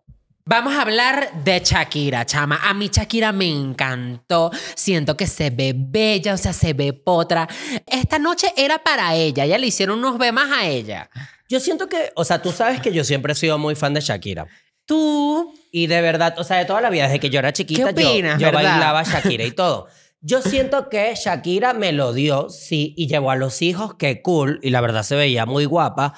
Vamos 0.48 0.74
a 0.76 0.82
hablar 0.82 1.42
de 1.42 1.58
Shakira, 1.58 2.24
chama. 2.24 2.60
A 2.62 2.72
mí 2.72 2.88
Shakira 2.90 3.32
me 3.32 3.50
encantó. 3.50 4.52
Siento 4.76 5.16
que 5.16 5.26
se 5.26 5.50
ve 5.50 5.74
bella, 5.76 6.34
o 6.34 6.36
sea, 6.36 6.52
se 6.52 6.72
ve 6.72 6.92
potra. 6.92 7.48
Esta 7.84 8.20
noche 8.20 8.52
era 8.56 8.78
para 8.78 9.12
ella. 9.16 9.44
Ya 9.44 9.58
le 9.58 9.66
hicieron 9.66 9.98
unos 9.98 10.18
bemas 10.18 10.48
a 10.52 10.66
ella. 10.68 11.10
Yo 11.48 11.58
siento 11.58 11.88
que, 11.88 12.12
o 12.14 12.24
sea, 12.24 12.40
tú 12.42 12.52
sabes 12.52 12.80
que 12.80 12.92
yo 12.92 13.02
siempre 13.02 13.32
he 13.32 13.36
sido 13.36 13.58
muy 13.58 13.74
fan 13.74 13.92
de 13.92 14.00
Shakira. 14.00 14.46
Tú, 14.86 15.52
Y 15.72 15.88
de 15.88 16.00
verdad, 16.00 16.34
o 16.38 16.44
sea, 16.44 16.58
de 16.58 16.64
toda 16.64 16.80
la 16.80 16.90
vida, 16.90 17.04
desde 17.04 17.20
que 17.20 17.28
yo 17.28 17.38
era 17.40 17.52
chiquita, 17.52 17.92
¿Qué 17.92 18.06
opinas, 18.08 18.40
yo, 18.40 18.46
yo 18.46 18.52
verdad? 18.56 18.70
bailaba 18.72 19.02
Shakira 19.04 19.44
y 19.44 19.50
todo. 19.50 19.88
Yo 20.20 20.40
siento 20.42 20.88
que 20.88 21.14
Shakira 21.14 21.74
me 21.74 21.92
lo 21.92 22.12
dio, 22.12 22.48
sí, 22.50 22.94
y 22.96 23.06
llevó 23.06 23.30
a 23.30 23.36
los 23.36 23.60
hijos, 23.62 23.94
que 23.94 24.22
cool, 24.22 24.58
y 24.62 24.70
la 24.70 24.80
verdad 24.80 25.02
se 25.02 25.14
veía 25.16 25.44
muy 25.44 25.64
guapa. 25.66 26.14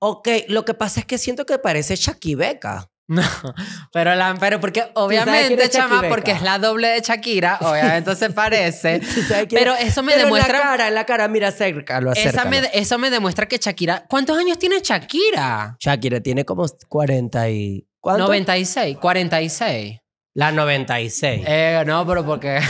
Ok, 0.00 0.28
lo 0.48 0.64
que 0.64 0.74
pasa 0.74 1.00
es 1.00 1.06
que 1.06 1.18
siento 1.18 1.46
que 1.46 1.58
parece 1.58 1.96
Shakibeca. 1.96 2.90
No, 3.10 3.22
pero, 3.90 4.14
la, 4.16 4.34
pero 4.38 4.60
porque 4.60 4.84
obviamente, 4.94 5.70
chama, 5.70 6.02
porque 6.10 6.32
es 6.32 6.42
la 6.42 6.58
doble 6.58 6.88
de 6.88 7.00
Shakira, 7.00 7.56
obviamente 7.62 8.14
se 8.16 8.28
parece. 8.34 9.00
¿Sabes 9.02 9.46
quién 9.48 9.58
pero 9.62 9.74
es? 9.74 9.86
eso 9.88 10.02
me 10.02 10.12
Pero 10.12 10.24
demuestra. 10.24 10.58
En 10.58 10.60
la 10.60 10.62
cara, 10.70 10.88
en 10.88 10.94
la 10.94 11.06
cara, 11.06 11.28
mira, 11.28 11.48
acércalo, 11.48 12.12
esa 12.12 12.28
acércalo. 12.28 12.50
me, 12.50 12.70
eso 12.74 12.98
me 12.98 13.08
demuestra 13.08 13.46
que 13.46 13.56
Shakira. 13.56 14.04
¿Cuántos 14.10 14.36
años 14.36 14.58
tiene 14.58 14.80
Shakira? 14.82 15.76
Shakira 15.80 16.20
tiene 16.20 16.44
como 16.44 16.66
40 16.88 17.48
y... 17.50 17.87
¿Cuánto? 18.00 18.24
96, 18.26 18.96
46. 18.98 19.98
La 20.34 20.52
96. 20.52 21.44
Eh, 21.46 21.82
no, 21.86 22.06
pero 22.06 22.24
porque. 22.24 22.60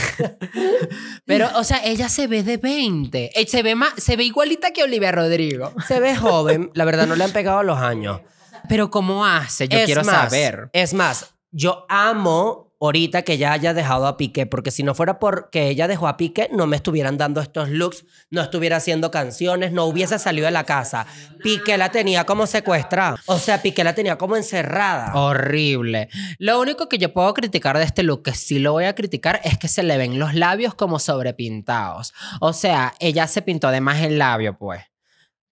pero, 1.27 1.51
o 1.57 1.65
sea, 1.65 1.85
ella 1.85 2.09
se 2.09 2.27
ve 2.27 2.43
de 2.43 2.57
20. 2.57 3.33
Eh, 3.39 3.47
Se 3.47 3.63
ve, 3.63 3.75
más, 3.75 3.93
se 3.99 4.17
ve 4.17 4.25
igualita 4.25 4.71
que 4.73 4.83
Olivia 4.83 5.13
Rodrigo. 5.13 5.73
Se 5.87 6.01
ve 6.01 6.17
joven, 6.17 6.71
la 6.75 6.85
verdad 6.87 7.07
no 7.07 7.15
le 7.15 7.25
han 7.25 7.33
pegado 7.33 7.63
los 7.63 7.79
años. 7.79 8.21
Pero, 8.69 8.91
¿cómo 8.91 9.27
hace? 9.27 9.69
Yo 9.69 9.79
Es 9.79 9.85
quiero 9.85 10.03
más, 10.05 10.31
saber. 10.31 10.71
Es 10.73 10.95
más, 10.95 11.35
yo 11.51 11.85
amo 11.89 12.68
ahorita 12.81 13.23
que 13.23 13.39
ya 13.39 13.53
haya 13.53 13.75
dejado 13.75 14.07
a 14.07 14.17
Piqué, 14.17 14.47
porque 14.47 14.71
si 14.71 14.83
no 14.83 14.95
fuera 14.95 15.19
porque 15.19 15.69
ella 15.69 15.89
dejó 15.89 16.09
a 16.09 16.17
Piqué, 16.17 16.49
no 16.53 16.67
me 16.67 16.77
estuvieran 16.77 17.19
dando 17.19 17.41
estos 17.41 17.69
looks, 17.71 18.05
no 18.31 18.41
estuviera 18.41 18.77
haciendo 18.77 19.11
canciones, 19.11 19.73
no 19.73 19.85
hubiese 19.85 20.19
salido 20.19 20.47
de 20.47 20.53
la 20.53 20.65
casa. 20.65 21.07
Piqué 21.43 21.79
la 21.79 21.91
tenía 21.91 22.25
como 22.25 22.47
secuestrada. 22.47 23.17
O 23.27 23.39
sea, 23.39 23.63
Piqué 23.63 23.85
la 23.85 23.95
tenía 23.95 24.17
como 24.17 24.37
encerrada. 24.37 25.15
Horrible. 25.15 26.09
Lo 26.39 26.61
único 26.61 26.89
que 26.89 26.99
yo 26.99 27.13
puedo 27.13 27.33
criticar 27.35 27.79
de 27.79 27.85
este 27.85 28.03
look, 28.03 28.23
que 28.23 28.35
sí 28.35 28.59
lo 28.59 28.73
voy 28.73 28.85
a 28.85 28.95
criticar, 28.95 29.41
es 29.45 29.59
que 29.59 29.69
se 29.69 29.83
le 29.83 29.99
ven 29.99 30.19
los 30.19 30.35
labios 30.35 30.75
como 30.75 30.99
sobrepintados. 30.99 32.15
O 32.41 32.53
sea, 32.53 32.95
ella 33.01 33.27
se 33.27 33.43
pintó 33.43 33.71
de 33.71 33.81
más 33.81 34.03
el 34.03 34.19
labio, 34.19 34.57
pues. 34.59 34.83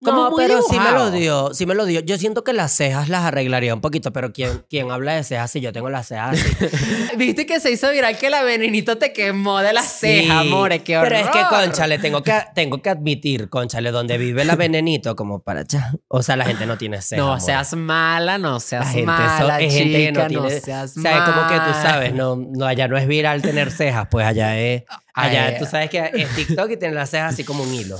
No, 0.01 0.31
pero 0.37 0.61
sí 0.63 0.79
me 0.79 0.93
lo 0.93 1.11
dibujado. 1.11 1.11
dio, 1.11 1.55
sí 1.55 1.65
me 1.67 1.75
lo 1.75 1.87
dio. 1.87 2.01
Yo 2.01 2.19
siento 2.19 2.45
que 2.45 2.53
las 2.53 2.71
cejas 2.73 3.09
las 3.09 3.23
arreglaría 3.25 3.75
un 3.75 3.81
poquito, 3.81 4.13
pero 4.13 4.33
¿quién, 4.33 4.63
quién 4.69 4.91
habla 4.91 5.15
de 5.15 5.25
cejas 5.25 5.51
si 5.51 5.61
yo 5.61 5.73
tengo 5.73 5.89
las 5.89 6.07
cejas 6.09 6.39
así? 6.39 6.67
Viste 7.17 7.47
que 7.47 7.61
se 7.61 7.71
hizo 7.71 7.91
viral 7.91 8.19
que 8.19 8.29
la 8.29 8.43
venenito 8.43 8.99
te 8.99 9.13
quemó 9.15 9.61
de 9.61 9.73
la 9.73 9.83
Sí, 9.83 10.07
ceja, 10.25 10.41
amore, 10.41 10.81
qué 10.81 10.99
horror. 10.99 11.09
Pero 11.09 11.25
es 11.25 11.31
que, 11.31 11.43
conchale, 11.49 11.99
tengo 11.99 12.23
que, 12.23 12.35
tengo 12.55 12.83
que 12.83 12.91
admitir, 12.91 13.49
conchale, 13.49 13.91
donde 13.91 14.19
vive 14.19 14.45
la 14.45 14.55
venenito, 14.55 15.17
como 15.17 15.39
para 15.41 15.61
allá. 15.61 15.93
O 16.09 16.23
sea, 16.23 16.37
la 16.37 16.45
gente 16.45 16.67
no 16.67 16.77
tiene 16.77 17.01
cejas. 17.01 17.25
No 17.25 17.33
amor. 17.33 17.41
seas 17.41 17.75
mala, 17.75 18.37
no 18.37 18.61
seas 18.61 18.85
La 18.85 18.91
gente, 18.93 19.07
mala, 19.07 19.61
es 19.61 19.73
gente 19.75 19.99
que 19.99 20.13
no 20.13 20.27
tiene. 20.27 20.61
seas 20.61 20.93
¿Sabes? 20.93 21.23
Como 21.23 21.49
que 21.49 21.55
tú 21.55 21.73
sabes, 21.83 22.13
no, 22.15 22.37
no, 22.37 22.67
allá 22.67 22.87
no 22.87 22.99
es 22.99 23.07
viral 23.09 23.41
tener 23.41 23.71
cejas, 23.71 24.09
pues 24.11 24.27
allá 24.27 24.59
es. 24.59 24.85
Allá 25.15 25.47
Ay. 25.47 25.55
tú 25.59 25.65
sabes 25.65 25.89
que 25.89 26.11
es 26.13 26.29
TikTok 26.37 26.71
y 26.73 26.77
tiene 26.77 26.95
las 26.95 27.09
cejas 27.09 27.33
así 27.33 27.43
como 27.45 27.63
un 27.63 27.73
hilo. 27.73 27.99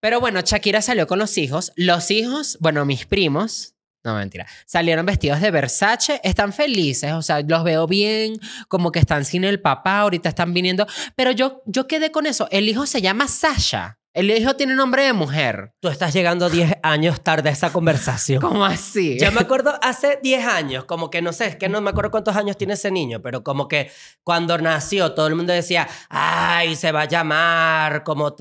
Pero 0.00 0.20
bueno, 0.20 0.40
Shakira 0.40 0.82
salió 0.82 1.06
con 1.06 1.18
los 1.18 1.36
hijos. 1.38 1.72
Los 1.76 2.10
hijos, 2.10 2.56
bueno, 2.60 2.84
mis 2.84 3.06
primos, 3.06 3.74
no 4.02 4.14
mentira, 4.14 4.46
salieron 4.64 5.04
vestidos 5.04 5.40
de 5.40 5.50
Versace, 5.50 6.20
están 6.24 6.54
felices, 6.54 7.12
o 7.12 7.20
sea, 7.20 7.42
los 7.42 7.64
veo 7.64 7.86
bien, 7.86 8.40
como 8.68 8.92
que 8.92 8.98
están 8.98 9.26
sin 9.26 9.44
el 9.44 9.60
papá, 9.60 10.00
ahorita 10.00 10.30
están 10.30 10.54
viniendo. 10.54 10.86
Pero 11.16 11.32
yo, 11.32 11.62
yo 11.66 11.86
quedé 11.86 12.10
con 12.10 12.26
eso. 12.26 12.48
El 12.50 12.68
hijo 12.68 12.86
se 12.86 13.02
llama 13.02 13.28
Sasha. 13.28 13.99
El 14.12 14.28
hijo 14.28 14.56
tiene 14.56 14.74
nombre 14.74 15.04
de 15.04 15.12
mujer. 15.12 15.72
Tú 15.78 15.86
estás 15.86 16.12
llegando 16.12 16.50
10 16.50 16.78
años 16.82 17.22
tarde 17.22 17.48
a 17.48 17.52
esa 17.52 17.72
conversación. 17.72 18.40
¿Cómo 18.40 18.64
así? 18.64 19.16
Yo 19.20 19.30
me 19.30 19.40
acuerdo 19.40 19.78
hace 19.82 20.18
10 20.20 20.46
años, 20.46 20.84
como 20.84 21.10
que 21.10 21.22
no 21.22 21.32
sé, 21.32 21.46
es 21.46 21.56
que 21.56 21.68
no 21.68 21.80
me 21.80 21.90
acuerdo 21.90 22.10
cuántos 22.10 22.34
años 22.34 22.56
tiene 22.56 22.72
ese 22.72 22.90
niño, 22.90 23.22
pero 23.22 23.44
como 23.44 23.68
que 23.68 23.88
cuando 24.24 24.58
nació 24.58 25.12
todo 25.12 25.28
el 25.28 25.36
mundo 25.36 25.52
decía, 25.52 25.86
ay, 26.08 26.74
se 26.74 26.90
va 26.90 27.02
a 27.02 27.04
llamar 27.04 28.02
como, 28.02 28.34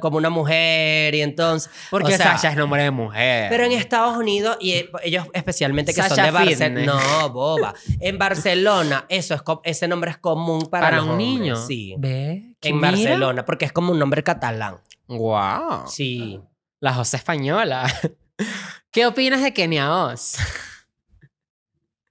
como 0.00 0.16
una 0.16 0.30
mujer 0.30 1.14
y 1.14 1.20
entonces... 1.20 1.70
Porque 1.90 2.14
o 2.14 2.16
sea, 2.16 2.38
Sasha 2.38 2.52
es 2.52 2.56
nombre 2.56 2.82
de 2.82 2.90
mujer. 2.90 3.50
Pero 3.50 3.64
en 3.64 3.72
Estados 3.72 4.16
Unidos, 4.16 4.56
y 4.58 4.72
eh, 4.72 4.90
ellos 5.04 5.26
especialmente 5.34 5.92
que 5.92 6.02
son 6.02 6.16
de 6.16 6.30
Barcelona. 6.30 6.86
No, 6.86 7.28
boba. 7.28 7.74
En 8.00 8.16
Barcelona, 8.16 9.04
eso 9.10 9.34
es, 9.34 9.42
ese 9.64 9.86
nombre 9.86 10.12
es 10.12 10.16
común 10.16 10.62
para, 10.70 10.86
para 10.86 10.96
los 10.96 11.04
un 11.04 11.10
hombres, 11.10 11.28
niño. 11.28 11.56
Sí. 11.56 11.94
¿Ve? 11.98 12.49
¿Qué 12.60 12.68
En 12.70 12.76
mira? 12.76 12.90
Barcelona, 12.90 13.44
porque 13.44 13.64
es 13.64 13.72
como 13.72 13.92
un 13.92 13.98
nombre 13.98 14.22
catalán. 14.22 14.78
Wow. 15.08 15.86
Sí. 15.86 16.40
La 16.80 16.94
José 16.94 17.16
española. 17.16 17.92
¿Qué 18.90 19.06
opinas 19.06 19.42
de 19.42 19.52
Kenia 19.52 19.92
Oz? 19.94 20.36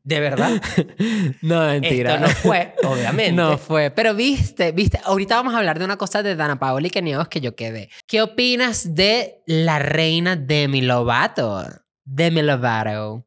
De 0.04 0.20
verdad. 0.20 0.62
No, 1.42 1.72
Esto 1.72 2.18
no 2.20 2.28
fue, 2.30 2.76
obviamente. 2.84 3.32
No 3.32 3.58
fue. 3.58 3.92
Pero 3.92 4.14
viste, 4.14 4.72
viste, 4.72 5.00
ahorita 5.04 5.36
vamos 5.36 5.54
a 5.54 5.60
hablar 5.60 5.80
de 5.80 5.86
una 5.86 5.98
cosa 5.98 6.24
de 6.24 6.36
Dana 6.36 6.60
Paola 6.60 6.88
y 6.88 6.90
Kenia 6.90 7.20
Oz 7.20 7.28
que 7.28 7.42
yo 7.42 7.56
quedé. 7.56 7.90
¿Qué 8.08 8.22
opinas 8.22 8.96
de 8.96 9.42
la 9.46 9.80
reina 9.80 10.36
Demi 10.36 10.82
Lovato? 10.82 11.64
Demi 12.04 12.42
Lovato. 12.42 13.26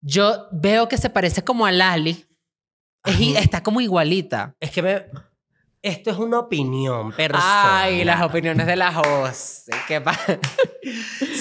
Yo 0.00 0.48
veo 0.52 0.88
que 0.88 0.96
se 0.96 1.10
parece 1.10 1.44
como 1.44 1.66
a 1.66 1.72
Lali. 1.72 2.26
Es 3.04 3.20
está 3.36 3.62
como 3.62 3.80
igualita. 3.80 4.56
Es 4.58 4.70
que 4.70 4.82
me... 4.82 5.04
Esto 5.86 6.10
es 6.10 6.18
una 6.18 6.40
opinión 6.40 7.12
personal. 7.12 7.44
Ay, 7.44 8.02
las 8.02 8.20
opiniones 8.20 8.66
de 8.66 8.74
la 8.74 8.92
José. 8.92 9.70
¿Qué 9.86 10.00
pasa? 10.00 10.40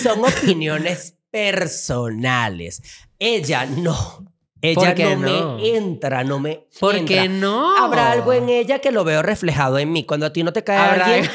Son 0.03 0.23
opiniones 0.23 1.17
personales. 1.31 2.83
Ella 3.17 3.65
no. 3.65 4.34
Ella 4.65 4.75
¿Por 4.75 4.93
qué 4.95 5.15
no, 5.15 5.21
no? 5.41 5.57
me 5.57 5.75
entra, 5.77 6.23
no 6.23 6.39
me 6.39 6.65
¿Por 6.79 6.95
entra. 6.95 7.23
qué 7.23 7.29
no? 7.29 7.77
Habrá 7.77 8.11
algo 8.11 8.33
en 8.33 8.49
ella 8.49 8.79
que 8.79 8.91
lo 8.91 9.03
veo 9.03 9.21
reflejado 9.21 9.77
en 9.79 9.91
mí. 9.91 10.03
Cuando 10.05 10.25
a 10.25 10.33
ti 10.33 10.43
no 10.43 10.51
te 10.53 10.63
cae 10.63 10.77
Habrá 10.77 11.05
alguien... 11.05 11.31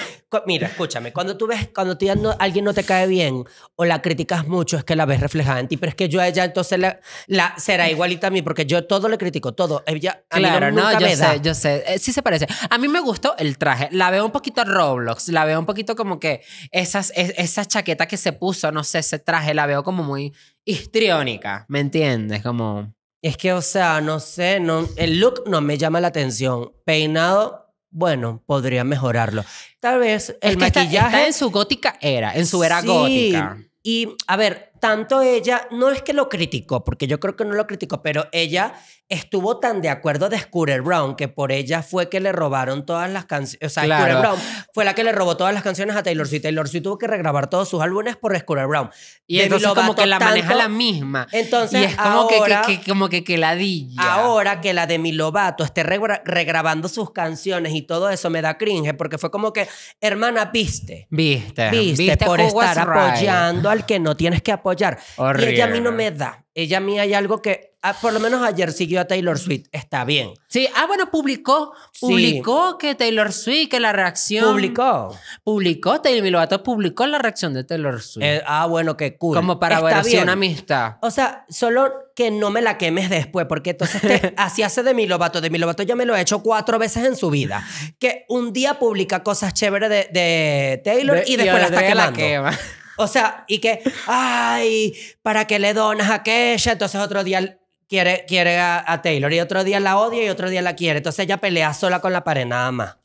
Mira, 0.47 0.69
escúchame. 0.69 1.13
Cuando 1.13 1.37
tú 1.37 1.49
ves, 1.49 1.71
cuando 1.75 1.99
no- 2.17 2.37
alguien 2.39 2.65
no 2.65 2.73
te 2.73 2.85
cae 2.85 3.09
bien 3.09 3.43
o 3.75 3.85
la 3.85 4.01
criticas 4.01 4.47
mucho, 4.47 4.77
es 4.77 4.85
que 4.85 4.95
la 4.95 5.05
ves 5.05 5.19
reflejada 5.19 5.59
en 5.59 5.67
ti. 5.67 5.77
Pero 5.77 5.91
es 5.91 5.97
que 5.97 6.09
yo 6.09 6.21
a 6.21 6.29
ella 6.29 6.45
entonces 6.45 6.79
la, 6.79 7.01
la- 7.27 7.55
será 7.59 7.91
igualita 7.91 8.29
a 8.29 8.31
mí 8.31 8.41
porque 8.41 8.65
yo 8.65 8.87
todo 8.87 9.09
le 9.09 9.19
critico, 9.19 9.55
todo. 9.55 9.83
Ella 9.87 10.23
a 10.31 10.37
mí 10.37 10.43
Claro, 10.45 10.71
no, 10.71 10.77
no, 10.83 10.87
nunca 10.87 11.01
yo 11.01 11.07
me 11.07 11.17
sé, 11.17 11.23
da. 11.23 11.37
yo 11.37 11.53
sé. 11.55 11.83
Eh, 11.85 11.99
sí 11.99 12.13
se 12.13 12.23
parece. 12.23 12.47
A 12.71 12.79
mí 12.79 12.87
me 12.87 13.01
gustó 13.01 13.35
el 13.39 13.59
traje. 13.59 13.89
La 13.91 14.11
veo 14.11 14.25
un 14.25 14.31
poquito 14.31 14.63
Roblox. 14.65 15.29
La 15.31 15.45
veo 15.45 15.59
un 15.59 15.67
poquito 15.67 15.97
como 15.97 16.21
que 16.21 16.43
esas, 16.71 17.13
es- 17.17 17.35
esa 17.37 17.65
chaqueta 17.65 18.07
que 18.07 18.17
se 18.17 18.33
puso, 18.33 18.71
no 18.71 18.85
sé, 18.85 19.01
ese 19.01 19.19
traje, 19.19 19.53
la 19.53 19.67
veo 19.67 19.83
como 19.83 20.05
muy 20.05 20.33
histriónica. 20.65 21.65
¿Me 21.69 21.81
entiendes? 21.81 22.43
Como... 22.43 22.95
Es 23.23 23.37
que, 23.37 23.53
o 23.53 23.61
sea, 23.63 24.01
no 24.01 24.19
sé, 24.21 24.61
no, 24.61 24.89
el 24.97 25.21
look 25.21 25.43
no 25.47 25.61
me 25.61 25.77
llama 25.77 26.01
la 26.01 26.09
atención. 26.09 26.73
Peinado, 26.85 27.75
bueno, 27.91 28.43
podría 28.47 28.83
mejorarlo. 28.85 29.45
Tal 29.79 29.99
vez 29.99 30.31
el 30.41 30.53
es 30.53 30.57
que 30.57 30.65
está- 30.67 30.81
maquillaje... 30.85 31.17
está 31.17 31.27
en 31.27 31.33
su 31.35 31.51
gótica 31.51 31.99
era, 32.01 32.33
en 32.35 32.47
su 32.47 32.63
era 32.65 32.81
Sí, 32.81 32.87
gótica. 32.87 33.59
Y, 33.83 34.09
a 34.27 34.37
ver, 34.37 34.73
tanto 34.81 35.21
ella, 35.23 35.67
no 35.71 35.91
es 35.91 36.03
que 36.03 36.13
lo 36.15 36.29
criticó, 36.29 36.83
porque 36.85 37.07
yo 37.07 37.21
creo 37.21 37.37
que 37.37 37.45
no 37.45 37.55
lo 37.55 37.67
criticó, 37.67 38.03
pero 38.03 38.27
ella 38.33 38.75
estuvo 39.11 39.59
tan 39.59 39.83
de 39.83 39.91
acuerdo 39.91 40.29
de 40.31 40.39
Scooter 40.39 40.81
Brown 40.83 41.17
que 41.17 41.29
por 41.29 41.53
ella 41.53 41.83
fue 41.83 42.09
que 42.09 42.21
le 42.21 42.33
robaron 42.33 42.87
todas 42.87 43.11
las 43.11 43.27
canciones. 43.27 43.71
O 43.71 43.75
sea, 43.75 43.85
Claro. 43.85 44.05
Scooter 44.05 44.21
Brown 44.21 44.39
fue 44.73 44.85
la 44.87 44.95
que 44.95 45.05
le 45.05 45.13
robó 45.13 45.37
todas 45.37 45.53
las 45.53 45.63
canciones 45.63 45.97
a 45.97 46.03
Taylor 46.03 46.27
Swift. 46.27 46.43
Taylor 46.43 46.69
Swift 46.69 46.85
tuvo 46.85 46.97
que 46.97 47.07
regrabar 47.09 47.51
todos 47.51 47.69
sus 47.69 47.83
álbumes 47.83 48.17
por 48.17 48.39
Scooter 48.39 48.67
Brown. 48.67 48.89
Y 49.27 49.35
Demi 49.39 49.47
entonces 49.47 49.73
como 49.75 49.95
que 49.95 50.07
la 50.07 50.19
maneja 50.19 50.55
la 50.55 50.69
misma. 50.69 51.27
Entonces, 51.33 51.81
y 51.83 51.85
es 51.85 51.97
como 51.97 52.09
ahora- 52.21 52.63
que, 52.67 52.77
que, 52.77 52.81
que- 52.83 52.91
como 52.91 53.09
que, 53.09 53.25
que 53.25 53.37
ladilla. 53.37 54.01
Ahora 54.01 54.61
que 54.61 54.73
la 54.73 54.87
de 54.87 54.99
Mi 54.99 55.13
Lovato 55.13 55.65
esté 55.65 55.83
regra- 55.83 56.23
regrabando 56.25 56.89
sus 56.89 57.11
canciones 57.13 57.75
y 57.75 57.83
todo 57.83 58.11
eso 58.11 58.31
me 58.31 58.41
da 58.43 58.57
cringe 58.59 58.95
porque 58.95 59.19
fue 59.19 59.31
como 59.31 59.53
que, 59.53 59.69
hermana, 60.01 60.47
viste. 60.47 61.09
Viste, 61.11 61.71
Viste, 61.71 62.17
por 62.25 62.41
who 62.41 62.63
estar 62.63 62.89
right? 62.89 62.97
apoyando 62.97 63.71
al 63.71 63.85
que 63.87 63.99
no 63.99 64.17
tienes 64.17 64.41
que 64.43 64.53
apoyar. 64.53 64.99
Y 65.39 65.45
ella 65.47 65.65
a 65.65 65.69
mí 65.69 65.81
no 65.81 65.91
me 65.93 66.11
da. 66.13 66.45
Ella 66.55 66.79
a 66.79 66.81
mí 66.81 66.99
hay 66.99 67.15
algo 67.15 67.43
que, 67.43 67.70
ah, 67.83 67.95
por 68.01 68.13
lo 68.13 68.21
menos 68.21 68.43
ayer 68.43 68.73
siguió 68.73 69.01
a 69.01 69.05
Taylor 69.07 69.39
Swift. 69.39 69.67
Está 69.73 70.05
bien. 70.05 70.33
Sí, 70.49 70.69
ah, 70.77 70.87
bueno, 70.87 71.11
publicó, 71.11 71.73
Sí. 71.93 72.01
publicó 72.07 72.79
que 72.79 72.95
Taylor 72.95 73.33
Swift, 73.33 73.69
que 73.71 73.81
la 73.81 73.93
reacción. 73.93 74.45
Publicó. 74.53 75.17
Publicó, 75.45 76.01
Taylor 76.01 76.31
Lovato 76.31 76.63
publicó 76.63 77.07
la 77.07 77.19
reacción 77.19 77.55
de 77.55 77.65
Taylor 77.65 78.01
Swift. 78.03 78.25
Eh, 78.27 78.43
ah, 78.47 78.67
bueno, 78.67 78.97
qué 78.97 79.17
cool. 79.17 79.37
como 79.37 79.59
para 79.59 79.77
Está 79.77 79.87
ver 79.97 80.05
si 80.05 80.17
una 80.19 80.33
amistad. 80.33 80.97
O 81.03 81.11
sea, 81.11 81.45
solo 81.49 81.93
que 82.15 82.31
no 82.31 82.51
me 82.51 82.61
la 82.63 82.77
quemes 82.79 83.09
después, 83.09 83.47
porque 83.49 83.71
entonces 83.71 84.01
te, 84.03 84.35
así 84.37 84.63
hace 84.63 84.83
de 84.83 84.93
mi 84.95 85.07
Lovato. 85.07 85.41
De 85.41 85.49
mi 85.51 85.59
Lovato 85.59 85.83
ya 85.83 85.97
me 85.97 86.05
lo 86.05 86.15
ha 86.15 86.21
hecho 86.21 86.43
cuatro 86.43 86.79
veces 86.79 87.05
en 87.05 87.17
su 87.17 87.31
vida. 87.31 87.67
Que 87.99 88.25
un 88.29 88.53
día 88.53 88.79
publica 88.79 89.23
cosas 89.23 89.55
chéveres 89.55 89.89
de, 89.89 90.09
de 90.13 90.83
Taylor 90.85 91.17
De- 91.25 91.25
y 91.31 91.37
después 91.37 91.61
la 91.61 91.67
otro 91.69 91.79
está 91.79 91.89
quemando. 91.89 92.17
quema. 92.19 92.59
O 92.97 93.07
sea, 93.07 93.45
y 93.49 93.61
que, 93.61 93.81
ay, 94.07 94.93
¿para 95.23 95.47
qué 95.47 95.59
le 95.59 95.73
donas 95.73 96.11
a 96.11 96.17
aquella? 96.17 96.73
Entonces 96.73 97.01
otro 97.01 97.25
día 97.25 97.57
quiere, 97.91 98.25
quiere 98.27 98.59
a, 98.59 98.83
a 98.87 99.03
Taylor 99.03 99.33
y 99.33 99.41
otro 99.41 99.65
día 99.65 99.81
la 99.81 99.99
odia 99.99 100.25
y 100.25 100.29
otro 100.31 100.49
día 100.49 100.63
la 100.63 100.77
quiere. 100.77 100.99
Entonces 100.99 101.25
ella 101.25 101.39
pelea 101.39 101.75
sola 101.75 102.01
con 102.01 102.13
la 102.15 102.25
pared 102.25 102.47
nada 102.47 102.71
más. 102.73 102.97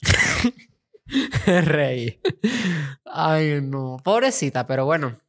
Rey. 1.45 2.21
Ay, 3.05 3.59
no. 3.61 3.97
Pobrecita, 4.03 4.65
pero 4.65 4.85
bueno. 4.85 5.19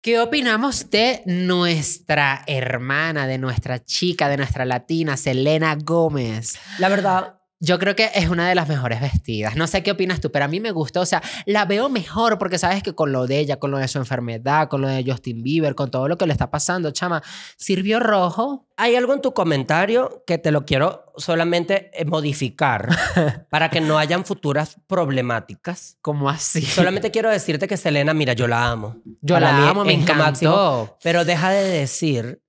¿Qué 0.00 0.20
opinamos 0.20 0.90
de 0.90 1.22
nuestra 1.24 2.44
hermana, 2.46 3.26
de 3.26 3.38
nuestra 3.38 3.82
chica, 3.82 4.28
de 4.28 4.36
nuestra 4.36 4.66
latina, 4.66 5.16
Selena 5.16 5.76
Gómez? 5.76 6.58
La 6.78 6.90
verdad, 6.90 7.38
Yo 7.64 7.78
creo 7.78 7.96
que 7.96 8.10
es 8.14 8.28
una 8.28 8.46
de 8.48 8.54
las 8.54 8.68
mejores 8.68 9.00
vestidas. 9.00 9.56
No 9.56 9.66
sé 9.66 9.82
qué 9.82 9.92
opinas 9.92 10.20
tú, 10.20 10.30
pero 10.30 10.44
a 10.44 10.48
mí 10.48 10.60
me 10.60 10.70
gustó. 10.70 11.00
O 11.00 11.06
sea, 11.06 11.22
la 11.46 11.64
veo 11.64 11.88
mejor 11.88 12.38
porque 12.38 12.58
sabes 12.58 12.82
que 12.82 12.92
con 12.94 13.10
lo 13.12 13.26
de 13.26 13.38
ella, 13.38 13.56
con 13.58 13.70
lo 13.70 13.78
de 13.78 13.88
su 13.88 13.98
enfermedad, 13.98 14.68
con 14.68 14.82
lo 14.82 14.88
de 14.88 15.02
Justin 15.06 15.42
Bieber, 15.42 15.74
con 15.74 15.90
todo 15.90 16.06
lo 16.08 16.18
que 16.18 16.26
le 16.26 16.32
está 16.32 16.50
pasando, 16.50 16.90
chama, 16.90 17.22
sirvió 17.56 18.00
rojo. 18.00 18.68
hay 18.76 18.96
algo 18.96 19.14
en 19.14 19.22
tu 19.22 19.32
comentario 19.32 20.24
que 20.26 20.36
te 20.36 20.50
lo 20.50 20.66
quiero 20.66 21.06
solamente 21.16 21.90
eh, 21.94 22.04
modificar 22.04 22.88
para 23.50 23.70
que 23.70 23.80
no 23.80 23.98
hayan 23.98 24.24
futuras 24.24 24.76
problemáticas. 24.86 25.96
como 26.02 26.28
así. 26.28 26.60
Solamente 26.62 27.10
quiero 27.10 27.30
decirte 27.30 27.66
que 27.68 27.76
Selena, 27.76 28.12
mira, 28.14 28.32
yo 28.34 28.46
la 28.46 28.66
amo. 28.70 28.96
Yo 29.22 29.36
Para 29.36 29.52
la 29.52 29.70
amo, 29.70 29.84
me 29.84 29.92
lo 29.96 29.98
máximo. 30.00 30.20
encantó. 30.52 30.98
Pero 31.02 31.24
deja 31.24 31.50
de 31.50 31.62
decir 31.64 32.40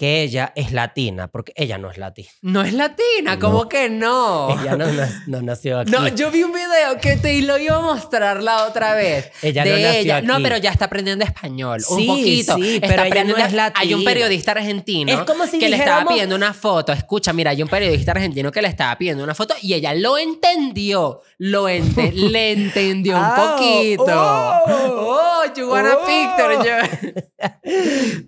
que 0.00 0.22
ella 0.22 0.50
es 0.56 0.72
latina, 0.72 1.28
porque 1.28 1.52
ella 1.56 1.76
no 1.76 1.90
es 1.90 1.98
latina. 1.98 2.30
No 2.40 2.62
es 2.62 2.72
latina, 2.72 3.38
¿cómo 3.38 3.64
No. 3.64 3.68
que 3.68 3.90
no? 3.90 4.48
Ella 4.58 4.74
no, 4.74 4.86
nac- 4.86 5.24
no 5.26 5.42
nació 5.42 5.80
aquí. 5.80 5.92
No, 5.92 6.08
yo 6.08 6.30
vi 6.30 6.42
un 6.42 6.52
video 6.54 6.98
que 7.02 7.16
te 7.16 7.38
lo 7.42 7.58
iba 7.58 7.76
a 7.76 7.80
mostrar 7.80 8.42
la 8.42 8.64
otra 8.64 8.94
vez. 8.94 9.30
Ella 9.42 9.62
de 9.62 9.70
no 9.72 9.76
nació 9.76 10.00
ella. 10.00 10.22
No, 10.22 10.38
pero 10.42 10.56
ya 10.56 10.70
está 10.70 10.86
aprendiendo 10.86 11.22
español. 11.22 11.82
un 11.90 12.06
poquito. 12.06 12.54
sí, 12.56 12.76
Está 12.76 12.86
pero 12.88 13.02
ella 13.04 13.24
no 13.24 13.36
es 13.36 13.52
latina. 13.52 13.72
Hay 13.78 13.92
un 13.92 14.02
periodista 14.02 14.52
argentino 14.52 15.12
Es 15.12 15.18
como 15.26 15.46
si 15.46 15.58
que 15.58 15.68
le 15.68 15.76
estaba 15.76 16.06
pidiendo 16.08 16.34
una 16.34 16.54
foto. 16.54 16.92
Escucha, 16.94 17.34
mira, 17.34 17.50
hay 17.50 17.62
un 17.62 17.68
periodista 17.68 18.12
argentino 18.12 18.50
que 18.50 18.62
le 18.62 18.68
estaba 18.68 18.96
pidiendo 18.96 19.22
una 19.22 19.34
foto 19.34 19.54
y 19.60 19.74
ella 19.74 19.92
lo 19.92 20.16
entendió. 20.16 21.20
Lo 21.36 21.68
ente- 21.68 22.12
le 22.14 22.52
entendió 22.52 23.18
un 23.18 23.22
Ah, 23.22 23.54
poquito. 23.58 24.04
oh. 24.08 25.18
Oh, 25.42 25.54
you 25.54 25.68
want 25.70 25.86
a 25.86 25.96
Oh. 25.98 26.06
picture. 26.06 26.56
Yo- 26.64 27.20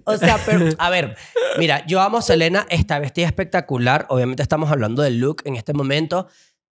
O 0.05 0.17
sea, 0.17 0.39
pero, 0.45 0.67
a 0.79 0.91
ver, 0.91 1.17
mira, 1.63 1.87
yo 1.87 2.01
amo 2.01 2.19
a 2.19 2.23
Selena, 2.23 2.67
está 2.71 2.99
vestida 2.99 3.25
espectacular. 3.25 4.07
Obviamente 4.09 4.43
estamos 4.43 4.73
hablando 4.73 5.01
del 5.01 5.21
look 5.21 5.43
en 5.45 5.55
este 5.55 5.73
momento. 5.73 6.27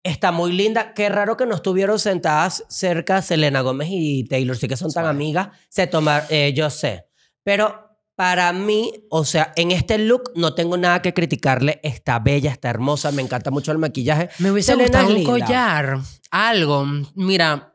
Está 0.04 0.34
muy 0.34 0.52
linda. 0.52 0.93
Qué 0.93 1.08
raro 1.08 1.38
que 1.38 1.46
no 1.46 1.56
estuvieron 1.56 2.00
sentadas 2.00 2.65
cerca 2.67 3.22
Selena 3.22 3.62
Gómez 3.62 3.88
y 3.89 4.26
Taylor. 4.26 4.58
Sí 4.58 4.67
que 4.67 4.76
son 4.76 4.91
tan 4.91 5.06
amigas. 5.06 5.58
Se 5.69 5.88
tomar, 5.88 6.26
eh, 6.30 6.52
yo 6.54 6.69
sé. 6.69 7.06
Pero 7.46 7.98
para 8.15 8.52
mí, 8.52 8.91
o 9.10 9.24
sea, 9.24 9.54
en 9.56 9.72
este 9.72 9.98
look 10.00 10.34
no 10.36 10.54
tengo 10.54 10.76
nada 10.76 11.02
que 11.02 11.13
criticarle. 11.13 11.80
Está 11.82 12.19
bella, 12.19 12.52
está 12.52 12.69
hermosa. 12.69 13.13
Me 13.13 13.22
encanta 13.22 13.52
mucho 13.52 13.72
el 13.72 13.78
maquillaje. 13.78 14.32
Me 14.39 14.52
hubiese 14.52 14.74
Selena 14.74 14.89
gustado 14.89 15.08
un 15.08 15.13
linda. 15.13 15.32
collar, 15.32 16.00
algo. 16.30 16.86
Mira, 17.15 17.74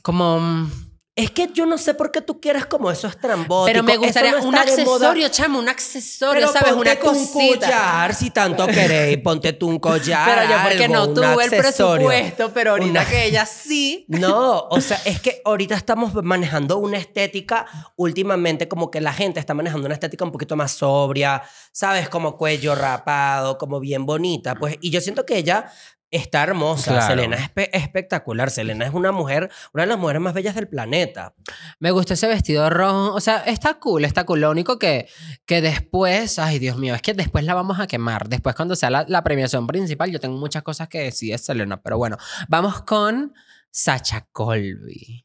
como... 0.00 0.70
Es 1.16 1.30
que 1.32 1.50
yo 1.52 1.66
no 1.66 1.76
sé 1.76 1.94
por 1.94 2.12
qué 2.12 2.20
tú 2.20 2.40
quieres 2.40 2.66
como 2.66 2.90
eso 2.90 3.08
estrambótico. 3.08 3.66
Pero 3.66 3.82
me 3.82 3.96
gustaría 3.96 4.32
no 4.32 4.44
un 4.44 4.54
accesorio, 4.54 5.28
chamo, 5.28 5.58
un 5.58 5.68
accesorio, 5.68 6.34
Pero 6.48 6.52
¿sabes? 6.52 6.72
ponte 6.72 6.98
Una 7.02 7.10
un 7.10 7.26
collar, 7.32 8.14
si 8.14 8.30
tanto 8.30 8.66
queréis, 8.68 9.18
ponte 9.18 9.52
tú 9.52 9.68
un 9.68 9.80
collar. 9.80 10.28
Pero 10.38 10.50
yo 10.50 10.62
porque 10.62 10.84
algo, 10.84 10.94
no 10.94 11.12
tuve 11.12 11.44
el 11.44 11.50
presupuesto, 11.50 12.52
pero 12.54 12.70
ahorita 12.70 12.90
Una- 12.90 13.04
que 13.04 13.24
ella 13.26 13.44
sí. 13.44 14.06
No, 14.08 14.60
o 14.70 14.80
sea, 14.80 15.00
es 15.04 15.20
que 15.20 15.42
ahorita 15.44 15.74
estamos 15.74 16.14
manejando 16.22 16.78
una 16.78 16.96
estética, 16.96 17.66
últimamente 17.96 18.68
como 18.68 18.90
que 18.90 19.00
la 19.00 19.12
gente 19.12 19.40
está 19.40 19.52
manejando 19.52 19.86
una 19.86 19.94
estética 19.94 20.24
un 20.24 20.32
poquito 20.32 20.54
más 20.56 20.72
sobria, 20.72 21.42
¿sabes? 21.72 22.08
Como 22.08 22.36
cuello 22.36 22.74
rapado, 22.76 23.58
como 23.58 23.80
bien 23.80 24.06
bonita, 24.06 24.54
pues, 24.54 24.76
y 24.80 24.90
yo 24.90 25.00
siento 25.00 25.26
que 25.26 25.36
ella 25.38 25.70
está 26.10 26.42
hermosa, 26.42 26.92
Claro. 26.92 27.06
Selena 27.06 27.36
es 27.36 27.42
espe- 27.50 27.70
espectacular, 27.72 28.50
Selena 28.50 28.84
es 28.86 28.92
una 28.94 29.12
mujer, 29.12 29.50
una 29.72 29.84
de 29.84 29.86
las 29.88 29.98
mujeres 29.98 30.20
más 30.22 30.34
bellas 30.34 30.54
del 30.54 30.68
planeta. 30.68 31.34
Me 31.78 31.90
gustó 31.92 32.14
ese 32.14 32.26
vestido 32.26 32.68
rojo. 32.70 33.14
O 33.14 33.20
sea, 33.20 33.38
está 33.46 33.74
cool, 33.78 34.04
está 34.04 34.24
cool. 34.24 34.40
Lo 34.40 34.50
único 34.50 34.78
que, 34.78 35.08
que 35.46 35.60
después, 35.60 36.38
ay 36.38 36.58
Dios 36.58 36.76
mío, 36.78 36.94
es 36.94 37.02
que 37.02 37.14
después 37.14 37.44
la 37.44 37.54
vamos 37.54 37.78
a 37.80 37.86
quemar. 37.86 38.28
Después, 38.28 38.54
cuando 38.56 38.74
sea 38.76 38.90
la, 38.90 39.04
la 39.08 39.22
premiación 39.22 39.66
principal, 39.66 40.10
yo 40.10 40.18
tengo 40.20 40.36
muchas 40.36 40.62
cosas 40.62 40.88
que 40.88 40.98
decir 41.00 41.32
de 41.32 41.38
Selena. 41.38 41.80
Pero 41.80 41.96
bueno, 41.98 42.16
vamos 42.48 42.82
con 42.82 43.32
Sacha 43.70 44.26
Colby. 44.32 45.24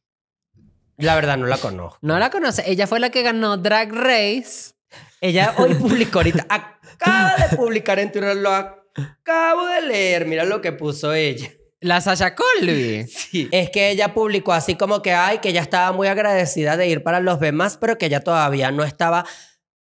La 0.97 1.15
verdad 1.15 1.37
no 1.37 1.45
la 1.47 1.57
conozco. 1.57 1.97
¿No 2.01 2.17
la 2.19 2.29
conoce? 2.29 2.63
Ella 2.69 2.87
fue 2.87 2.99
la 2.99 3.09
que 3.09 3.21
ganó 3.21 3.57
Drag 3.57 3.91
Race. 3.91 4.73
Ella 5.19 5.53
hoy 5.57 5.73
publicó 5.73 6.19
ahorita, 6.19 6.45
acaba 6.49 7.35
de 7.49 7.57
publicar 7.57 7.99
en 7.99 8.11
Twitter, 8.11 8.35
lo 8.37 8.51
acabo 8.95 9.67
de 9.67 9.81
leer, 9.81 10.25
mira 10.25 10.45
lo 10.45 10.62
que 10.62 10.71
puso 10.71 11.13
ella. 11.13 11.49
La 11.81 12.01
Sacha 12.01 12.34
Colby. 12.34 13.05
Sí. 13.05 13.47
Es 13.51 13.69
que 13.69 13.91
ella 13.91 14.13
publicó 14.13 14.53
así 14.53 14.75
como 14.75 15.01
que, 15.01 15.13
ay, 15.13 15.38
que 15.39 15.49
ella 15.49 15.62
estaba 15.62 15.91
muy 15.91 16.08
agradecida 16.08 16.77
de 16.77 16.88
ir 16.88 17.03
para 17.03 17.19
los 17.19 17.39
demás, 17.39 17.77
pero 17.79 17.97
que 17.97 18.08
ella 18.08 18.21
todavía 18.21 18.71
no 18.71 18.84
estaba 18.84 19.25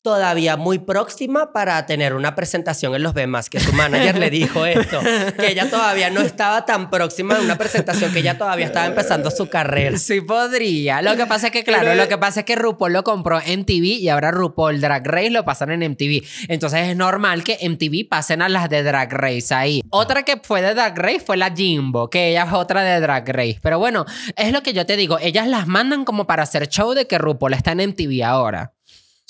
todavía 0.02 0.56
muy 0.56 0.80
próxima 0.80 1.52
para 1.52 1.86
tener 1.86 2.14
una 2.14 2.34
presentación 2.34 2.94
en 2.94 3.02
los 3.04 3.14
demás, 3.14 3.48
que 3.48 3.60
su 3.60 3.72
manager 3.72 4.18
le 4.18 4.30
dijo 4.30 4.66
esto, 4.66 5.00
que 5.38 5.48
ella 5.50 5.70
todavía 5.70 6.10
no 6.10 6.20
estaba 6.20 6.64
tan 6.66 6.90
próxima 6.90 7.36
de 7.36 7.44
una 7.44 7.56
presentación, 7.56 8.12
que 8.12 8.18
ella 8.18 8.36
todavía 8.36 8.66
estaba 8.66 8.86
empezando 8.86 9.30
su 9.30 9.48
carrera. 9.48 9.96
Sí 9.98 10.20
podría. 10.20 11.00
Lo 11.02 11.16
que 11.16 11.26
pasa 11.26 11.46
es 11.46 11.52
que, 11.52 11.62
claro, 11.62 11.84
Pero- 11.90 12.02
lo 12.02 12.08
que 12.08 12.18
pasa 12.18 12.40
es 12.40 12.46
que 12.46 12.56
RuPaul 12.56 12.92
lo 12.92 13.04
compró 13.04 13.40
en 13.44 13.64
TV 13.64 13.86
y 13.86 14.08
ahora 14.08 14.32
RuPaul 14.32 14.80
Drag 14.80 15.06
Race 15.06 15.30
lo 15.30 15.44
pasan 15.44 15.70
en 15.70 15.82
MTV. 15.82 16.22
Entonces 16.48 16.88
es 16.88 16.96
normal 16.96 17.44
que 17.44 17.58
MTV 17.62 18.08
pasen 18.08 18.42
a 18.42 18.48
las 18.48 18.68
de 18.68 18.82
Drag 18.82 19.12
Race 19.12 19.54
ahí. 19.54 19.82
Otra 19.90 20.24
que 20.24 20.40
fue 20.42 20.62
de 20.62 20.74
Drag 20.74 20.98
Race 20.98 21.20
fue 21.20 21.36
la 21.36 21.50
Jimbo, 21.54 22.10
que 22.10 22.30
ella 22.30 22.44
es 22.44 22.52
otra 22.52 22.82
de 22.82 23.00
Drag 23.00 23.28
Race. 23.28 23.58
Pero 23.62 23.78
bueno, 23.78 24.04
es 24.36 24.52
lo 24.52 24.62
que 24.62 24.72
yo 24.72 24.84
te 24.84 24.96
digo. 24.96 25.18
Ellas 25.20 25.46
las 25.46 25.68
mandan 25.68 26.04
como 26.04 26.26
para 26.26 26.42
hacer 26.42 26.68
show 26.68 26.92
de 26.94 27.06
que 27.06 27.18
RuPaul 27.18 27.54
está 27.54 27.70
en 27.72 27.80
MTV 27.90 28.24
ahora. 28.24 28.72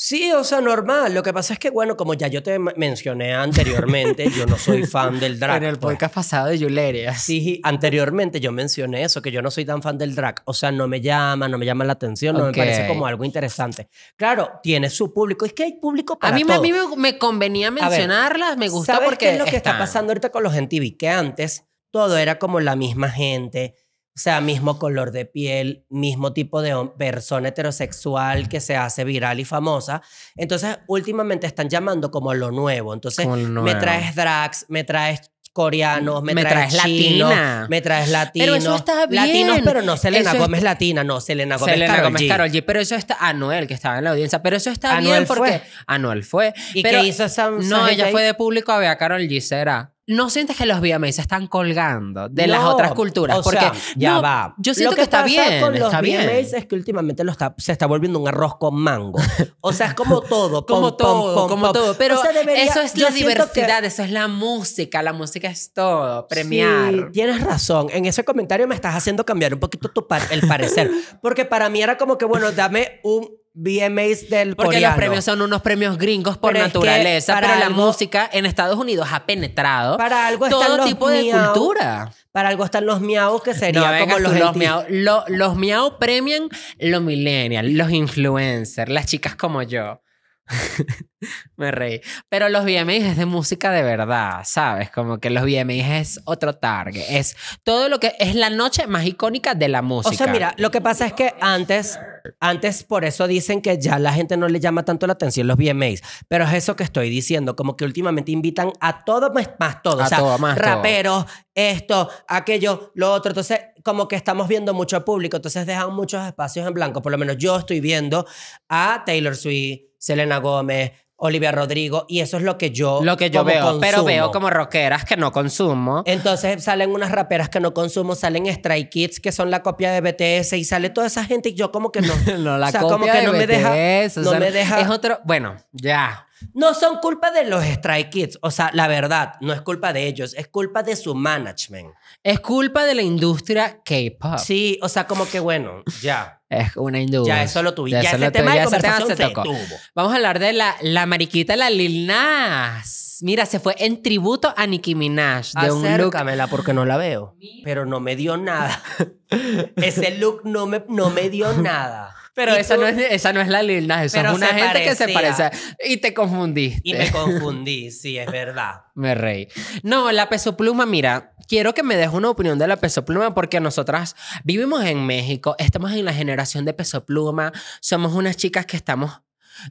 Sí, 0.05 0.33
o 0.33 0.43
sea, 0.43 0.61
normal. 0.61 1.15
Lo 1.15 1.23
que 1.23 1.33
pasa 1.33 1.53
es 1.53 1.61
que, 1.61 1.71
bueno, 1.71 1.97
como 1.97 2.15
ya 2.15 2.27
yo 2.27 2.43
te 2.43 2.59
mencioné 2.59 3.35
anteriormente, 3.35 4.29
yo 4.37 4.47
no 4.47 4.59
soy 4.59 4.85
fan 4.85 5.21
del 5.21 5.39
drag. 5.39 5.59
en 5.59 5.69
el 5.69 5.79
pues. 5.79 5.95
podcast 5.95 6.13
pasado 6.13 6.49
de 6.49 6.59
Yuleria. 6.59 7.15
Sí, 7.15 7.61
anteriormente 7.63 8.41
yo 8.41 8.51
mencioné 8.51 9.05
eso, 9.05 9.23
que 9.23 9.31
yo 9.31 9.43
no 9.43 9.53
soy 9.53 9.65
tan 9.65 9.81
fan 9.81 9.99
del 9.99 10.17
drag. 10.17 10.43
O 10.45 10.55
sea, 10.55 10.73
no 10.73 10.89
me 10.89 11.01
llama, 11.01 11.47
no 11.47 11.57
me 11.57 11.67
llama 11.67 11.85
la 11.85 11.93
atención, 11.93 12.37
no 12.37 12.47
me 12.47 12.53
parece 12.53 12.89
como 12.89 13.07
algo 13.07 13.25
interesante. 13.25 13.89
Claro, 14.17 14.51
tiene 14.61 14.91
su 14.91 15.15
público. 15.15 15.47
Es 15.47 15.53
que 15.53 15.63
hay 15.63 15.75
público 15.75 16.19
para 16.19 16.35
A 16.35 16.37
mí, 16.37 16.43
me, 16.43 16.55
a 16.55 16.61
mí 16.61 16.73
me, 16.73 16.97
me 16.97 17.17
convenía 17.17 17.71
ver, 17.71 17.85
mencionarlas, 17.85 18.57
me 18.57 18.69
gusta 18.71 18.95
¿Sabes 18.95 19.09
porque 19.09 19.27
qué 19.27 19.33
es 19.35 19.39
lo 19.39 19.45
que 19.45 19.55
está 19.55 19.79
pasando 19.79 20.11
ahorita 20.11 20.33
con 20.33 20.43
los 20.43 20.53
MTV? 20.53 20.97
Que 20.99 21.11
antes 21.11 21.63
todo 21.93 22.19
era 22.19 22.41
como 22.41 22.59
la 22.59 22.75
misma 22.75 23.09
gente, 23.09 23.77
o 24.15 24.19
sea, 24.19 24.41
mismo 24.43 24.79
color 24.79 25.11
de 25.11 25.25
piel, 25.25 25.87
mismo 25.89 26.33
tipo 26.35 26.61
de 26.61 26.75
persona 26.99 27.49
heterosexual 27.49 28.49
que 28.49 28.61
se 28.61 28.77
hace 28.77 29.05
viral 29.05 29.41
y 29.41 29.45
famosa. 29.45 30.03
Entonces, 30.37 30.79
últimamente 30.87 31.47
están 31.47 31.69
llamando 31.71 32.11
como 32.11 32.35
lo 32.35 32.51
nuevo. 32.51 32.93
Entonces, 32.93 33.27
me 33.27 33.75
traes 33.75 34.15
drags, 34.15 34.67
me 34.69 34.85
traes 34.85 35.31
coreanos, 35.55 36.23
me, 36.23 36.35
Me 36.35 36.43
traes, 36.43 36.73
traes 36.75 36.85
chinos, 36.87 37.29
latina. 37.31 37.67
me 37.69 37.81
traes 37.83 38.09
latinos. 38.09 38.47
Pero 38.47 38.55
eso 38.55 38.75
está 38.75 39.07
bien. 39.07 39.27
Latinos, 39.27 39.61
pero 39.65 39.83
no 39.83 39.97
Selena 39.99 40.31
Eso 40.31 40.39
Gómez 40.39 40.59
está- 40.59 40.71
latina, 40.71 41.05
no, 41.05 41.21
Selena 41.21 41.57
Gómez 41.59 41.75
Selena 41.75 42.03
Gómez 42.03 42.23
G. 42.23 42.29
Karol 42.29 42.51
G. 42.51 42.65
Pero 42.67 42.81
eso 42.81 42.95
está. 42.95 43.17
Anuel, 43.21 43.67
que 43.67 43.75
estaba 43.75 43.99
en 43.99 44.05
la 44.05 44.11
audiencia. 44.11 44.43
Pero 44.43 44.57
eso 44.57 44.71
está 44.71 44.97
Anuel 44.97 45.13
bien 45.19 45.27
porque. 45.27 45.41
fue. 45.59 45.63
Anuel 45.87 46.25
fue. 46.25 46.55
¿Y 46.73 46.83
pero 46.83 47.01
qué 47.03 47.07
hizo 47.09 47.25
esa 47.25 47.51
No, 47.51 47.87
ella 47.87 48.09
fue 48.11 48.23
de 48.23 48.33
público 48.35 48.73
a 48.73 48.79
ver 48.79 48.89
a 48.89 48.97
Karol 48.97 49.21
G. 49.23 49.41
¿Será? 49.41 49.92
¿No 50.09 50.31
sientes 50.31 50.57
que 50.57 50.67
los 50.67 50.81
VMAs 50.81 51.15
se 51.15 51.21
están 51.23 51.47
colgando 51.47 52.29
de 52.29 52.49
las 52.49 52.65
otras 52.65 52.93
culturas? 52.93 53.39
o 53.39 53.43
porque 53.43 53.61
sea, 53.61 53.73
ya 53.97 54.15
no, 54.15 54.23
va. 54.23 54.55
Yo 54.59 54.75
siento 54.75 54.91
Lo 54.91 54.97
que, 54.97 55.03
está 55.03 55.19
pasa 55.23 55.27
bien. 55.49 55.61
con 55.63 55.73
los 55.79 55.83
está 55.85 56.01
bien. 56.01 56.23
VMAs 56.27 56.53
es 56.55 56.67
que 56.67 56.75
últimamente 56.75 57.23
lo 57.23 57.31
está, 57.31 57.55
se 57.57 57.71
está 57.71 57.87
volviendo 57.87 58.19
un 58.19 58.27
arroz 58.27 58.57
con 58.59 58.75
mango. 58.75 59.21
O 59.61 59.73
sea, 59.73 59.87
es 59.89 59.95
como 59.95 60.21
todo. 60.21 60.67
Como 60.67 60.89
pom, 60.89 60.97
todo, 60.97 61.35
pom, 61.37 61.49
como 61.49 61.65
pom. 61.67 61.73
todo. 61.73 61.97
Pero 61.97 62.19
O 62.19 62.23
sea, 62.23 62.33
debería- 62.33 62.65
eso 62.65 62.81
es 62.81 62.97
la 62.99 63.09
que- 63.09 63.15
diversidad, 63.15 63.85
eso 63.85 64.03
es 64.03 64.11
la 64.11 64.27
música. 64.27 65.03
La 65.03 65.13
música 65.13 65.49
es 65.49 65.73
todo. 65.73 66.27
Premiar. 66.27 66.93
Sí, 66.93 67.01
tienes 67.13 67.41
razón. 67.41 67.87
En 67.93 68.05
ese 68.07 68.25
comentario 68.25 68.67
me 68.67 68.75
estás 68.75 68.97
haciendo 68.97 69.25
cambiar 69.25 69.55
un 69.55 69.61
poquito 69.61 69.89
tu 69.89 70.09
par- 70.09 70.23
el 70.31 70.41
parecer. 70.49 70.91
Porque 71.23 71.45
para 71.45 71.69
mí 71.69 71.81
era 71.81 71.97
como 71.97 72.19
que, 72.19 72.25
bueno, 72.25 72.51
dame 72.51 73.01
un 73.05 73.29
VMAs 73.55 74.31
del 74.31 74.57
Porque 74.57 74.77
coreano. 74.77 74.89
los 74.89 74.97
premios 74.97 75.25
son 75.25 75.43
unos 75.43 75.61
premios 75.63 75.99
gringos 75.99 76.39
por 76.39 76.53
Pero 76.55 76.65
es 76.65 76.73
que 76.73 76.79
naturaleza, 76.79 77.35
pero 77.41 77.49
la 77.57 77.67
algo- 77.67 77.87
música 77.87 78.29
en 78.33 78.47
Estados 78.47 78.79
Unidos 78.79 79.09
ha 79.13 79.27
penetrado 79.27 79.99
Para 79.99 80.27
algo 80.27 80.49
todo 80.49 80.79
los 80.79 80.87
tipo 80.87 81.09
de 81.11 81.31
cultura. 81.31 82.11
Para 82.33 82.49
algo 82.49 82.65
están 82.65 82.87
los 82.87 83.01
miau, 83.03 83.43
que 83.43 83.53
sería 83.53 83.93
No 83.99 84.07
como 84.07 84.19
los, 84.19 84.33
los 84.39 84.57
miau. 84.57 84.85
Lo- 84.89 85.25
los 85.29 85.55
miau 85.57 85.99
premian 85.99 86.49
los 86.79 87.03
millennials, 87.03 87.71
los 87.73 87.91
influencers, 87.91 88.91
las 88.91 89.05
chicas 89.07 89.37
como 89.37 89.63
yo. 89.63 90.01
Me 91.57 91.71
reí. 91.71 92.01
Pero 92.29 92.49
los 92.49 92.65
VMAs 92.65 93.03
es 93.03 93.17
de 93.17 93.27
música 93.27 93.71
de 93.71 93.83
verdad, 93.83 94.41
¿sabes? 94.45 94.91
Como 94.91 95.19
que 95.19 95.31
los 95.31 95.45
VMAs 95.45 95.91
es 96.01 96.21
otro 96.25 96.55
target. 96.55 97.05
Es 97.09 97.37
todo 97.63 97.89
lo 97.89 98.01
que 98.01 98.15
es 98.19 98.35
la 98.35 98.51
noche 98.51 98.87
más 98.87 99.05
icónica 99.07 99.55
de 99.55 99.69
la 99.69 99.83
música. 99.83 100.15
O 100.15 100.17
sea, 100.17 100.27
mira, 100.27 100.55
lo 100.59 100.71
que 100.71 100.81
pasa 100.81 101.07
es 101.07 101.13
que 101.13 101.35
antes, 101.41 101.99
antes 102.41 102.85
por 102.85 103.05
eso 103.05 103.27
dicen 103.27 103.61
que 103.63 103.79
ya 103.79 103.99
la 103.99 104.13
gente 104.13 104.37
no 104.37 104.49
le 104.49 104.61
llama 104.61 104.85
tanto 104.85 105.07
la 105.07 105.15
atención 105.15 105.47
los 105.47 105.57
VMAs. 105.57 106.03
Pero 106.29 106.45
es 106.45 106.55
eso 106.55 106.77
que 106.77 106.85
estoy 106.85 107.11
diciendo, 107.11 107.57
como 107.57 107.77
que 107.77 107.85
últimamente 107.85 108.33
invitan 108.33 108.73
a 108.81 109.05
todo 109.05 109.33
más, 109.33 109.51
más 109.59 109.83
todo. 109.83 110.03
A 110.03 110.07
o 110.07 110.09
sea, 110.09 110.19
todo, 110.19 110.39
más 110.39 110.57
todo. 110.57 110.67
raperos, 110.67 111.27
esto, 111.55 112.09
aquello, 112.29 112.93
lo 112.95 113.13
otro. 113.13 113.31
Entonces, 113.31 113.61
como 113.83 114.09
que 114.09 114.17
estamos 114.17 114.49
viendo 114.49 114.75
mucho 114.75 115.05
público, 115.05 115.37
entonces 115.37 115.67
dejan 115.67 115.95
muchos 115.95 116.25
espacios 116.27 116.67
en 116.67 116.75
blanco. 116.75 117.03
Por 117.03 117.13
lo 117.13 117.19
menos 117.19 117.37
yo 117.39 117.57
estoy 117.57 117.81
viendo 117.81 118.27
a 118.69 119.03
Taylor 119.05 119.37
Swift, 119.37 119.83
Selena 119.99 120.39
Gómez, 120.39 120.93
Olivia 121.25 121.53
Rodrigo, 121.53 122.05
y 122.09 122.19
eso 122.19 122.37
es 122.37 122.43
lo 122.43 122.59
que 122.59 122.73
yo 122.73 123.01
lo 123.03 123.17
que 123.17 123.31
yo 123.31 123.41
como 123.41 123.53
veo, 123.53 123.81
pero 123.81 123.99
consumo. 123.99 124.05
veo 124.05 124.31
como 124.33 124.51
rockeras 124.51 125.05
que 125.05 125.17
no 125.17 125.31
consumo. 125.31 126.03
Entonces 126.05 126.65
salen 126.65 126.91
unas 126.91 127.13
raperas 127.13 127.49
que 127.49 127.61
no 127.61 127.73
consumo, 127.73 128.17
salen 128.17 128.53
Stray 128.53 128.91
Kids 128.91 129.21
que 129.21 129.31
son 129.31 129.51
la 129.51 129.63
copia 129.63 129.93
de 129.93 130.01
BTS 130.01 130.55
y 130.55 130.65
sale 130.65 130.91
toda 130.91 131.07
esa 131.07 131.25
gente 131.25 131.51
y 131.51 131.55
yo 131.55 131.71
como 131.71 131.93
que 131.93 132.01
no. 132.01 132.13
No, 132.43 132.59
la 132.59 132.69
o 132.69 132.71
sea, 132.71 132.81
copia 132.81 132.97
como 132.97 133.07
que 133.07 133.19
de 133.19 133.27
no 133.27 133.33
me 133.33 133.47
deja. 133.47 133.71
BTS, 133.71 134.17
o 134.17 134.21
no 134.23 134.31
sea, 134.31 134.41
me 134.41 134.51
deja. 134.51 134.81
Es 134.81 134.89
otro. 134.89 135.21
Bueno, 135.25 135.57
ya. 135.71 136.27
No 136.55 136.75
son 136.75 136.99
culpa 136.99 137.31
de 137.31 137.45
los 137.45 137.65
Stray 137.65 138.11
Kids. 138.11 138.39
O 138.43 138.51
sea, 138.51 138.71
la 138.73 138.89
verdad, 138.89 139.35
no 139.41 139.53
es 139.53 139.61
culpa 139.61 139.93
de 139.93 140.09
ellos, 140.09 140.35
es 140.35 140.49
culpa 140.49 140.83
de 140.83 140.97
su 140.97 141.15
management. 141.15 141.95
Es 142.23 142.41
culpa 142.41 142.85
de 142.85 142.95
la 142.95 143.03
industria 143.03 143.81
K-pop. 143.85 144.39
Sí, 144.39 144.79
o 144.83 144.89
sea, 144.89 145.07
como 145.07 145.29
que 145.29 145.39
bueno, 145.39 145.83
ya. 146.01 146.42
Es 146.53 146.77
una 146.77 147.01
industria. 147.01 147.37
Ya 147.37 147.43
eso 147.45 147.63
lo 147.63 147.75
tuviste. 147.75 148.03
Ya, 148.03 148.09
eso 148.11 148.17
ese 148.17 148.25
lo 148.27 148.33
tema 148.33 148.51
tuve, 148.51 148.53
de 148.53 148.59
ya 148.59 148.65
conversación 148.65 149.09
se 149.09 149.17
se 149.17 149.23
tocó. 149.25 149.43
tuvo. 149.43 149.59
Vamos 149.95 150.13
a 150.13 150.17
hablar 150.17 150.39
de 150.39 150.53
la, 150.53 150.77
la 150.83 151.07
mariquita, 151.07 151.57
la 151.57 151.71
Lil 151.71 152.07
Nas. 152.07 153.19
Mira, 153.23 153.47
se 153.47 153.61
fue 153.61 153.75
en 153.79 154.03
tributo 154.03 154.53
a 154.57 154.67
Nicki 154.67 154.95
Minaj. 154.95 155.53
De 155.53 155.71
un 155.71 155.97
look. 155.97 156.15
Porque 156.51 156.73
no 156.73 156.85
la 156.85 156.97
veo. 156.97 157.37
Pero 157.65 157.87
no 157.87 158.01
me 158.01 158.17
dio 158.17 158.37
nada. 158.37 158.83
Ese 159.77 160.19
look 160.19 160.43
no 160.45 160.67
me, 160.67 160.85
no 160.89 161.11
me 161.11 161.31
dio 161.31 161.53
nada. 161.53 162.15
Pero 162.35 162.55
esa 162.55 162.77
no, 162.77 162.87
es, 162.87 162.97
esa 162.99 163.33
no 163.33 163.41
es 163.41 163.49
la 163.49 163.63
Lil 163.63 163.87
Nas. 163.87 164.07
Esa 164.07 164.19
Pero 164.19 164.31
es 164.31 164.37
una 164.37 164.49
se 164.49 164.55
gente 164.55 164.85
que 164.85 164.95
se 164.95 165.09
parece. 165.09 165.51
Y 165.85 165.99
te 165.99 166.15
confundiste. 166.15 166.81
Y 166.83 166.95
me 166.95 167.11
confundí, 167.11 167.91
sí, 167.91 168.19
es 168.19 168.31
verdad. 168.31 168.83
Me 168.95 169.15
reí. 169.15 169.49
No, 169.83 170.11
la 170.13 170.29
peso 170.29 170.57
pluma, 170.57 170.87
mira, 170.87 171.35
quiero 171.49 171.73
que 171.73 171.83
me 171.83 171.97
des 171.97 172.11
una 172.11 172.29
opinión 172.29 172.59
de 172.59 172.67
la 172.69 172.77
peso 172.77 173.05
pluma 173.05 173.35
porque 173.35 173.59
nosotras 173.59 174.17
vivimos 174.45 174.85
en 174.85 175.07
México, 175.07 175.57
estamos 175.59 175.93
en 175.93 176.05
la 176.05 176.13
generación 176.13 176.67
de 176.67 176.75
peso 176.75 177.07
pluma, 177.07 177.53
somos 177.81 178.13
unas 178.13 178.37
chicas 178.37 178.67
que 178.67 178.77
estamos... 178.77 179.23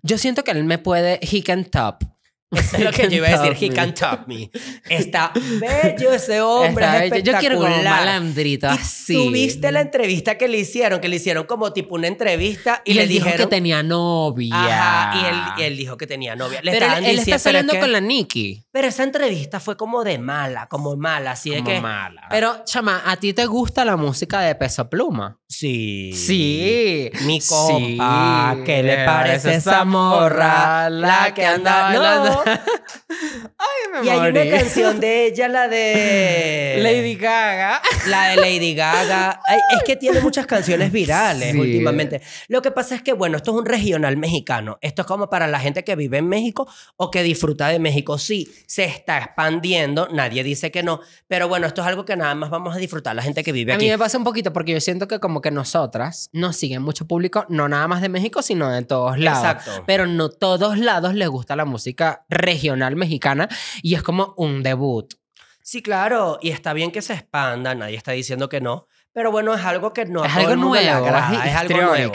Yo 0.01 0.17
siento 0.17 0.43
que 0.43 0.51
él 0.51 0.63
me 0.63 0.77
puede, 0.77 1.19
he 1.21 1.43
can 1.43 1.65
top. 1.65 2.03
Eso 2.51 2.77
es 2.77 2.83
lo 2.83 2.91
que 2.91 3.03
yo 3.09 3.15
iba 3.17 3.27
a 3.29 3.41
decir. 3.41 3.57
He 3.63 3.73
can 3.73 3.93
top 3.93 4.27
me. 4.27 4.51
Está 4.89 5.31
bello 5.59 6.11
ese 6.13 6.41
hombre. 6.41 6.83
Está 6.85 7.05
es 7.05 7.11
bello. 7.11 7.31
Yo 7.31 7.37
quiero 7.39 7.55
como 7.55 7.67
un 7.67 7.71
espectacular. 7.73 8.05
malandrito 8.05 8.67
Y 8.67 8.69
así. 8.69 9.13
¿Tuviste 9.13 9.71
la 9.71 9.81
entrevista 9.81 10.37
que 10.37 10.47
le 10.47 10.57
hicieron? 10.59 10.99
Que 10.99 11.07
le 11.07 11.15
hicieron 11.15 11.45
como 11.45 11.71
tipo 11.71 11.95
una 11.95 12.07
entrevista 12.07 12.81
y, 12.83 12.91
Y 12.91 12.93
le 12.95 13.03
él 13.03 13.09
dijo 13.09 13.29
que 13.37 13.47
tenía 13.47 13.81
novia. 13.83 14.53
Ajá, 14.55 15.13
y 15.17 15.25
él, 15.25 15.35
y 15.57 15.61
él 15.71 15.77
dijo 15.77 15.95
que 15.97 16.07
tenía 16.07 16.35
novia. 16.35 16.59
Le 16.61 16.71
Pero 16.71 16.85
él, 16.97 17.19
está 17.19 17.35
es 17.37 17.41
saliendo 17.41 17.73
que- 17.73 17.79
con 17.79 17.91
la 17.91 18.01
Nicki. 18.01 18.65
Pero 18.71 18.87
esa 18.87 19.03
entrevista 19.03 19.59
fue 19.59 19.77
como 19.77 20.03
de 20.03 20.17
mala, 20.17 20.67
como 20.67 20.95
mala, 20.97 21.31
así 21.31 21.49
de 21.51 21.57
Como 21.57 21.69
que... 21.69 21.81
mala. 21.81 22.27
Pero, 22.29 22.63
chama, 22.65 23.01
¿a 23.05 23.15
ti 23.17 23.33
te 23.33 23.45
gusta 23.45 23.83
la 23.85 23.95
música 23.97 24.41
de 24.41 24.55
Peso 24.55 24.89
Pluma? 24.89 25.37
Sí. 25.47 26.11
Sí. 26.15 27.09
Mi 27.25 27.39
compa, 27.41 28.53
Sí. 28.57 28.63
¿qué 28.65 28.83
le 28.83 29.05
parece 29.05 29.55
esa 29.55 29.83
morra? 29.85 30.89
La 30.89 31.33
que 31.33 31.45
anda 31.45 31.81
bailando. 31.83 32.40
Ay, 32.45 34.01
me 34.01 34.05
Y 34.05 34.09
hay 34.09 34.19
una 34.19 34.39
morí. 34.39 34.49
canción 34.49 34.99
de 34.99 35.25
ella, 35.27 35.47
la 35.47 35.67
de... 35.67 36.77
Lady 36.81 37.15
Gaga. 37.15 37.81
La 38.07 38.29
de 38.29 38.35
Lady 38.37 38.73
Gaga. 38.75 39.39
Ay, 39.47 39.59
es 39.77 39.83
que 39.83 39.95
tiene 39.95 40.19
muchas 40.21 40.45
canciones 40.45 40.91
virales 40.91 41.51
Sí. 41.51 41.59
últimamente. 41.59 42.21
Lo 42.47 42.61
que 42.61 42.71
pasa 42.71 42.95
es 42.95 43.01
que, 43.01 43.13
bueno, 43.13 43.37
esto 43.37 43.51
es 43.51 43.57
un 43.57 43.65
regional 43.65 44.17
mexicano. 44.17 44.77
Esto 44.81 45.01
es 45.03 45.07
como 45.07 45.29
para 45.29 45.47
la 45.47 45.59
gente 45.59 45.83
que 45.83 45.95
vive 45.95 46.17
en 46.19 46.27
México 46.29 46.67
o 46.97 47.11
que 47.11 47.23
disfruta 47.23 47.67
de 47.67 47.79
México. 47.79 48.17
Sí, 48.17 48.51
se 48.67 48.85
está 48.85 49.17
expandiendo. 49.19 50.07
Nadie 50.11 50.43
dice 50.43 50.71
que 50.71 50.83
no. 50.83 51.01
Pero 51.27 51.47
bueno, 51.47 51.67
esto 51.67 51.81
es 51.81 51.87
algo 51.87 52.05
que 52.05 52.15
nada 52.15 52.35
más 52.35 52.49
vamos 52.49 52.75
a 52.75 52.79
disfrutar 52.79 53.15
la 53.15 53.21
gente 53.21 53.43
que 53.43 53.51
vive 53.51 53.71
A 53.71 53.75
aquí. 53.75 53.85
mí 53.85 53.91
me 53.91 53.97
pasa 53.97 54.17
un 54.17 54.23
poquito 54.23 54.53
porque 54.53 54.71
yo 54.73 54.79
siento 54.81 55.07
que 55.07 55.19
como 55.19 55.41
que 55.41 55.51
nosotras 55.51 56.29
nos 56.33 56.55
siguen 56.55 56.81
mucho 56.81 57.05
público, 57.05 57.45
no 57.49 57.67
nada 57.69 57.87
más 57.87 58.01
de 58.01 58.09
México, 58.09 58.41
sino 58.41 58.69
de 58.69 58.83
todos 58.83 59.17
lados. 59.19 59.39
Exacto. 59.39 59.83
Pero 59.85 60.05
no 60.07 60.29
todos 60.29 60.77
lados 60.77 61.13
les 61.15 61.27
gusta 61.27 61.55
la 61.55 61.65
música 61.65 62.23
regional 62.31 62.95
mexicana 62.95 63.47
y 63.83 63.93
es 63.93 64.01
como 64.01 64.33
un 64.37 64.63
debut. 64.63 65.13
Sí, 65.61 65.81
claro. 65.81 66.39
Y 66.41 66.49
está 66.49 66.73
bien 66.73 66.91
que 66.91 67.01
se 67.01 67.13
expanda. 67.13 67.75
Nadie 67.75 67.95
está 67.95 68.13
diciendo 68.13 68.49
que 68.49 68.61
no. 68.61 68.87
Pero 69.13 69.31
bueno, 69.31 69.53
es 69.53 69.63
algo 69.63 69.93
que 69.93 70.05
no 70.05 70.23
es 70.23 70.33
algo 70.33 70.55
nuevo, 70.55 71.05
agrada. 71.05 71.45
Es 71.45 71.55
algo 71.55 71.81
nuevo. 71.81 72.13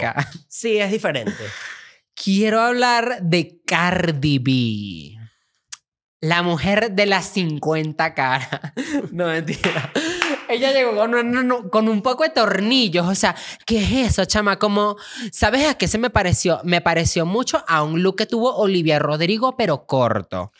Sí, 0.48 0.78
es 0.78 0.90
diferente. 0.90 1.44
Quiero 2.14 2.62
hablar 2.62 3.20
de 3.22 3.60
Cardi 3.66 4.38
B. 4.38 5.18
La 6.20 6.42
mujer 6.42 6.92
de 6.92 7.06
las 7.06 7.26
50 7.26 8.14
caras. 8.14 8.48
No, 9.12 9.26
mentira. 9.26 9.92
Ella 10.48 10.72
llegó 10.72 10.96
con 10.96 11.14
un, 11.14 11.68
con 11.70 11.88
un 11.88 12.02
poco 12.02 12.22
de 12.22 12.30
tornillos. 12.30 13.06
O 13.06 13.14
sea, 13.14 13.34
¿qué 13.66 13.78
es 13.78 14.10
eso, 14.10 14.24
chama? 14.24 14.58
Como, 14.58 14.96
¿sabes 15.32 15.66
a 15.66 15.74
qué 15.74 15.88
se 15.88 15.98
me 15.98 16.10
pareció? 16.10 16.60
Me 16.64 16.80
pareció 16.80 17.26
mucho 17.26 17.64
a 17.66 17.82
un 17.82 18.02
look 18.02 18.16
que 18.16 18.26
tuvo 18.26 18.54
Olivia 18.56 18.98
Rodrigo, 18.98 19.56
pero 19.56 19.86
corto. 19.86 20.52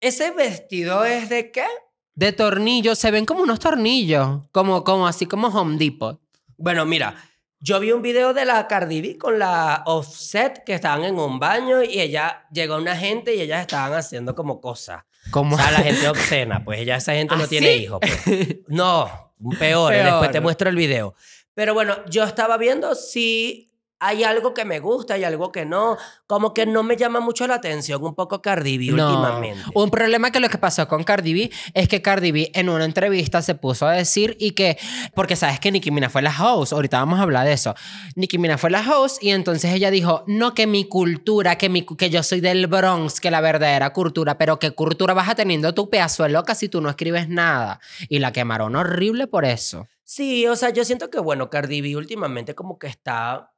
¿Ese 0.00 0.30
vestido 0.32 1.04
es 1.04 1.28
de 1.28 1.50
qué? 1.50 1.66
De 2.14 2.32
tornillos, 2.32 2.98
se 2.98 3.10
ven 3.10 3.26
como 3.26 3.42
unos 3.42 3.60
tornillos. 3.60 4.42
Como, 4.52 4.84
como 4.84 5.06
así 5.06 5.26
como 5.26 5.48
Home 5.48 5.76
Depot. 5.78 6.20
Bueno, 6.56 6.86
mira, 6.86 7.14
yo 7.60 7.80
vi 7.80 7.92
un 7.92 8.02
video 8.02 8.34
de 8.34 8.44
la 8.44 8.66
Cardi 8.66 9.00
B 9.00 9.18
con 9.18 9.38
la 9.38 9.82
Offset 9.86 10.64
que 10.64 10.74
estaban 10.74 11.04
en 11.04 11.18
un 11.18 11.38
baño 11.38 11.82
y 11.82 12.00
ella 12.00 12.46
llegó 12.50 12.76
una 12.76 12.96
gente 12.96 13.34
y 13.34 13.40
ellas 13.40 13.62
estaban 13.62 13.92
haciendo 13.94 14.34
como 14.34 14.60
cosas. 14.60 15.04
Como 15.30 15.56
O 15.56 15.58
sea, 15.58 15.70
la 15.72 15.78
gente 15.80 16.08
obscena, 16.08 16.64
pues 16.64 16.80
ella 16.80 16.96
esa 16.96 17.12
gente 17.14 17.36
no 17.36 17.44
¿Ah, 17.44 17.48
tiene 17.48 17.68
sí? 17.74 17.82
hijos. 17.84 18.00
pues. 18.00 18.56
No, 18.68 19.32
peor, 19.58 19.92
Peor. 19.92 20.04
después 20.04 20.30
te 20.30 20.40
muestro 20.40 20.68
el 20.70 20.76
video. 20.76 21.14
Pero 21.54 21.74
bueno, 21.74 21.96
yo 22.08 22.24
estaba 22.24 22.56
viendo 22.58 22.94
si 22.94 23.65
hay 23.98 24.24
algo 24.24 24.52
que 24.52 24.64
me 24.64 24.78
gusta, 24.78 25.14
hay 25.14 25.24
algo 25.24 25.52
que 25.52 25.64
no. 25.64 25.96
Como 26.26 26.52
que 26.52 26.66
no 26.66 26.82
me 26.82 26.96
llama 26.96 27.20
mucho 27.20 27.46
la 27.46 27.54
atención 27.54 28.02
un 28.04 28.14
poco 28.14 28.42
Cardi 28.42 28.78
B 28.78 28.94
No. 28.96 29.06
últimamente. 29.08 29.62
Un 29.74 29.90
problema 29.90 30.30
que 30.30 30.40
lo 30.40 30.48
que 30.48 30.58
pasó 30.58 30.86
con 30.88 31.02
Cardi 31.04 31.32
B 31.34 31.50
es 31.72 31.88
que 31.88 32.02
Cardi 32.02 32.32
B 32.32 32.50
en 32.54 32.68
una 32.68 32.84
entrevista 32.84 33.40
se 33.42 33.54
puso 33.54 33.86
a 33.86 33.92
decir 33.92 34.36
y 34.38 34.52
que, 34.52 34.76
porque 35.14 35.36
sabes 35.36 35.60
que 35.60 35.72
Nicki 35.72 35.90
Minaj 35.90 36.10
fue 36.10 36.22
la 36.22 36.34
host, 36.38 36.72
ahorita 36.72 36.98
vamos 36.98 37.18
a 37.18 37.22
hablar 37.22 37.46
de 37.46 37.52
eso. 37.54 37.74
Nicki 38.16 38.38
Minaj 38.38 38.58
fue 38.58 38.70
la 38.70 38.80
host 38.80 39.22
y 39.22 39.30
entonces 39.30 39.72
ella 39.72 39.90
dijo, 39.90 40.24
no 40.26 40.52
que 40.54 40.66
mi 40.66 40.84
cultura, 40.88 41.56
que, 41.56 41.68
mi, 41.68 41.86
que 41.86 42.10
yo 42.10 42.22
soy 42.22 42.40
del 42.40 42.66
Bronx, 42.66 43.20
que 43.20 43.30
la 43.30 43.40
verdadera 43.40 43.92
cultura, 43.92 44.36
pero 44.36 44.58
qué 44.58 44.72
cultura 44.72 45.14
vas 45.14 45.28
a 45.28 45.34
teniendo 45.34 45.72
tu 45.74 45.88
pedazo 45.88 46.22
de 46.24 46.30
loca 46.30 46.54
si 46.54 46.68
tú 46.68 46.80
no 46.80 46.90
escribes 46.90 47.28
nada. 47.28 47.80
Y 48.08 48.18
la 48.18 48.32
quemaron 48.32 48.76
horrible 48.76 49.26
por 49.26 49.44
eso. 49.44 49.86
Sí, 50.04 50.46
o 50.46 50.54
sea, 50.54 50.70
yo 50.70 50.84
siento 50.84 51.10
que, 51.10 51.18
bueno, 51.18 51.50
Cardi 51.50 51.80
B 51.80 51.96
últimamente 51.96 52.54
como 52.54 52.78
que 52.78 52.86
está 52.86 53.50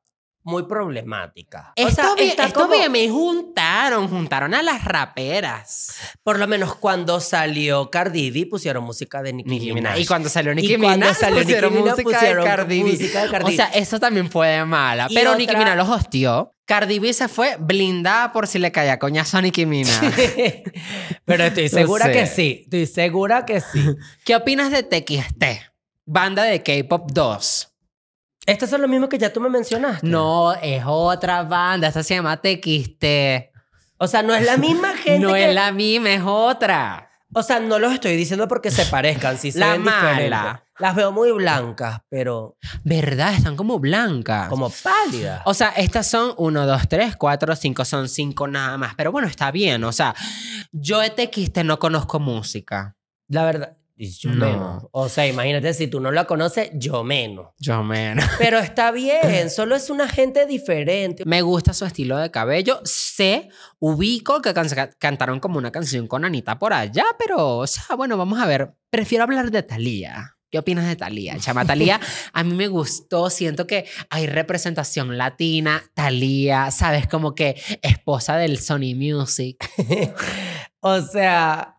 muy 0.45 0.63
problemática. 0.65 1.73
o 1.77 1.89
Esto 1.89 2.03
sea, 2.03 2.15
bien, 2.15 2.31
está 2.31 2.47
esto 2.47 2.61
como- 2.61 2.73
bien, 2.75 2.91
me 2.91 3.09
juntaron, 3.11 4.09
juntaron 4.09 4.55
a 4.55 4.63
las 4.63 4.83
raperas. 4.85 5.95
Por 6.23 6.39
lo 6.39 6.47
menos 6.47 6.75
cuando 6.77 7.21
salió 7.21 7.91
Cardi 7.91 8.31
B 8.31 8.47
pusieron 8.47 8.85
música 8.85 9.23
de 9.23 9.33
Nicki, 9.35 9.51
Nicki 9.51 9.67
Minaj. 9.73 9.93
Minaj. 9.93 10.01
Y 10.01 10.07
cuando 10.07 10.29
salió 10.29 10.55
Nicki 10.55 10.75
Y 10.75 10.79
Minaj, 10.79 11.15
salió 11.17 11.35
Nicki 11.41 11.45
pusieron 11.47 11.73
Minaj, 11.75 11.91
música 11.91 12.11
pusieron 12.19 12.45
de 12.45 12.51
Cardi 12.51 12.83
B. 12.83 12.91
música 12.93 13.23
de 13.25 13.31
Cardi 13.31 13.53
O 13.53 13.57
sea, 13.57 13.67
eso 13.67 14.01
también 14.01 14.31
fue 14.31 14.49
de 14.49 14.65
mala. 14.65 15.07
Y 15.11 15.15
Pero 15.15 15.35
Nicki 15.37 15.51
otra- 15.51 15.59
Minaj 15.59 15.77
los 15.77 15.89
hostió. 15.89 16.55
Cardi 16.65 16.99
B 16.99 17.13
se 17.15 17.29
fue 17.29 17.57
blindada 17.59 18.33
por 18.33 18.47
si 18.47 18.59
le 18.59 18.71
caía 18.73 18.99
coñazo 18.99 19.39
a 19.39 19.43
Nicki 19.43 19.67
Minaj. 19.67 20.01
Pero 21.25 21.45
estoy 21.45 21.65
No 21.65 21.69
segura 21.71 22.07
sé. 22.07 22.13
que 22.13 22.27
sí. 22.27 22.61
Estoy 22.65 22.87
segura 22.87 23.45
que 23.47 23.61
sí. 23.61 23.81
¿Qué 24.25 24.37
opinas 24.37 24.71
de 24.71 24.83
TXT? 24.83 25.45
Banda 26.07 26.45
de 26.45 26.63
K-pop 26.63 27.11
2. 27.13 27.68
Estos 28.49 28.71
son 28.71 28.81
los 28.81 28.91
mismos 28.91 29.09
que 29.09 29.19
ya 29.19 29.33
tú 29.33 29.41
me 29.41 29.49
mencionaste. 29.51 30.07
No, 30.07 30.55
es 30.55 30.83
otra 30.87 31.43
banda. 31.43 31.89
Esta 31.89 32.03
se 32.03 32.15
llama 32.15 32.37
TXT. 32.39 33.05
O 33.99 34.07
sea, 34.07 34.23
no 34.23 34.35
es 34.35 34.45
la 34.45 34.57
misma 34.57 34.95
gente. 34.97 35.19
No 35.21 35.33
que- 35.35 35.49
es 35.49 35.55
la 35.55 35.73
misma, 35.73 36.11
es 36.15 36.23
otra. 36.25 37.05
O 37.35 37.43
sea, 37.43 37.61
no 37.61 37.79
los 37.79 37.93
estoy 37.93 38.17
diciendo 38.17 38.49
porque 38.49 38.71
se 38.71 38.87
parezcan. 38.87 39.37
Si 39.39 39.53
se 39.53 39.59
La 39.59 39.77
diferentes. 39.77 40.31
mala. 40.31 40.65
Las 40.79 40.95
veo 40.95 41.11
muy 41.11 41.33
blancas, 41.33 41.99
pero 42.09 42.57
¿Verdad? 42.85 43.35
Están 43.35 43.57
como 43.57 43.81
blancas. 43.81 44.49
como 44.49 44.71
pálidas. 44.71 45.43
O 45.45 45.53
sea, 45.53 45.71
estas 45.71 46.07
son 46.07 46.33
1, 46.37 46.67
2, 46.67 46.89
3, 46.89 47.17
4, 47.17 47.57
5, 47.57 47.85
son 47.85 48.09
5 48.09 48.47
nada 48.47 48.79
más. 48.79 48.95
Pero 48.95 49.11
bueno, 49.11 49.27
está 49.27 49.51
bien. 49.51 49.83
O 49.83 49.91
sea, 49.93 50.15
yo 50.71 51.01
de 51.01 51.11
TXT 51.11 51.59
no 51.65 51.79
conozco 51.81 52.21
música. 52.21 52.95
La 53.27 53.45
verdad. 53.45 53.77
Y 53.99 54.11
Yo 54.13 54.31
No. 54.31 54.47
menos. 54.47 54.85
O 54.93 55.09
sea, 55.09 55.27
imagínate, 55.27 55.75
si 55.75 55.89
tú 55.89 55.99
no 56.01 56.11
la 56.13 56.25
conoces, 56.25 56.71
yo 56.75 57.03
menos. 57.05 57.49
Yo 57.59 57.83
menos. 57.83 58.25
Pero 58.39 58.59
está 58.59 58.91
bien, 58.93 59.51
solo 59.51 59.75
es 59.77 59.91
una 59.91 60.09
gente 60.09 60.47
diferente. 60.47 61.25
Me 61.27 61.43
gusta 61.43 61.75
su 61.75 61.85
estilo 61.85 62.17
de 62.17 62.31
cabello. 62.31 62.81
Sé, 62.85 63.49
ubico 63.81 64.41
que 64.41 64.55
can- 64.55 64.95
cantaron 64.99 65.41
como 65.41 65.59
una 65.59 65.73
canción 65.73 66.07
con 66.07 66.25
Anita 66.25 66.59
por 66.59 66.73
allá, 66.73 67.05
pero, 67.19 67.59
o 67.59 67.67
sea, 67.67 67.97
bueno, 67.97 68.17
vamos 68.17 68.39
a 68.41 68.47
ver. 68.47 68.75
Prefiero 68.91 69.25
hablar 69.25 69.51
de 69.51 69.63
Thalía. 69.63 70.37
¿Qué 70.51 70.59
opinas 70.59 70.87
de 70.87 70.97
Thalía? 70.97 71.37
Chama, 71.39 71.67
Thalía 71.67 72.01
a 72.33 72.43
mí 72.45 72.55
me 72.55 72.69
gustó. 72.69 73.29
Siento 73.29 73.67
que 73.67 73.85
hay 74.09 74.27
representación 74.27 75.19
latina. 75.19 75.83
Thalía, 75.93 76.71
¿sabes? 76.71 77.07
Como 77.07 77.35
que 77.35 77.61
esposa 77.83 78.37
del 78.39 78.59
Sony 78.59 78.95
Music. 78.95 79.69
O 80.81 81.01
sea, 81.03 81.75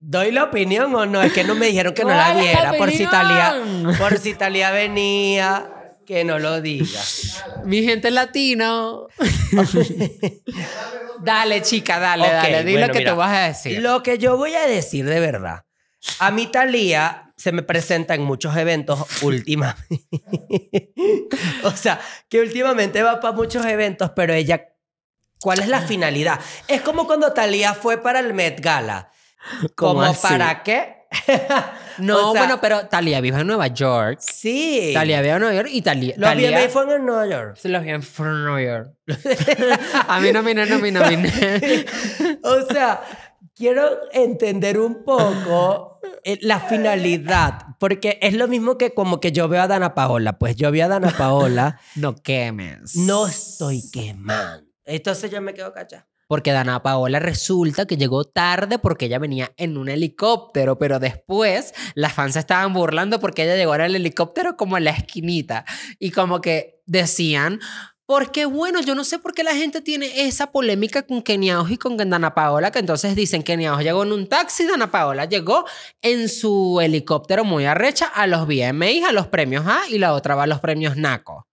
¿doy 0.00 0.32
la 0.32 0.44
opinión 0.44 0.94
o 0.94 1.06
no? 1.06 1.22
Es 1.22 1.32
que 1.32 1.44
no 1.44 1.54
me 1.54 1.66
dijeron 1.66 1.94
que 1.94 2.02
no 2.02 2.10
la 2.10 2.32
¿Cuál 2.32 2.38
es 2.38 2.44
viera. 2.44 2.72
Por 2.74 2.90
si 2.90 3.06
Talía, 3.06 3.54
por 3.98 4.18
si 4.18 4.34
Talía 4.34 4.70
venía, 4.70 5.94
que 6.06 6.24
no 6.24 6.38
lo 6.38 6.60
diga. 6.60 7.00
Mi 7.64 7.82
gente 7.82 8.10
latino. 8.10 9.08
dale, 11.20 11.62
chica, 11.62 11.98
dale, 11.98 12.24
Ok, 12.24 12.32
dale. 12.32 12.64
Di 12.64 12.72
bueno, 12.72 12.86
lo 12.86 12.92
que 12.92 12.98
mira, 13.00 13.10
tú 13.12 13.16
vas 13.18 13.36
a 13.36 13.40
decir. 13.48 13.80
Lo 13.80 14.02
que 14.02 14.18
yo 14.18 14.36
voy 14.36 14.54
a 14.54 14.66
decir 14.66 15.04
de 15.04 15.20
verdad. 15.20 15.64
A 16.20 16.30
mí 16.30 16.46
Talía 16.46 17.32
se 17.36 17.52
me 17.52 17.62
presenta 17.62 18.14
en 18.14 18.22
muchos 18.22 18.56
eventos 18.56 19.22
últimamente. 19.22 20.08
o 21.62 21.70
sea, 21.72 22.00
que 22.28 22.40
últimamente 22.40 23.02
va 23.02 23.20
para 23.20 23.34
muchos 23.34 23.64
eventos, 23.66 24.10
pero 24.14 24.32
ella... 24.32 24.74
¿Cuál 25.40 25.60
es 25.60 25.68
la 25.68 25.80
finalidad? 25.82 26.40
Es 26.66 26.80
como 26.80 27.06
cuando 27.06 27.32
Talía 27.32 27.72
fue 27.74 28.02
para 28.02 28.18
el 28.18 28.34
Met 28.34 28.60
Gala. 28.60 29.12
¿Cómo 29.74 30.14
para 30.20 30.62
qué? 30.62 30.98
No, 31.98 32.30
O 32.30 32.32
sea, 32.32 32.42
bueno, 32.42 32.60
pero 32.60 32.86
Talia 32.86 33.20
vive 33.20 33.40
en 33.40 33.46
Nueva 33.46 33.66
York. 33.68 34.18
Sí. 34.20 34.92
Talia 34.94 35.20
vive 35.20 35.34
en 35.34 35.40
Nueva 35.40 35.54
York 35.56 35.68
y 35.72 35.82
Talia. 35.82 36.14
Los 36.16 36.28
Talia, 36.28 36.68
fueron 36.68 36.94
en 37.00 37.06
Nueva 37.06 37.26
York. 37.26 37.58
Los 37.64 37.82
VMA 37.82 38.02
fueron 38.02 38.36
en 38.36 38.44
Nueva 38.44 38.62
York. 38.62 38.94
a 40.08 40.20
mí 40.20 40.32
no 40.32 40.42
me 40.42 40.54
no 40.54 40.78
me 40.78 40.90
o 42.44 42.62
sea, 42.70 43.02
quiero 43.54 43.98
entender 44.12 44.78
un 44.78 45.02
poco 45.04 46.00
eh, 46.22 46.38
la 46.42 46.60
finalidad, 46.60 47.66
porque 47.80 48.18
es 48.22 48.34
lo 48.34 48.46
mismo 48.48 48.78
que 48.78 48.94
como 48.94 49.18
que 49.20 49.32
yo 49.32 49.48
veo 49.48 49.62
a 49.62 49.66
Dana 49.66 49.94
Paola. 49.94 50.38
Pues 50.38 50.56
yo 50.56 50.70
vi 50.70 50.80
a 50.80 50.88
Dana 50.88 51.12
Paola, 51.16 51.80
No 51.96 52.14
quemes. 52.14 52.94
no 52.96 53.26
estoy 53.26 53.82
quemando. 53.90 54.68
Entonces 54.84 55.30
yo 55.30 55.40
me 55.42 55.52
quedo 55.52 55.72
callada. 55.72 56.07
Porque 56.28 56.52
Dana 56.52 56.82
Paola 56.82 57.18
resulta 57.18 57.86
que 57.86 57.96
llegó 57.96 58.24
tarde 58.24 58.78
porque 58.78 59.06
ella 59.06 59.18
venía 59.18 59.52
en 59.56 59.76
un 59.76 59.88
helicóptero, 59.88 60.78
pero 60.78 61.00
después 61.00 61.74
las 61.94 62.12
fans 62.12 62.34
se 62.34 62.38
estaban 62.38 62.72
burlando 62.74 63.18
porque 63.18 63.44
ella 63.44 63.56
llegó 63.56 63.74
en 63.74 63.80
el 63.80 63.96
helicóptero 63.96 64.56
como 64.56 64.76
en 64.76 64.84
la 64.84 64.90
esquinita 64.90 65.64
y 65.98 66.10
como 66.10 66.40
que 66.40 66.82
decían 66.86 67.60
Porque 68.06 68.46
bueno, 68.46 68.80
yo 68.80 68.94
no 68.94 69.04
sé 69.04 69.18
por 69.18 69.34
qué 69.34 69.42
la 69.42 69.54
gente 69.54 69.82
tiene 69.82 70.26
esa 70.26 70.50
polémica 70.50 71.02
con 71.02 71.22
Keniaos 71.22 71.70
y 71.70 71.76
con 71.76 71.96
Dana 71.96 72.34
Paola, 72.34 72.70
que 72.70 72.78
entonces 72.78 73.14
dicen 73.14 73.42
que 73.42 73.52
Keniaos 73.52 73.82
llegó 73.82 74.02
en 74.02 74.12
un 74.12 74.28
taxi, 74.28 74.66
Dana 74.66 74.90
Paola 74.90 75.26
llegó 75.26 75.66
en 76.00 76.28
su 76.28 76.80
helicóptero 76.80 77.44
muy 77.44 77.66
arrecha 77.66 78.06
a 78.06 78.26
los 78.26 78.46
VMAs, 78.46 79.04
a 79.08 79.12
los 79.12 79.26
premios 79.26 79.66
A, 79.66 79.80
y 79.90 79.98
la 79.98 80.14
otra 80.14 80.34
va 80.34 80.44
a 80.44 80.46
los 80.46 80.60
premios 80.60 80.96
NACO. 80.96 81.47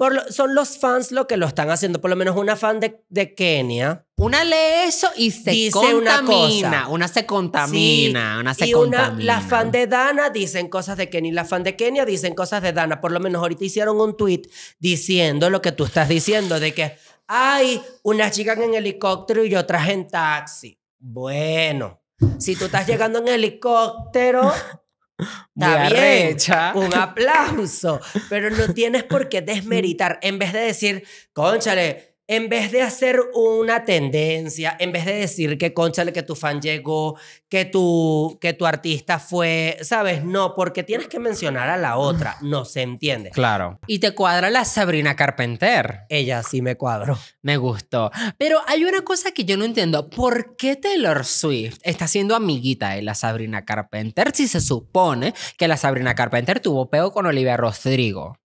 Por 0.00 0.14
lo- 0.14 0.32
son 0.32 0.54
los 0.54 0.78
fans 0.78 1.12
lo 1.12 1.26
que 1.26 1.36
lo 1.36 1.46
están 1.46 1.68
haciendo. 1.68 2.00
Por 2.00 2.08
lo 2.08 2.16
menos 2.16 2.34
una 2.34 2.56
fan 2.56 2.80
de, 2.80 3.04
de 3.10 3.34
Kenia. 3.34 4.06
Una 4.16 4.44
lee 4.44 4.86
eso 4.86 5.08
y 5.14 5.30
se 5.30 5.50
Dice 5.50 5.76
una 5.94 6.20
contamina. 6.22 6.70
cosa. 6.84 6.88
Una, 6.88 7.06
se 7.08 7.26
contamina. 7.26 8.34
Sí, 8.36 8.40
una 8.40 8.54
se 8.54 8.66
y 8.66 8.72
una, 8.72 8.96
contamina. 9.08 9.34
la 9.34 9.40
fan 9.42 9.70
de 9.70 9.86
Dana 9.86 10.30
dicen 10.30 10.68
cosas 10.70 10.96
de 10.96 11.10
Kenia 11.10 11.28
y 11.30 11.34
la 11.34 11.44
fan 11.44 11.64
de 11.64 11.76
Kenia 11.76 12.06
dicen 12.06 12.34
cosas 12.34 12.62
de 12.62 12.72
Dana. 12.72 12.98
Por 13.02 13.12
lo 13.12 13.20
menos 13.20 13.42
ahorita 13.42 13.62
hicieron 13.62 14.00
un 14.00 14.16
tweet 14.16 14.40
diciendo 14.78 15.50
lo 15.50 15.60
que 15.60 15.72
tú 15.72 15.84
estás 15.84 16.08
diciendo, 16.08 16.58
de 16.58 16.72
que 16.72 16.96
hay 17.26 17.82
unas 18.02 18.32
chicas 18.34 18.56
en 18.58 18.72
helicóptero 18.72 19.44
y 19.44 19.54
otras 19.54 19.86
en 19.90 20.08
taxi. 20.08 20.80
Bueno, 20.98 22.00
si 22.38 22.56
tú 22.56 22.64
estás 22.64 22.86
llegando 22.86 23.18
en 23.18 23.28
helicóptero, 23.28 24.50
Está 25.20 25.88
bien, 25.88 25.96
arrecha. 25.96 26.72
un 26.74 26.94
aplauso, 26.94 28.00
pero 28.28 28.50
no 28.50 28.72
tienes 28.72 29.04
por 29.04 29.28
qué 29.28 29.42
desmeritar. 29.42 30.18
En 30.22 30.38
vez 30.38 30.52
de 30.52 30.60
decir, 30.60 31.06
conchale, 31.32 32.09
en 32.30 32.48
vez 32.48 32.70
de 32.70 32.80
hacer 32.80 33.18
una 33.34 33.84
tendencia, 33.84 34.76
en 34.78 34.92
vez 34.92 35.04
de 35.04 35.14
decir 35.14 35.58
que, 35.58 35.74
conchale, 35.74 36.12
que 36.12 36.22
tu 36.22 36.36
fan 36.36 36.60
llegó, 36.60 37.18
que 37.48 37.64
tu, 37.64 38.38
que 38.40 38.52
tu 38.52 38.66
artista 38.66 39.18
fue, 39.18 39.78
¿sabes? 39.82 40.22
No, 40.22 40.54
porque 40.54 40.84
tienes 40.84 41.08
que 41.08 41.18
mencionar 41.18 41.68
a 41.68 41.76
la 41.76 41.96
otra. 41.96 42.36
No 42.40 42.64
se 42.64 42.82
entiende. 42.82 43.30
Claro. 43.30 43.80
Y 43.88 43.98
te 43.98 44.14
cuadra 44.14 44.48
la 44.48 44.64
Sabrina 44.64 45.16
Carpenter. 45.16 46.02
Ella 46.08 46.44
sí 46.44 46.62
me 46.62 46.76
cuadro. 46.76 47.18
Me 47.42 47.56
gustó. 47.56 48.12
Pero 48.38 48.60
hay 48.68 48.84
una 48.84 49.00
cosa 49.00 49.32
que 49.32 49.44
yo 49.44 49.56
no 49.56 49.64
entiendo. 49.64 50.08
¿Por 50.08 50.54
qué 50.54 50.76
Taylor 50.76 51.24
Swift 51.24 51.80
está 51.82 52.06
siendo 52.06 52.36
amiguita 52.36 52.90
de 52.90 53.02
la 53.02 53.16
Sabrina 53.16 53.64
Carpenter 53.64 54.30
si 54.32 54.46
se 54.46 54.60
supone 54.60 55.34
que 55.58 55.66
la 55.66 55.76
Sabrina 55.76 56.14
Carpenter 56.14 56.60
tuvo 56.60 56.90
peo 56.90 57.10
con 57.10 57.26
Olivia 57.26 57.56
Rodrigo? 57.56 58.39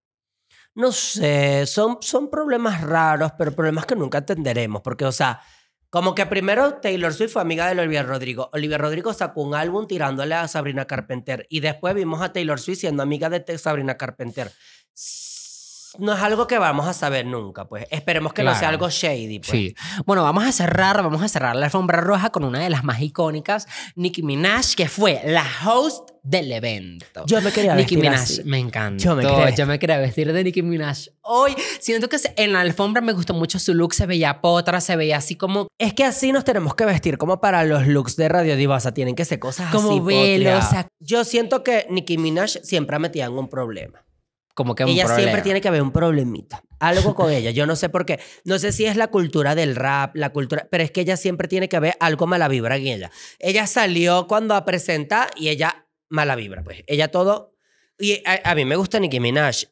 No 0.76 0.92
sé, 0.92 1.64
son, 1.66 1.98
son 2.02 2.28
problemas 2.28 2.82
raros, 2.82 3.32
pero 3.38 3.50
problemas 3.50 3.86
que 3.86 3.96
nunca 3.96 4.18
entenderemos. 4.18 4.82
Porque, 4.82 5.06
o 5.06 5.12
sea, 5.12 5.40
como 5.88 6.14
que 6.14 6.26
primero 6.26 6.74
Taylor 6.74 7.14
Swift 7.14 7.32
fue 7.32 7.40
amiga 7.40 7.66
de 7.72 7.80
Olivia 7.80 8.02
Rodrigo. 8.02 8.50
Olivia 8.52 8.76
Rodrigo 8.76 9.14
sacó 9.14 9.40
un 9.40 9.54
álbum 9.54 9.86
tirándole 9.86 10.34
a 10.34 10.46
Sabrina 10.48 10.84
Carpenter. 10.84 11.46
Y 11.48 11.60
después 11.60 11.94
vimos 11.94 12.20
a 12.20 12.34
Taylor 12.34 12.60
Swift 12.60 12.80
siendo 12.80 13.02
amiga 13.02 13.30
de 13.30 13.56
Sabrina 13.56 13.96
Carpenter. 13.96 14.52
No 15.98 16.12
es 16.14 16.20
algo 16.20 16.46
que 16.46 16.58
vamos 16.58 16.86
a 16.86 16.92
saber 16.92 17.26
nunca, 17.26 17.66
pues. 17.68 17.86
Esperemos 17.90 18.32
que 18.32 18.42
no 18.42 18.54
sea 18.54 18.68
algo 18.70 18.88
shady, 18.90 19.38
pues. 19.40 19.50
Sí. 19.50 19.74
Bueno, 20.04 20.22
vamos 20.22 20.44
a 20.44 20.52
cerrar, 20.52 21.02
vamos 21.02 21.22
a 21.22 21.28
cerrar 21.28 21.56
la 21.56 21.66
alfombra 21.66 22.00
roja 22.00 22.30
con 22.30 22.44
una 22.44 22.60
de 22.60 22.70
las 22.70 22.84
más 22.84 23.00
icónicas, 23.00 23.66
Nicki 23.94 24.22
Minaj, 24.22 24.74
que 24.76 24.88
fue 24.88 25.20
la 25.24 25.44
host 25.66 26.10
del 26.22 26.50
evento. 26.50 27.24
Yo 27.26 27.40
me 27.40 27.52
quería 27.52 27.74
Nicki 27.76 27.94
vestir 27.94 28.10
Minaj, 28.10 28.22
así. 28.22 28.42
me 28.44 28.58
encanta. 28.58 29.02
Yo 29.02 29.14
me 29.14 29.22
quería- 29.22 29.50
Yo 29.54 29.66
me 29.66 29.78
quería 29.78 29.98
vestir 29.98 30.32
de 30.32 30.42
Nicki 30.44 30.62
Minaj. 30.62 31.06
Hoy 31.22 31.54
siento 31.80 32.08
que 32.08 32.16
en 32.36 32.52
la 32.52 32.60
alfombra 32.62 33.00
me 33.00 33.12
gustó 33.12 33.32
mucho 33.34 33.58
su 33.60 33.74
look, 33.74 33.94
se 33.94 34.06
veía 34.06 34.40
potra, 34.40 34.80
se 34.80 34.96
veía 34.96 35.18
así 35.18 35.36
como 35.36 35.68
Es 35.78 35.92
que 35.94 36.04
así 36.04 36.32
nos 36.32 36.44
tenemos 36.44 36.74
que 36.74 36.84
vestir 36.84 37.16
como 37.18 37.40
para 37.40 37.62
los 37.64 37.86
looks 37.86 38.16
de 38.16 38.28
Radio 38.28 38.56
Diva. 38.56 38.76
O 38.76 38.80
sea, 38.80 38.92
tienen 38.92 39.14
que 39.14 39.24
ser 39.24 39.38
cosas 39.38 39.70
Como 39.70 39.90
así. 39.90 40.00
velos, 40.00 40.30
potreadas. 40.34 40.66
o 40.66 40.70
sea- 40.70 40.88
Yo 41.00 41.24
siento 41.24 41.62
que 41.62 41.86
Nicki 41.90 42.18
Minaj 42.18 42.50
siempre 42.62 42.96
ha 42.96 42.98
metido 42.98 43.26
en 43.26 43.38
un 43.38 43.48
problema. 43.48 44.02
Como 44.56 44.74
que 44.74 44.84
un 44.84 44.90
ella 44.90 45.04
problema. 45.04 45.22
siempre 45.22 45.42
tiene 45.42 45.60
que 45.60 45.68
haber 45.68 45.82
un 45.82 45.92
problemita. 45.92 46.62
Algo 46.80 47.14
con 47.14 47.30
ella. 47.30 47.50
Yo 47.50 47.66
no 47.66 47.76
sé 47.76 47.90
por 47.90 48.06
qué. 48.06 48.18
No 48.44 48.58
sé 48.58 48.72
si 48.72 48.86
es 48.86 48.96
la 48.96 49.08
cultura 49.08 49.54
del 49.54 49.76
rap, 49.76 50.16
la 50.16 50.30
cultura. 50.30 50.66
Pero 50.70 50.82
es 50.82 50.90
que 50.90 51.02
ella 51.02 51.18
siempre 51.18 51.46
tiene 51.46 51.68
que 51.68 51.76
haber 51.76 51.94
algo 52.00 52.26
mala 52.26 52.48
vibra 52.48 52.76
en 52.76 52.86
ella. 52.86 53.10
Ella 53.38 53.66
salió 53.66 54.26
cuando 54.26 54.54
a 54.54 54.64
presentar 54.64 55.28
y 55.36 55.50
ella 55.50 55.86
mala 56.08 56.36
vibra, 56.36 56.64
pues. 56.64 56.82
Ella 56.86 57.08
todo. 57.08 57.54
Y 57.98 58.22
a, 58.24 58.50
a 58.50 58.54
mí 58.54 58.64
me 58.64 58.76
gusta 58.76 58.98
Nicki 58.98 59.20
Minaj. 59.20 59.64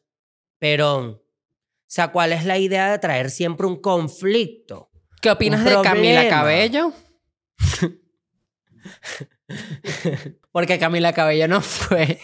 Pero. 0.59 0.99
O 0.99 1.25
sea, 1.87 2.11
¿cuál 2.11 2.31
es 2.31 2.45
la 2.45 2.59
idea 2.59 2.91
de 2.91 2.99
traer 2.99 3.31
siempre 3.31 3.65
un 3.65 3.81
conflicto? 3.81 4.91
¿Qué 5.19 5.31
opinas 5.31 5.65
de 5.65 5.81
Camila. 5.81 6.29
Cabello? 6.29 6.93
Porque 10.51 10.77
Camila 10.77 11.11
Cabello 11.11 11.47
no 11.47 11.61
fue. 11.61 12.19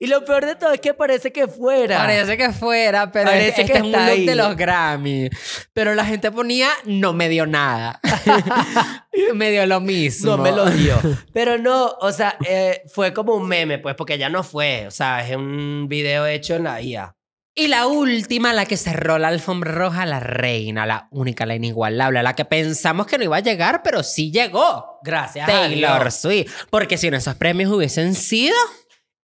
Y 0.00 0.06
lo 0.06 0.24
peor 0.24 0.46
de 0.46 0.54
todo 0.54 0.72
es 0.72 0.80
que 0.80 0.94
parece 0.94 1.32
que 1.32 1.48
fuera. 1.48 1.98
Parece 1.98 2.36
que 2.36 2.52
fuera, 2.52 3.10
pero 3.10 3.30
Parece 3.30 3.62
este 3.62 3.72
que 3.72 3.78
es 3.78 3.84
un 3.84 3.90
look 3.90 4.00
ahí. 4.00 4.26
de 4.26 4.34
los 4.36 4.56
Grammy. 4.56 5.28
Pero 5.72 5.94
la 5.94 6.04
gente 6.04 6.30
ponía 6.30 6.70
no 6.84 7.12
me 7.12 7.28
dio 7.28 7.46
nada. 7.46 8.00
me 9.34 9.50
dio 9.50 9.66
lo 9.66 9.80
mismo. 9.80 10.36
No 10.36 10.42
me 10.42 10.52
lo 10.52 10.70
dio. 10.70 10.96
Pero 11.32 11.58
no, 11.58 11.86
o 12.00 12.12
sea, 12.12 12.36
eh, 12.46 12.82
fue 12.92 13.12
como 13.12 13.34
un 13.34 13.48
meme, 13.48 13.78
pues, 13.78 13.96
porque 13.96 14.18
ya 14.18 14.28
no 14.28 14.44
fue. 14.44 14.86
O 14.86 14.92
sea, 14.92 15.26
es 15.26 15.34
un 15.34 15.86
video 15.88 16.26
hecho 16.26 16.54
en 16.54 16.64
la 16.64 16.80
IA. 16.80 17.14
Y 17.56 17.66
la 17.66 17.88
última, 17.88 18.52
la 18.52 18.66
que 18.66 18.76
cerró 18.76 19.18
la 19.18 19.26
alfombra 19.26 19.72
roja, 19.72 20.06
la 20.06 20.20
reina, 20.20 20.86
la 20.86 21.08
única, 21.10 21.44
la 21.44 21.56
inigualable, 21.56 22.22
la 22.22 22.36
que 22.36 22.44
pensamos 22.44 23.08
que 23.08 23.18
no 23.18 23.24
iba 23.24 23.38
a 23.38 23.40
llegar, 23.40 23.82
pero 23.82 24.04
sí 24.04 24.30
llegó. 24.30 25.00
Gracias. 25.02 25.48
a 25.48 25.50
Taylor 25.52 26.02
Dios. 26.02 26.14
Swift. 26.14 26.52
Porque 26.70 26.96
si 26.96 27.10
no 27.10 27.16
esos 27.16 27.34
premios 27.34 27.72
hubiesen 27.72 28.14
sido 28.14 28.54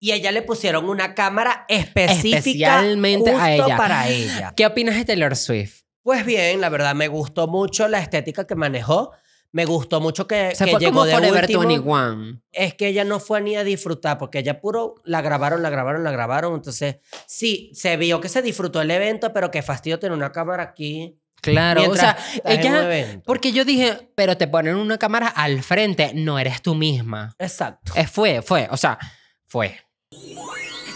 Y 0.05 0.13
ella 0.13 0.33
le 0.33 0.43
pusieron 0.43 0.91
una 0.91 1.15
cámara 1.15 1.65
específica 1.67 2.37
Especialmente 2.37 3.31
a 3.31 3.55
ella. 3.55 3.77
para 3.79 4.07
ella. 4.11 4.53
¿Qué 4.55 4.67
opinas 4.67 4.97
de 4.97 5.07
Taylor 5.07 5.35
Swift? 5.35 5.81
Pues 6.03 6.27
bien, 6.27 6.61
la 6.61 6.69
verdad 6.69 6.95
me 6.95 7.09
gustó 7.09 7.47
mucho 7.47 7.89
la 7.89 8.01
estética 8.01 8.47
que 8.47 8.55
manejó. 8.55 9.13
Me 9.51 9.65
gustó 9.65 10.03
mucho 10.03 10.27
que, 10.27 10.55
Se 10.55 10.67
que 10.67 10.73
fue 10.73 10.81
llegó 10.81 10.93
como 10.93 11.05
de 11.07 11.33
último. 11.33 11.61
21. 11.61 12.43
Es 12.53 12.75
que 12.75 12.89
ella 12.89 13.05
no 13.05 13.19
fue 13.19 13.41
ni 13.41 13.57
a 13.57 13.65
disfrutar 13.65 14.19
porque 14.19 14.41
ella 14.41 14.61
puro 14.61 14.97
la 15.05 15.23
grabaron, 15.23 15.63
la 15.63 15.71
grabaron, 15.71 16.05
la 16.05 16.11
grabaron. 16.11 16.53
Entonces, 16.53 16.97
sí, 17.27 17.71
se 17.73 17.97
vio 17.97 18.21
que 18.21 18.29
se 18.29 18.43
disfrutó 18.43 18.83
el 18.83 18.91
evento, 18.91 19.33
pero 19.33 19.51
qué 19.51 19.63
fastidio 19.63 19.99
tener 19.99 20.15
una 20.15 20.33
cámara 20.33 20.65
aquí. 20.65 21.19
Claro, 21.41 21.81
o 21.81 21.85
mientras 21.87 22.23
sea, 22.23 22.43
en 22.45 22.61
un 22.61 22.93
ella... 22.93 23.23
Porque 23.25 23.53
yo 23.53 23.65
dije, 23.65 24.11
pero 24.15 24.37
te 24.37 24.49
ponen 24.49 24.77
una 24.77 24.99
cámara 24.99 25.29
al 25.29 25.63
frente, 25.63 26.13
no 26.15 26.39
eres 26.39 26.61
tú 26.61 26.75
misma. 26.75 27.35
Exacto. 27.39 27.93
Eh, 27.97 28.07
fue, 28.07 28.43
fue, 28.43 28.69
o 28.71 28.77
sea, 28.77 28.99
fue. 29.47 29.79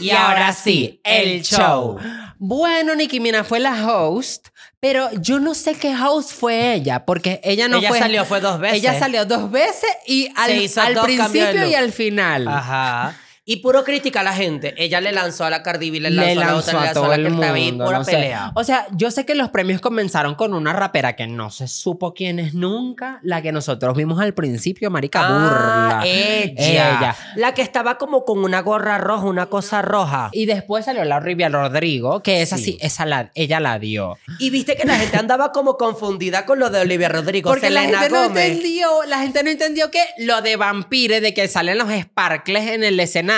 Y 0.00 0.10
ahora 0.10 0.52
sí, 0.52 1.00
el 1.04 1.42
show. 1.42 1.98
Bueno, 2.38 2.94
Nicki 2.94 3.18
Minaj 3.18 3.46
fue 3.46 3.58
la 3.58 3.84
host, 3.86 4.48
pero 4.78 5.10
yo 5.20 5.40
no 5.40 5.54
sé 5.54 5.74
qué 5.74 5.96
host 5.96 6.32
fue 6.32 6.74
ella, 6.74 7.04
porque 7.04 7.40
ella 7.42 7.66
no 7.66 7.78
ella 7.78 7.88
fue... 7.88 7.98
salió, 7.98 8.24
fue 8.24 8.40
dos 8.40 8.60
veces. 8.60 8.78
Ella 8.78 8.96
salió 8.98 9.24
dos 9.24 9.50
veces 9.50 9.90
y 10.06 10.28
al, 10.36 10.52
al 10.76 11.02
principio 11.02 11.66
y 11.66 11.74
al 11.74 11.92
final. 11.92 12.46
Ajá. 12.46 13.16
Y 13.50 13.56
puro 13.56 13.82
crítica 13.82 14.20
a 14.20 14.22
la 14.22 14.34
gente. 14.34 14.74
Ella 14.76 15.00
le 15.00 15.10
lanzó 15.10 15.44
a 15.46 15.50
la 15.50 15.62
Cardi 15.62 15.90
B, 15.90 16.00
le 16.00 16.10
lanzó, 16.10 16.26
Le 16.26 16.32
a 16.32 16.34
la 16.34 16.52
lanzó 16.52 16.58
otra, 16.60 16.72
le 16.72 16.78
a 16.78 16.82
lanzó 16.84 17.00
todo 17.00 17.04
a 17.06 17.08
la 17.08 17.14
el 17.16 17.22
que 17.22 17.28
estaba 17.34 17.54
ahí, 17.54 17.68
mundo. 17.70 17.84
pura 17.86 17.98
no 17.98 18.04
sé. 18.04 18.10
pelea. 18.12 18.52
O 18.54 18.62
sea, 18.64 18.86
yo 18.92 19.10
sé 19.10 19.24
que 19.24 19.34
los 19.34 19.48
premios 19.48 19.80
comenzaron 19.80 20.34
con 20.34 20.52
una 20.52 20.74
rapera 20.74 21.16
que 21.16 21.26
no 21.26 21.50
se 21.50 21.66
supo 21.66 22.12
quién 22.12 22.38
es 22.40 22.52
nunca, 22.52 23.20
la 23.22 23.40
que 23.40 23.50
nosotros 23.50 23.96
vimos 23.96 24.20
al 24.20 24.34
principio, 24.34 24.90
Marica 24.90 25.20
Ah, 25.24 25.32
Burla. 25.32 26.02
ella. 26.04 26.98
Ella. 26.98 27.16
La 27.36 27.54
que 27.54 27.62
estaba 27.62 27.96
como 27.96 28.26
con 28.26 28.44
una 28.44 28.60
gorra 28.60 28.98
roja, 28.98 29.24
una 29.24 29.46
cosa 29.46 29.80
roja. 29.80 30.28
Y 30.32 30.44
después 30.44 30.84
salió 30.84 31.02
la 31.06 31.16
Olivia 31.16 31.48
Rodrigo, 31.48 32.22
que 32.22 32.42
esa 32.42 32.58
Sí. 32.58 32.64
sí, 32.64 32.78
esa 32.82 33.06
la, 33.06 33.30
ella 33.34 33.60
la 33.60 33.78
dio. 33.78 34.18
Y 34.38 34.50
viste 34.50 34.76
que 34.76 34.86
la 34.86 34.96
gente 34.98 35.16
andaba 35.16 35.52
como 35.52 35.78
confundida 35.78 36.44
con 36.44 36.58
lo 36.58 36.68
de 36.68 36.80
Olivia 36.80 37.08
Rodrigo. 37.08 37.48
Porque 37.50 37.70
la 37.70 37.80
Selena 37.80 37.98
gente 38.00 38.14
no 38.14 38.22
Gómez. 38.24 38.44
entendió, 38.46 38.88
la 39.06 39.18
gente 39.20 39.42
no 39.42 39.48
entendió 39.48 39.90
que 39.90 40.02
lo 40.18 40.42
de 40.42 40.56
Vampire, 40.56 41.22
de 41.22 41.32
que 41.32 41.48
salen 41.48 41.78
los 41.78 41.88
sparkles 41.90 42.68
en 42.72 42.84
el 42.84 43.00
escenario, 43.00 43.37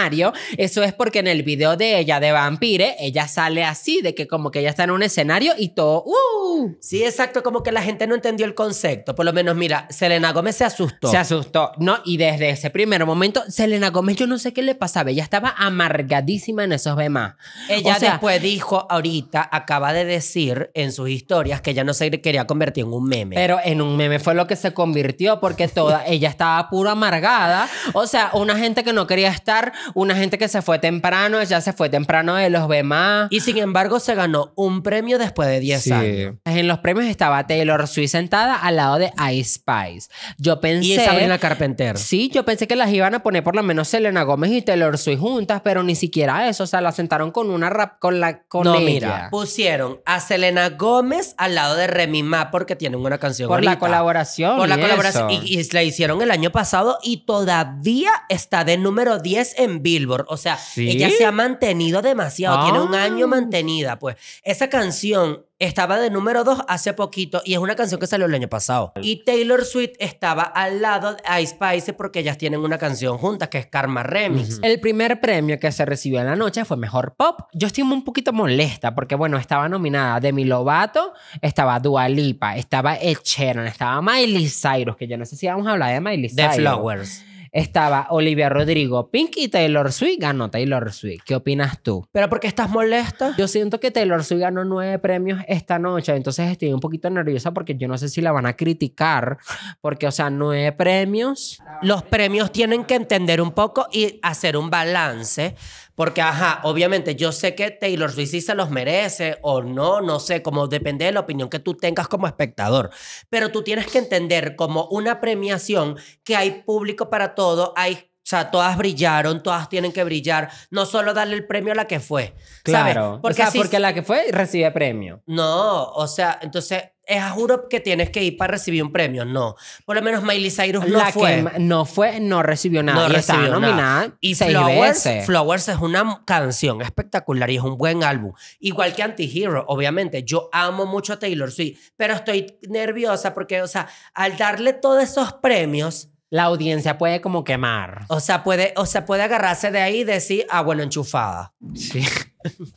eso 0.56 0.82
es 0.82 0.92
porque 0.92 1.18
en 1.18 1.26
el 1.26 1.42
video 1.42 1.76
de 1.76 1.98
ella 1.98 2.20
de 2.20 2.32
Vampire, 2.32 2.96
ella 3.00 3.28
sale 3.28 3.64
así, 3.64 4.00
de 4.02 4.14
que 4.14 4.26
como 4.26 4.50
que 4.50 4.60
ella 4.60 4.70
está 4.70 4.84
en 4.84 4.90
un 4.90 5.02
escenario 5.02 5.52
y 5.58 5.70
todo, 5.70 6.04
¡uh! 6.04 6.76
Sí, 6.80 7.04
exacto, 7.04 7.42
como 7.42 7.62
que 7.62 7.72
la 7.72 7.82
gente 7.82 8.06
no 8.06 8.14
entendió 8.14 8.46
el 8.46 8.54
concepto. 8.54 9.14
Por 9.14 9.24
lo 9.24 9.32
menos, 9.32 9.56
mira, 9.56 9.86
Selena 9.90 10.32
Gómez 10.32 10.56
se 10.56 10.64
asustó. 10.64 11.08
Se 11.10 11.16
asustó. 11.16 11.72
No, 11.78 11.98
y 12.04 12.16
desde 12.16 12.50
ese 12.50 12.70
primer 12.70 13.04
momento, 13.06 13.42
Selena 13.48 13.90
Gómez, 13.90 14.16
yo 14.16 14.26
no 14.26 14.38
sé 14.38 14.52
qué 14.52 14.62
le 14.62 14.74
pasaba. 14.74 15.10
Ella 15.10 15.22
estaba 15.22 15.54
amargadísima 15.56 16.64
en 16.64 16.72
esos 16.72 16.96
demás. 16.96 17.34
Ella 17.68 17.96
O 17.96 17.98
sea, 17.98 18.10
después 18.12 18.42
dijo, 18.42 18.86
ahorita, 18.90 19.48
acaba 19.50 19.92
de 19.92 20.04
decir 20.04 20.70
en 20.74 20.92
sus 20.92 21.08
historias 21.08 21.60
que 21.60 21.70
ella 21.70 21.84
no 21.84 21.94
se 21.94 22.10
quería 22.10 22.46
convertir 22.46 22.84
en 22.84 22.92
un 22.92 23.04
meme. 23.04 23.36
Pero 23.36 23.58
en 23.62 23.80
un 23.80 23.96
meme 23.96 24.18
fue 24.18 24.34
lo 24.34 24.46
que 24.46 24.56
se 24.56 24.72
convirtió 24.72 25.40
porque 25.40 25.68
toda 25.68 26.04
ella 26.06 26.28
estaba 26.28 26.68
puro 26.68 26.90
amargada. 26.90 27.68
O 27.92 28.06
sea, 28.06 28.30
una 28.34 28.56
gente 28.56 28.84
que 28.84 28.92
no 28.92 29.06
quería 29.06 29.30
estar, 29.30 29.72
una 29.94 30.14
gente 30.16 30.38
que 30.38 30.48
se 30.48 30.62
fue 30.62 30.78
temprano, 30.78 31.40
ella 31.40 31.60
se 31.60 31.72
fue 31.72 31.88
temprano 31.88 32.34
de 32.34 32.50
los 32.50 32.68
demás. 32.68 33.28
y 33.30 33.40
sin 33.40 33.58
embargo, 33.58 34.00
se 34.00 34.14
ganó 34.14 34.52
un 34.56 34.82
premio 34.82 35.18
después 35.18 35.48
de 35.48 35.60
10 35.60 35.92
años. 35.92 36.34
En 36.44 36.68
los 36.68 36.78
premios 36.78 37.06
estaba 37.06 37.46
Taylor 37.46 37.86
Swift 37.86 38.10
sentada 38.10 38.56
al 38.56 38.76
lado 38.76 38.98
de 38.98 39.12
Ice 39.32 39.54
Spice. 39.54 40.08
Yo 40.38 40.60
pensé... 40.60 40.88
Y 40.88 40.96
Sabrina 40.96 41.38
Carpenter. 41.38 41.96
Sí, 41.98 42.30
yo 42.32 42.44
pensé 42.44 42.66
que 42.66 42.76
las 42.76 42.92
iban 42.92 43.14
a 43.14 43.22
poner 43.22 43.42
por 43.42 43.54
lo 43.56 43.62
menos 43.62 43.88
Selena 43.88 44.22
Gómez 44.22 44.50
y 44.52 44.62
Taylor 44.62 44.98
Swift 44.98 45.20
juntas, 45.20 45.60
pero 45.62 45.82
ni 45.82 45.94
siquiera 45.94 46.48
eso. 46.48 46.64
O 46.64 46.66
sea, 46.66 46.80
la 46.80 46.92
sentaron 46.92 47.30
con 47.30 47.50
una 47.50 47.70
rap 47.70 47.98
con 47.98 48.20
la 48.20 48.42
con 48.44 48.64
no, 48.64 48.74
ella. 48.74 48.84
mira, 48.84 49.28
pusieron 49.30 50.00
a 50.04 50.20
Selena 50.20 50.70
Gómez 50.70 51.34
al 51.36 51.54
lado 51.54 51.76
de 51.76 51.86
Remy 51.86 52.22
Ma 52.22 52.50
porque 52.50 52.76
tienen 52.76 53.00
una 53.00 53.18
canción 53.18 53.48
por 53.48 53.64
la 53.64 53.78
colaboración. 53.78 54.56
Por 54.56 54.68
la 54.68 54.78
y 54.78 54.80
colaboración. 54.80 55.30
y 55.30 55.70
la 55.72 55.82
hicieron 55.82 56.22
el 56.22 56.30
año 56.30 56.50
pasado 56.50 56.98
y 57.02 57.24
todavía 57.24 58.10
está 58.28 58.64
de 58.64 58.76
número 58.76 59.18
10 59.18 59.58
en 59.58 59.79
Billboard. 59.82 60.26
O 60.28 60.36
sea, 60.36 60.56
¿Sí? 60.56 60.88
ella 60.90 61.10
se 61.10 61.24
ha 61.24 61.32
mantenido 61.32 62.02
demasiado. 62.02 62.64
Tiene 62.64 62.80
un 62.80 62.94
Ah. 62.94 63.04
año 63.04 63.26
mantenida. 63.26 63.98
Pues 63.98 64.16
esa 64.42 64.68
canción 64.68 65.44
estaba 65.58 65.98
de 65.98 66.08
número 66.08 66.42
2 66.42 66.60
hace 66.68 66.94
poquito 66.94 67.42
y 67.44 67.52
es 67.52 67.58
una 67.58 67.76
canción 67.76 68.00
que 68.00 68.06
salió 68.06 68.24
el 68.24 68.32
año 68.34 68.48
pasado. 68.48 68.94
Y 69.02 69.24
Taylor 69.24 69.62
Swift 69.66 69.90
estaba 69.98 70.42
al 70.42 70.80
lado 70.80 71.14
de 71.14 71.42
Ice 71.42 71.54
Spice 71.54 71.92
porque 71.92 72.20
ellas 72.20 72.38
tienen 72.38 72.60
una 72.60 72.78
canción 72.78 73.18
juntas 73.18 73.50
que 73.50 73.58
es 73.58 73.66
Karma 73.66 74.02
Remix. 74.02 74.58
El 74.62 74.80
primer 74.80 75.20
premio 75.20 75.58
que 75.58 75.70
se 75.70 75.84
recibió 75.84 76.20
en 76.20 76.26
la 76.26 76.36
noche 76.36 76.64
fue 76.64 76.78
Mejor 76.78 77.14
Pop. 77.14 77.40
Yo 77.52 77.66
estoy 77.66 77.82
un 77.84 78.04
poquito 78.04 78.32
molesta 78.32 78.94
porque, 78.94 79.14
bueno, 79.16 79.36
estaba 79.36 79.68
nominada 79.68 80.18
Demi 80.18 80.44
Lovato, 80.44 81.12
estaba 81.42 81.78
Dua 81.78 82.08
Lipa, 82.08 82.56
estaba 82.56 82.96
Ed 82.96 83.18
Sheeran, 83.22 83.66
estaba 83.66 84.00
Miley 84.00 84.48
Cyrus, 84.48 84.96
que 84.96 85.06
yo 85.06 85.18
no 85.18 85.26
sé 85.26 85.36
si 85.36 85.46
vamos 85.46 85.66
a 85.66 85.72
hablar 85.72 85.92
de 85.92 86.00
Miley 86.00 86.34
The 86.34 86.42
Cyrus. 86.42 86.56
Flowers. 86.56 87.24
Estaba 87.52 88.06
Olivia 88.10 88.48
Rodrigo, 88.48 89.10
Pink 89.10 89.36
y 89.36 89.48
Taylor 89.48 89.92
Swift. 89.92 90.18
Ganó 90.20 90.50
Taylor 90.50 90.92
Swift. 90.92 91.22
¿Qué 91.24 91.34
opinas 91.34 91.82
tú? 91.82 92.06
¿Pero 92.12 92.28
por 92.28 92.40
qué 92.40 92.46
estás 92.46 92.70
molesta? 92.70 93.34
Yo 93.36 93.48
siento 93.48 93.80
que 93.80 93.90
Taylor 93.90 94.22
Swift 94.24 94.40
ganó 94.40 94.64
nueve 94.64 94.98
premios 94.98 95.40
esta 95.48 95.78
noche, 95.78 96.14
entonces 96.14 96.50
estoy 96.50 96.72
un 96.72 96.80
poquito 96.80 97.10
nerviosa 97.10 97.52
porque 97.52 97.76
yo 97.76 97.88
no 97.88 97.98
sé 97.98 98.08
si 98.08 98.20
la 98.20 98.32
van 98.32 98.46
a 98.46 98.56
criticar, 98.56 99.38
porque, 99.80 100.06
o 100.06 100.12
sea, 100.12 100.30
nueve 100.30 100.72
premios. 100.72 101.58
los 101.82 102.02
premios 102.02 102.52
tienen 102.52 102.84
que 102.84 102.94
entender 102.94 103.40
un 103.40 103.52
poco 103.52 103.86
y 103.92 104.18
hacer 104.22 104.56
un 104.56 104.70
balance. 104.70 105.54
Porque, 106.00 106.22
ajá, 106.22 106.60
obviamente 106.62 107.14
yo 107.14 107.30
sé 107.30 107.54
que 107.54 107.70
Taylor 107.70 108.10
Swift 108.10 108.30
sí 108.30 108.40
se 108.40 108.54
los 108.54 108.70
merece 108.70 109.36
o 109.42 109.60
no, 109.60 110.00
no 110.00 110.18
sé, 110.18 110.40
como 110.40 110.66
depende 110.66 111.04
de 111.04 111.12
la 111.12 111.20
opinión 111.20 111.50
que 111.50 111.58
tú 111.58 111.74
tengas 111.74 112.08
como 112.08 112.26
espectador. 112.26 112.88
Pero 113.28 113.50
tú 113.52 113.62
tienes 113.62 113.86
que 113.86 113.98
entender 113.98 114.56
como 114.56 114.86
una 114.86 115.20
premiación 115.20 115.98
que 116.24 116.36
hay 116.36 116.62
público 116.62 117.10
para 117.10 117.34
todo, 117.34 117.74
hay, 117.76 118.09
o 118.22 118.30
sea, 118.30 118.50
todas 118.50 118.76
brillaron, 118.76 119.42
todas 119.42 119.68
tienen 119.68 119.92
que 119.92 120.04
brillar, 120.04 120.50
no 120.70 120.86
solo 120.86 121.14
darle 121.14 121.34
el 121.34 121.46
premio 121.46 121.72
a 121.72 121.76
la 121.76 121.86
que 121.86 121.98
fue. 122.00 122.34
¿sabes? 122.64 122.92
Claro. 122.92 123.18
Porque, 123.22 123.42
o 123.42 123.44
sea, 123.44 123.50
si- 123.50 123.58
porque 123.58 123.78
la 123.80 123.92
que 123.94 124.02
fue 124.02 124.26
recibe 124.30 124.70
premio. 124.70 125.22
No, 125.26 125.84
o 125.90 126.06
sea, 126.06 126.38
entonces, 126.42 126.84
es 127.06 127.20
a 127.20 127.30
juro 127.30 127.68
que 127.68 127.80
tienes 127.80 128.10
que 128.10 128.22
ir 128.22 128.36
para 128.36 128.52
recibir 128.52 128.84
un 128.84 128.92
premio. 128.92 129.24
No. 129.24 129.56
Por 129.84 129.96
lo 129.96 130.02
menos 130.02 130.22
Miley 130.22 130.48
Cyrus 130.50 130.86
no 130.86 130.98
la 130.98 131.10
fue. 131.10 131.42
que 131.52 131.58
no 131.58 131.84
fue, 131.84 132.20
no 132.20 132.40
recibió 132.44 132.84
nada. 132.84 133.08
No 133.08 133.12
y 133.12 133.16
estaba 133.16 133.40
recibió 133.40 133.58
nada. 133.58 133.72
nominada 133.72 134.16
Y 134.20 134.34
seis 134.36 134.52
Flowers, 134.52 135.04
veces. 135.04 135.26
Flowers 135.26 135.68
es 135.70 135.78
una 135.78 136.22
canción 136.24 136.82
espectacular 136.82 137.50
y 137.50 137.56
es 137.56 137.62
un 137.62 137.76
buen 137.76 138.04
álbum. 138.04 138.32
Igual 138.60 138.94
que 138.94 139.02
Antihero, 139.02 139.64
obviamente. 139.66 140.22
Yo 140.22 140.50
amo 140.52 140.86
mucho 140.86 141.14
a 141.14 141.18
Taylor 141.18 141.50
Swift, 141.50 141.80
pero 141.96 142.14
estoy 142.14 142.58
nerviosa 142.68 143.34
porque, 143.34 143.60
o 143.60 143.66
sea, 143.66 143.88
al 144.14 144.36
darle 144.36 144.72
todos 144.74 145.02
esos 145.02 145.32
premios, 145.32 146.10
La 146.30 146.44
audiencia 146.44 146.96
puede 146.96 147.20
como 147.20 147.42
quemar. 147.42 148.04
o 148.08 148.20
sea, 148.20 148.44
puede, 148.44 148.72
o 148.76 148.86
sea, 148.86 149.04
puede 149.04 149.24
agarrarse 149.24 149.72
de 149.72 149.80
ahí 149.80 149.98
y 149.98 150.04
decir, 150.04 150.46
ah, 150.48 150.62
bueno, 150.62 150.84
enchufada. 150.84 151.54
Sí. 151.74 152.04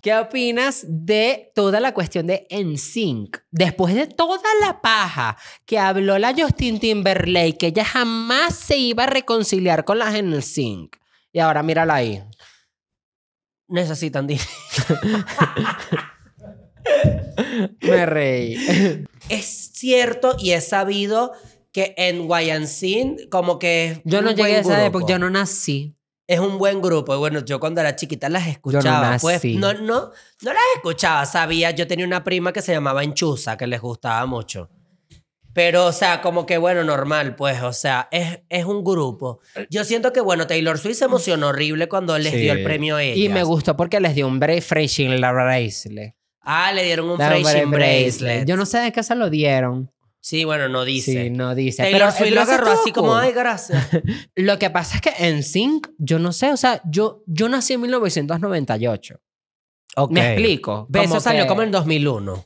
¿Qué 0.01 0.15
opinas 0.15 0.83
de 0.87 1.51
toda 1.53 1.79
la 1.79 1.93
cuestión 1.93 2.25
de 2.25 2.47
NSYNC? 2.49 3.37
Después 3.51 3.93
de 3.93 4.07
toda 4.07 4.41
la 4.59 4.81
paja 4.81 5.37
que 5.65 5.77
habló 5.77 6.17
la 6.17 6.33
Justin 6.35 6.79
Timberlake, 6.79 7.57
que 7.57 7.67
ella 7.67 7.85
jamás 7.85 8.55
se 8.55 8.77
iba 8.77 9.03
a 9.03 9.07
reconciliar 9.07 9.85
con 9.85 9.99
las 9.99 10.19
NSYNC. 10.21 10.97
Y 11.31 11.39
ahora 11.39 11.63
mírala 11.63 11.95
ahí. 11.95 12.23
Necesitan 13.67 14.27
dinero. 14.27 14.47
Me 17.81 18.05
reí. 18.05 19.05
Es 19.29 19.71
cierto 19.73 20.35
y 20.39 20.51
es 20.51 20.67
sabido 20.67 21.33
que 21.73 21.93
en 21.97 22.29
YNC 22.29 23.29
como 23.29 23.59
que 23.59 23.85
es 23.87 24.01
Yo 24.05 24.21
no 24.21 24.29
un 24.29 24.35
buen 24.35 24.47
llegué 24.47 24.57
a 24.57 24.61
esa 24.61 24.73
grupo. 24.83 24.99
época, 24.99 25.05
yo 25.13 25.19
no 25.19 25.29
nací. 25.29 25.95
Es 26.25 26.39
un 26.39 26.57
buen 26.57 26.81
grupo. 26.81 27.13
Y 27.15 27.17
Bueno, 27.17 27.43
yo 27.43 27.59
cuando 27.59 27.81
era 27.81 27.95
chiquita 27.97 28.29
las 28.29 28.47
escuchaba. 28.47 29.17
pues 29.19 29.35
nací. 29.37 29.57
no, 29.57 29.73
no, 29.73 30.11
no 30.41 30.53
las 30.53 30.63
escuchaba, 30.75 31.25
sabía. 31.25 31.71
Yo 31.71 31.85
tenía 31.87 32.05
una 32.05 32.23
prima 32.23 32.53
que 32.53 32.61
se 32.61 32.71
llamaba 32.71 33.03
Enchuza, 33.03 33.57
que 33.57 33.67
les 33.67 33.81
gustaba 33.81 34.25
mucho. 34.25 34.69
Pero, 35.53 35.85
o 35.85 35.91
sea, 35.91 36.21
como 36.21 36.45
que 36.47 36.57
bueno, 36.57 36.83
normal, 36.83 37.35
pues, 37.35 37.61
o 37.61 37.73
sea, 37.73 38.07
es, 38.11 38.39
es 38.49 38.65
un 38.65 38.83
grupo. 38.83 39.39
Yo 39.69 39.83
siento 39.83 40.11
que, 40.11 40.19
bueno, 40.21 40.47
Taylor 40.47 40.79
Swift 40.79 40.97
se 40.97 41.05
emocionó 41.05 41.49
horrible 41.49 41.87
cuando 41.87 42.17
les 42.17 42.31
Sí. 42.33 42.39
dio 42.39 42.53
el 42.53 42.63
premio 42.63 42.95
a 42.95 43.03
ella. 43.03 43.23
Y 43.23 43.29
me 43.29 43.43
gustó 43.43 43.75
porque 43.77 43.99
les 43.99 44.15
dio 44.15 44.27
un 44.27 44.39
bra- 44.39 44.59
Freshing 44.61 45.19
la 45.21 45.31
bracelet. 45.31 46.15
Ah, 46.41 46.71
le 46.73 46.83
dieron 46.83 47.07
un 47.09 47.17
bra- 47.17 47.69
bracelet. 47.69 48.47
Yo 48.47 48.57
no 48.57 48.65
sé 48.65 48.79
de 48.79 48.91
qué 48.91 49.03
se 49.03 49.13
lo 49.15 49.29
dieron. 49.29 49.91
Sí, 50.25 50.45
bueno, 50.45 50.69
no 50.69 50.85
dice. 50.85 51.23
Sí, 51.25 51.29
no 51.31 51.53
dice. 51.53 51.83
Taylor 51.83 51.99
pero 51.99 52.11
Swift 52.13 52.23
pero 52.23 52.35
lo 52.35 52.41
agarró 52.41 52.71
así 52.71 52.91
como, 52.93 53.13
ay, 53.17 53.33
gracias. 53.33 53.85
Lo 54.35 54.57
que 54.57 54.69
pasa 54.69 54.95
es 54.95 55.01
que 55.01 55.13
en 55.27 55.43
Sync, 55.43 55.89
yo 55.97 56.17
no 56.17 56.31
sé, 56.31 56.53
o 56.53 56.55
sea, 56.57 56.81
yo, 56.89 57.23
yo 57.27 57.49
nací 57.49 57.73
en 57.73 57.81
1998. 57.81 59.19
Ok. 59.97 60.11
¿Me 60.11 60.31
explico? 60.33 60.87
Ve, 60.89 61.01
Eso 61.01 61.09
Como 61.09 61.19
salió 61.21 61.43
que- 61.43 61.47
como 61.49 61.61
en 61.63 61.71
2001. 61.71 62.45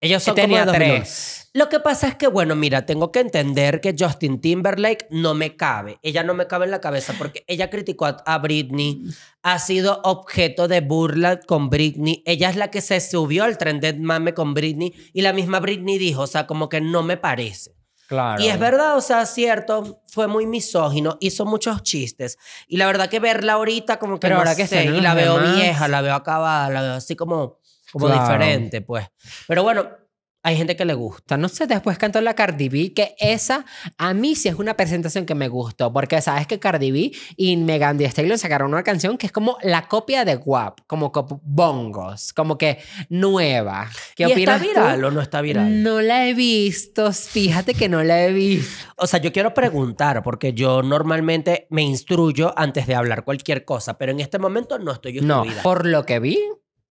Ellos 0.00 0.22
son 0.22 0.34
tenía 0.34 0.60
como 0.64 0.72
de 0.72 0.78
2001. 0.78 0.94
tres. 1.04 1.41
Lo 1.54 1.68
que 1.68 1.80
pasa 1.80 2.08
es 2.08 2.14
que, 2.14 2.28
bueno, 2.28 2.56
mira, 2.56 2.86
tengo 2.86 3.12
que 3.12 3.20
entender 3.20 3.82
que 3.82 3.94
Justin 3.98 4.40
Timberlake 4.40 5.06
no 5.10 5.34
me 5.34 5.54
cabe. 5.54 5.98
Ella 6.02 6.22
no 6.22 6.32
me 6.32 6.46
cabe 6.46 6.64
en 6.64 6.70
la 6.70 6.80
cabeza 6.80 7.14
porque 7.18 7.44
ella 7.46 7.68
criticó 7.68 8.06
a, 8.06 8.38
Britney, 8.38 9.02
ha 9.42 9.58
sido 9.58 10.00
objeto 10.02 10.66
de 10.66 10.80
burla 10.80 11.40
con 11.40 11.68
Britney. 11.68 12.22
Ella 12.24 12.48
es 12.48 12.56
la 12.56 12.70
que 12.70 12.80
se 12.80 12.98
subió 13.00 13.44
al 13.44 13.58
tren 13.58 13.80
de 13.80 13.92
mame 13.92 14.32
con 14.32 14.54
Britney 14.54 14.94
y 15.12 15.20
la 15.20 15.34
misma 15.34 15.60
Britney 15.60 15.98
dijo, 15.98 16.22
o 16.22 16.26
sea, 16.26 16.46
como 16.46 16.70
que 16.70 16.80
no 16.80 17.02
me 17.02 17.18
parece. 17.18 17.76
Claro. 18.08 18.42
Y 18.42 18.48
es 18.48 18.58
verdad, 18.58 18.96
o 18.96 19.02
sea, 19.02 19.26
cierto, 19.26 20.02
fue 20.06 20.28
muy 20.28 20.46
misógino, 20.46 21.18
hizo 21.20 21.44
muchos 21.44 21.82
chistes. 21.82 22.38
Y 22.66 22.78
la 22.78 22.86
verdad 22.86 23.10
que 23.10 23.20
verla 23.20 23.54
ahorita 23.54 23.98
como 23.98 24.14
que 24.14 24.20
Pero 24.20 24.36
no 24.36 24.40
ahora 24.40 24.56
que 24.56 24.66
sé, 24.66 24.80
están 24.80 24.96
y 24.96 25.00
la 25.02 25.12
veo 25.12 25.38
vieja, 25.54 25.86
la 25.88 26.00
veo 26.00 26.14
acabada, 26.14 26.70
la 26.70 26.80
veo 26.80 26.92
así 26.94 27.14
como, 27.14 27.58
como 27.90 28.06
Claro. 28.06 28.22
diferente, 28.22 28.80
pues. 28.80 29.06
Pero 29.46 29.62
bueno, 29.62 30.01
hay 30.44 30.56
gente 30.56 30.74
que 30.76 30.84
le 30.84 30.94
gusta. 30.94 31.36
No 31.36 31.48
sé, 31.48 31.66
después 31.66 31.98
cantó 31.98 32.20
la 32.20 32.34
Cardi 32.34 32.68
B, 32.68 32.92
que 32.92 33.14
esa 33.18 33.64
a 33.98 34.12
mí 34.14 34.34
sí 34.34 34.48
es 34.48 34.56
una 34.56 34.74
presentación 34.76 35.24
que 35.24 35.34
me 35.34 35.48
gustó, 35.48 35.92
porque 35.92 36.20
sabes 36.20 36.46
que 36.46 36.58
Cardi 36.58 36.90
B 36.90 37.12
y 37.36 37.56
Megan 37.56 37.96
Thee 37.98 38.06
Stallion 38.08 38.38
sacaron 38.38 38.72
una 38.72 38.82
canción 38.82 39.18
que 39.18 39.26
es 39.26 39.32
como 39.32 39.56
la 39.62 39.86
copia 39.88 40.24
de 40.24 40.36
WAP, 40.36 40.80
como 40.86 41.12
bongos, 41.42 42.32
como 42.32 42.58
que 42.58 42.78
nueva. 43.08 43.88
¿Qué 44.16 44.24
¿Y 44.24 44.26
está 44.26 44.34
opinas 44.56 44.62
tú? 44.62 44.68
viral 44.68 45.04
o 45.04 45.10
no 45.10 45.20
está 45.20 45.40
viral? 45.40 45.82
No 45.82 46.00
la 46.00 46.26
he 46.26 46.34
visto, 46.34 47.12
fíjate 47.12 47.74
que 47.74 47.88
no 47.88 48.02
la 48.02 48.24
he 48.24 48.32
visto. 48.32 48.86
O 48.96 49.06
sea, 49.06 49.20
yo 49.20 49.32
quiero 49.32 49.54
preguntar, 49.54 50.22
porque 50.22 50.52
yo 50.54 50.82
normalmente 50.82 51.66
me 51.70 51.82
instruyo 51.82 52.52
antes 52.56 52.86
de 52.86 52.94
hablar 52.94 53.24
cualquier 53.24 53.64
cosa, 53.64 53.96
pero 53.98 54.12
en 54.12 54.20
este 54.20 54.38
momento 54.38 54.78
no 54.78 54.92
estoy 54.92 55.20
No, 55.20 55.44
instruida. 55.44 55.62
por 55.62 55.86
lo 55.86 56.04
que 56.04 56.18
vi, 56.18 56.38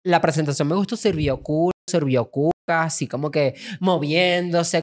la 0.03 0.21
presentación 0.21 0.69
me 0.69 0.75
gustó, 0.75 0.97
sirvió 0.97 1.43
cool, 1.43 1.73
sirvió 1.89 2.31
cuca, 2.31 2.53
así 2.69 3.07
como 3.09 3.31
que 3.31 3.55
moviéndose. 3.81 4.83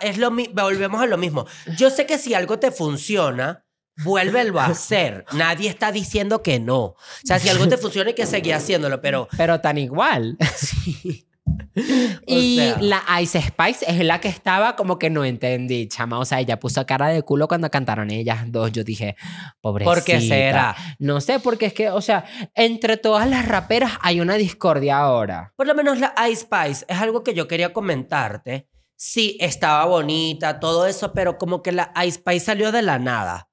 Es 0.00 0.18
lo 0.18 0.30
volvemos 0.30 1.02
a 1.02 1.06
lo 1.06 1.18
mismo. 1.18 1.46
Yo 1.76 1.90
sé 1.90 2.06
que 2.06 2.18
si 2.18 2.34
algo 2.34 2.58
te 2.58 2.70
funciona, 2.70 3.64
vuélvelo 4.02 4.60
a 4.60 4.66
hacer. 4.66 5.24
Nadie 5.32 5.68
está 5.68 5.92
diciendo 5.92 6.42
que 6.42 6.60
no. 6.60 6.82
O 6.82 6.96
sea, 7.24 7.38
si 7.38 7.48
algo 7.48 7.68
te 7.68 7.76
funciona 7.76 8.08
hay 8.08 8.14
que 8.14 8.26
seguir 8.26 8.54
haciéndolo, 8.54 9.00
pero 9.00 9.28
Pero 9.36 9.60
tan 9.60 9.78
igual. 9.78 10.36
y 12.26 12.56
sea. 12.56 12.78
la 12.80 13.20
Ice 13.20 13.40
Spice 13.40 13.84
es 13.86 14.04
la 14.04 14.20
que 14.20 14.28
estaba 14.28 14.76
como 14.76 14.98
que 14.98 15.10
no 15.10 15.24
entendí, 15.24 15.88
chama. 15.88 16.18
O 16.18 16.24
sea, 16.24 16.40
ella 16.40 16.58
puso 16.58 16.84
cara 16.86 17.08
de 17.08 17.22
culo 17.22 17.48
cuando 17.48 17.70
cantaron 17.70 18.10
ellas 18.10 18.50
dos. 18.50 18.72
Yo 18.72 18.84
dije, 18.84 19.16
pobrecita. 19.60 19.94
¿por 19.94 20.04
qué 20.04 20.20
será? 20.20 20.76
No 20.98 21.20
sé, 21.20 21.40
porque 21.40 21.66
es 21.66 21.72
que, 21.72 21.90
o 21.90 22.00
sea, 22.00 22.24
entre 22.54 22.96
todas 22.96 23.28
las 23.28 23.46
raperas 23.46 23.92
hay 24.00 24.20
una 24.20 24.34
discordia 24.34 24.98
ahora. 24.98 25.52
Por 25.56 25.66
lo 25.66 25.74
menos 25.74 25.98
la 25.98 26.14
Ice 26.28 26.42
Spice 26.42 26.84
es 26.88 26.98
algo 26.98 27.22
que 27.22 27.34
yo 27.34 27.48
quería 27.48 27.72
comentarte. 27.72 28.68
Sí, 28.96 29.36
estaba 29.40 29.84
bonita, 29.86 30.60
todo 30.60 30.86
eso, 30.86 31.12
pero 31.12 31.36
como 31.36 31.62
que 31.62 31.72
la 31.72 31.92
Ice 32.04 32.18
Spice 32.18 32.46
salió 32.46 32.72
de 32.72 32.82
la 32.82 32.98
nada. 32.98 33.48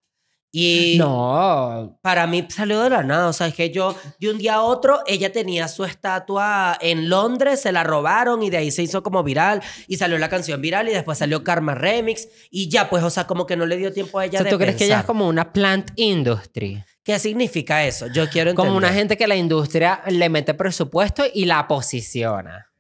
Y 0.51 0.97
No, 0.99 1.97
para 2.01 2.27
mí 2.27 2.45
salió 2.49 2.81
de 2.81 2.89
la 2.89 3.03
nada. 3.03 3.29
O 3.29 3.33
sea, 3.33 3.47
es 3.47 3.53
que 3.53 3.71
yo 3.71 3.95
de 4.19 4.29
un 4.29 4.37
día 4.37 4.55
a 4.55 4.61
otro, 4.63 4.99
ella 5.07 5.31
tenía 5.31 5.69
su 5.69 5.85
estatua 5.85 6.77
en 6.81 7.09
Londres, 7.09 7.61
se 7.61 7.71
la 7.71 7.83
robaron 7.83 8.43
y 8.43 8.49
de 8.49 8.57
ahí 8.57 8.71
se 8.71 8.83
hizo 8.83 9.01
como 9.01 9.23
viral 9.23 9.61
y 9.87 9.95
salió 9.97 10.17
la 10.17 10.29
canción 10.29 10.61
viral 10.61 10.89
y 10.89 10.91
después 10.91 11.17
salió 11.17 11.43
Karma 11.43 11.73
Remix 11.73 12.27
y 12.49 12.69
ya, 12.69 12.89
pues, 12.89 13.03
o 13.03 13.09
sea, 13.09 13.27
como 13.27 13.45
que 13.45 13.55
no 13.55 13.65
le 13.65 13.77
dio 13.77 13.93
tiempo 13.93 14.19
a 14.19 14.25
ella 14.25 14.39
o 14.39 14.43
sea, 14.43 14.45
de 14.45 14.51
¿tú 14.51 14.57
crees 14.57 14.75
que 14.75 14.85
ella 14.85 14.99
es 14.99 15.05
como 15.05 15.27
una 15.27 15.53
plant 15.53 15.91
industry? 15.95 16.83
¿Qué 17.03 17.17
significa 17.17 17.85
eso? 17.85 18.07
Yo 18.07 18.29
quiero 18.29 18.51
entender. 18.51 18.67
Como 18.67 18.77
una 18.77 18.93
gente 18.93 19.17
que 19.17 19.27
la 19.27 19.35
industria 19.35 20.01
le 20.07 20.29
mete 20.29 20.53
presupuesto 20.53 21.23
y 21.33 21.45
la 21.45 21.67
posiciona. 21.67 22.70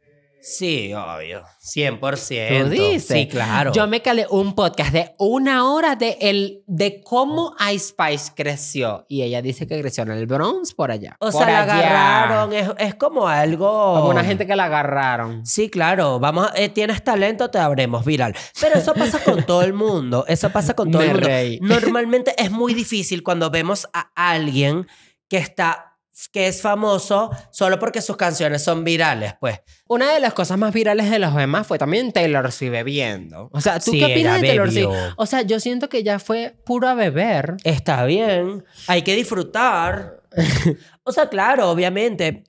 Sí, 0.41 0.91
obvio. 0.93 1.43
100%. 1.61 2.63
¿Tú 2.63 2.69
dices? 2.69 3.05
Sí, 3.05 3.27
claro. 3.27 3.71
Yo 3.73 3.85
me 3.85 4.01
calé 4.01 4.25
un 4.29 4.55
podcast 4.55 4.91
de 4.91 5.13
una 5.19 5.71
hora 5.71 5.95
de, 5.95 6.17
el, 6.19 6.63
de 6.65 7.01
cómo 7.03 7.55
Ice 7.71 7.89
Spice 7.89 8.31
creció. 8.35 9.05
Y 9.07 9.21
ella 9.21 9.43
dice 9.43 9.67
que 9.67 9.79
creció 9.79 10.01
en 10.03 10.11
el 10.11 10.25
Bronx 10.25 10.73
por 10.73 10.89
allá. 10.89 11.15
o 11.19 11.29
por 11.29 11.43
sea, 11.43 11.51
la 11.51 11.61
agarraron. 11.61 12.53
Es, 12.53 12.69
es 12.79 12.95
como 12.95 13.27
algo... 13.27 13.67
Como 13.95 14.09
una 14.09 14.23
gente 14.23 14.47
que 14.47 14.55
la 14.55 14.65
agarraron. 14.65 15.45
Sí, 15.45 15.69
claro. 15.69 16.19
Vamos, 16.19 16.49
eh, 16.55 16.69
tienes 16.69 17.03
talento, 17.03 17.51
te 17.51 17.59
habremos 17.59 18.03
viral. 18.03 18.35
Pero 18.59 18.79
eso 18.79 18.95
pasa 18.95 19.23
con 19.23 19.45
todo 19.45 19.61
el 19.61 19.73
mundo. 19.73 20.25
Eso 20.27 20.49
pasa 20.49 20.73
con 20.73 20.89
todo 20.91 21.03
Me 21.03 21.11
el 21.11 21.59
mundo. 21.59 21.75
Normalmente 21.75 22.33
es 22.41 22.49
muy 22.49 22.73
difícil 22.73 23.21
cuando 23.21 23.51
vemos 23.51 23.87
a 23.93 24.11
alguien 24.15 24.87
que 25.29 25.37
está 25.37 25.90
que 26.29 26.47
es 26.47 26.61
famoso 26.61 27.31
solo 27.51 27.79
porque 27.79 28.01
sus 28.01 28.17
canciones 28.17 28.63
son 28.63 28.83
virales, 28.83 29.33
pues. 29.39 29.61
Una 29.87 30.13
de 30.13 30.19
las 30.19 30.33
cosas 30.33 30.57
más 30.57 30.73
virales 30.73 31.09
de 31.09 31.19
los 31.19 31.35
demás 31.35 31.67
fue 31.67 31.77
también 31.77 32.11
Taylor 32.11 32.51
Swift 32.51 32.71
bebiendo. 32.71 33.49
O 33.51 33.61
sea, 33.61 33.79
¿tú 33.79 33.91
Sí, 33.91 33.99
qué 33.99 34.05
opinas 34.05 34.41
de 34.41 34.47
Taylor. 34.47 34.71
Swift? 34.71 34.89
O 35.17 35.25
sea, 35.25 35.41
yo 35.41 35.59
siento 35.59 35.89
que 35.89 36.03
ya 36.03 36.19
fue 36.19 36.55
puro 36.65 36.87
a 36.87 36.93
beber. 36.93 37.57
Está 37.63 38.05
bien, 38.05 38.63
hay 38.87 39.01
que 39.01 39.15
disfrutar. 39.15 40.21
O 41.03 41.11
sea, 41.11 41.29
claro, 41.29 41.71
obviamente, 41.71 42.43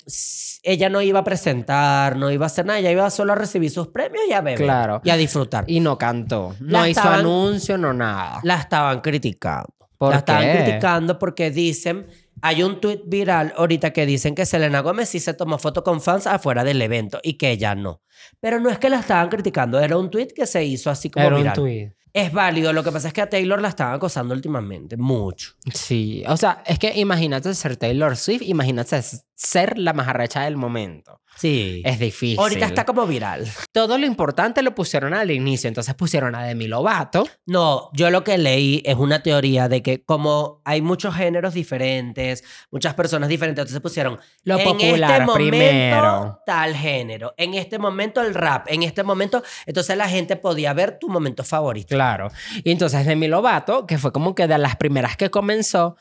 ella 0.62 0.90
no 0.90 1.00
iba 1.00 1.20
a 1.20 1.24
presentar, 1.24 2.16
no 2.16 2.30
iba 2.30 2.44
a 2.44 2.48
hacer 2.48 2.66
nada, 2.66 2.78
ella 2.78 2.90
iba 2.90 3.08
solo 3.08 3.32
a 3.32 3.34
recibir 3.34 3.70
sus 3.70 3.88
premios 3.88 4.24
y 4.28 4.34
a 4.34 4.42
beber. 4.42 4.62
Claro. 4.62 5.00
Y 5.04 5.10
a 5.10 5.16
disfrutar. 5.16 5.64
Y 5.66 5.80
no 5.80 5.96
cantó. 5.96 6.54
No 6.60 6.86
hizo 6.86 7.08
anuncio, 7.08 7.78
no 7.78 7.94
nada. 7.94 8.40
La 8.42 8.56
estaban 8.56 9.00
criticando. 9.00 9.72
¿Por 9.96 10.10
la 10.10 10.18
estaban 10.18 10.50
criticando 10.50 11.18
porque 11.18 11.50
dicen, 11.50 12.06
hay 12.42 12.62
un 12.62 12.80
tuit 12.80 13.00
viral 13.06 13.54
ahorita 13.56 13.92
que 13.92 14.04
dicen 14.04 14.34
que 14.34 14.44
Selena 14.44 14.80
Gómez 14.80 15.08
sí 15.08 15.20
se 15.20 15.32
tomó 15.32 15.58
foto 15.58 15.82
con 15.82 16.00
fans 16.02 16.26
afuera 16.26 16.64
del 16.64 16.82
evento 16.82 17.20
y 17.22 17.34
que 17.34 17.50
ella 17.50 17.74
no. 17.74 18.02
Pero 18.40 18.60
no 18.60 18.68
es 18.68 18.78
que 18.78 18.90
la 18.90 18.98
estaban 19.00 19.28
criticando, 19.28 19.80
era 19.80 19.96
un 19.96 20.10
tuit 20.10 20.32
que 20.32 20.46
se 20.46 20.64
hizo 20.64 20.90
así 20.90 21.08
como 21.08 21.26
Era 21.26 21.36
un 21.36 21.42
viral. 21.42 21.54
tuit. 21.54 21.92
Es 22.14 22.30
válido, 22.30 22.74
lo 22.74 22.84
que 22.84 22.92
pasa 22.92 23.08
es 23.08 23.14
que 23.14 23.22
a 23.22 23.28
Taylor 23.30 23.58
la 23.62 23.68
estaban 23.68 23.94
acosando 23.94 24.34
últimamente, 24.34 24.98
mucho. 24.98 25.52
Sí, 25.72 26.22
o 26.28 26.36
sea, 26.36 26.62
es 26.66 26.78
que 26.78 26.92
imagínate 26.98 27.54
ser 27.54 27.78
Taylor 27.78 28.16
Swift, 28.18 28.42
imagínate 28.42 29.00
ser 29.34 29.78
la 29.78 29.94
más 29.94 30.08
arrecha 30.08 30.42
del 30.42 30.58
momento. 30.58 31.22
Sí. 31.36 31.82
Es 31.84 31.98
difícil. 31.98 32.38
Ahorita 32.38 32.66
está 32.66 32.84
como 32.84 33.06
viral. 33.06 33.48
Todo 33.72 33.98
lo 33.98 34.06
importante 34.06 34.62
lo 34.62 34.74
pusieron 34.74 35.14
al 35.14 35.30
inicio, 35.30 35.68
entonces 35.68 35.94
pusieron 35.94 36.34
a 36.34 36.44
Demi 36.44 36.68
Lovato. 36.68 37.26
No, 37.46 37.90
yo 37.92 38.10
lo 38.10 38.22
que 38.22 38.38
leí 38.38 38.82
es 38.84 38.96
una 38.96 39.22
teoría 39.22 39.68
de 39.68 39.82
que 39.82 40.04
como 40.04 40.62
hay 40.64 40.82
muchos 40.82 41.14
géneros 41.14 41.54
diferentes, 41.54 42.44
muchas 42.70 42.94
personas 42.94 43.28
diferentes, 43.28 43.62
entonces 43.62 43.80
pusieron 43.80 44.20
Lo 44.44 44.58
en 44.58 44.64
popular 44.64 45.22
este 45.22 45.26
momento 45.26 45.34
primero. 45.34 46.42
tal 46.46 46.74
género, 46.74 47.34
en 47.36 47.54
este 47.54 47.78
momento 47.78 48.20
el 48.20 48.34
rap, 48.34 48.66
en 48.68 48.82
este 48.82 49.02
momento, 49.02 49.42
entonces 49.66 49.96
la 49.96 50.08
gente 50.08 50.36
podía 50.36 50.72
ver 50.72 50.98
tu 50.98 51.08
momento 51.08 51.44
favorito. 51.44 51.94
Claro. 51.94 52.28
Y 52.62 52.70
entonces 52.70 53.04
Demi 53.06 53.28
Lovato, 53.28 53.86
que 53.86 53.98
fue 53.98 54.12
como 54.12 54.34
que 54.34 54.46
de 54.46 54.58
las 54.58 54.76
primeras 54.76 55.16
que 55.16 55.30
comenzó, 55.30 55.96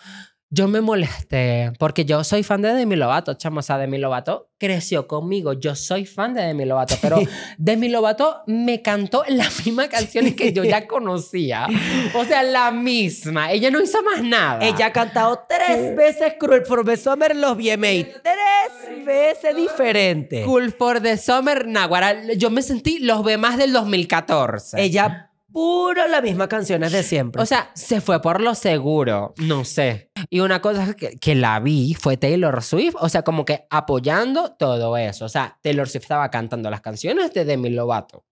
yo 0.53 0.67
me 0.67 0.81
molesté 0.81 1.71
porque 1.79 2.03
yo 2.03 2.25
soy 2.25 2.43
fan 2.43 2.61
de 2.61 2.73
Demi 2.73 2.97
Lovato, 2.97 3.35
chamo. 3.35 3.59
O 3.59 3.63
sea, 3.63 3.77
Demi 3.77 3.97
Lovato 3.97 4.49
creció 4.57 5.07
conmigo. 5.07 5.53
Yo 5.53 5.75
soy 5.75 6.05
fan 6.05 6.33
de 6.33 6.41
Demi 6.41 6.65
Lovato, 6.65 6.95
pero 7.01 7.19
Demi 7.57 7.87
Lovato 7.87 8.43
me 8.47 8.81
cantó 8.81 9.23
las 9.29 9.65
mismas 9.65 9.87
canciones 9.87 10.35
que 10.35 10.51
yo 10.51 10.65
ya 10.65 10.87
conocía. 10.89 11.67
O 12.13 12.25
sea, 12.25 12.43
la 12.43 12.69
misma. 12.71 13.53
Ella 13.53 13.71
no 13.71 13.81
hizo 13.81 14.03
más 14.03 14.21
nada. 14.21 14.65
Ella 14.65 14.87
ha 14.87 14.91
cantado 14.91 15.45
tres 15.47 15.95
veces 15.95 16.33
Cruel 16.37 16.65
for 16.65 16.85
the 16.85 16.97
Summer 16.97 17.31
en 17.31 17.39
los 17.39 17.55
VMA, 17.55 18.21
tres 18.21 19.05
veces 19.05 19.55
diferente. 19.55 20.43
Cool 20.43 20.73
for 20.73 21.01
the 21.01 21.15
Summer, 21.15 21.65
Naguara. 21.65 22.33
Yo 22.33 22.49
me 22.49 22.61
sentí 22.61 22.99
los 22.99 23.23
más 23.39 23.57
del 23.57 23.71
2014. 23.71 24.81
Ella 24.81 25.30
puro 25.51 26.07
las 26.07 26.23
mismas 26.23 26.47
canciones 26.47 26.91
de 26.91 27.03
siempre. 27.03 27.41
O 27.41 27.45
sea, 27.45 27.71
se 27.75 28.01
fue 28.01 28.21
por 28.21 28.41
lo 28.41 28.55
seguro. 28.55 29.33
No 29.37 29.65
sé. 29.65 30.11
Y 30.29 30.39
una 30.39 30.61
cosa 30.61 30.93
que, 30.93 31.17
que 31.17 31.35
la 31.35 31.59
vi 31.59 31.93
fue 31.93 32.17
Taylor 32.17 32.63
Swift. 32.63 32.95
O 32.99 33.09
sea, 33.09 33.23
como 33.23 33.45
que 33.45 33.65
apoyando 33.69 34.53
todo 34.53 34.97
eso. 34.97 35.25
O 35.25 35.29
sea, 35.29 35.57
Taylor 35.61 35.87
Swift 35.87 36.03
estaba 36.03 36.29
cantando 36.29 36.69
las 36.69 36.81
canciones 36.81 37.33
de 37.33 37.45
Demi 37.45 37.69
Lovato. 37.69 38.25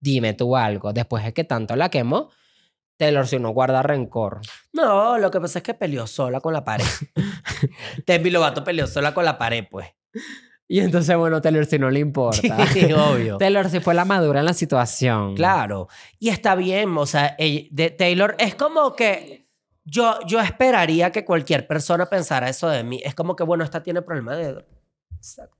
Dime 0.00 0.34
tú 0.34 0.56
algo. 0.56 0.92
Después 0.92 1.24
de 1.24 1.32
que 1.32 1.44
tanto 1.44 1.76
la 1.76 1.88
quemó, 1.88 2.30
Taylor 2.96 3.26
Swift 3.26 3.40
no 3.40 3.50
guarda 3.50 3.82
rencor. 3.82 4.40
No, 4.72 5.18
lo 5.18 5.30
que 5.30 5.40
pasa 5.40 5.60
es 5.60 5.62
que 5.62 5.74
peleó 5.74 6.06
sola 6.06 6.40
con 6.40 6.52
la 6.52 6.64
pared. 6.64 6.84
Demi 8.06 8.30
Lovato 8.30 8.62
peleó 8.62 8.86
sola 8.86 9.14
con 9.14 9.24
la 9.24 9.38
pared, 9.38 9.64
pues. 9.70 9.88
Y 10.72 10.78
entonces, 10.78 11.16
bueno, 11.16 11.40
Taylor 11.40 11.66
Swift 11.66 11.80
no 11.80 11.90
le 11.90 11.98
importa. 11.98 12.40
Sí, 12.72 12.92
obvio. 12.92 13.38
Taylor 13.38 13.68
Swift 13.68 13.82
fue 13.82 13.92
la 13.92 14.04
madura 14.04 14.38
en 14.38 14.46
la 14.46 14.52
situación. 14.54 15.34
Claro. 15.34 15.88
Y 16.20 16.28
está 16.28 16.54
bien, 16.54 16.96
o 16.96 17.06
sea, 17.06 17.34
ella- 17.38 17.66
de 17.72 17.90
Taylor 17.90 18.36
es 18.38 18.54
como 18.54 18.94
que 18.94 19.48
yo, 19.84 20.20
yo 20.28 20.38
esperaría 20.40 21.10
que 21.10 21.24
cualquier 21.24 21.66
persona 21.66 22.06
pensara 22.06 22.48
eso 22.48 22.68
de 22.68 22.84
mí. 22.84 23.00
Es 23.04 23.16
como 23.16 23.34
que, 23.34 23.42
bueno, 23.42 23.64
esta 23.64 23.82
tiene 23.82 24.00
problema 24.02 24.36
de... 24.36 24.64
Exacto. 25.16 25.56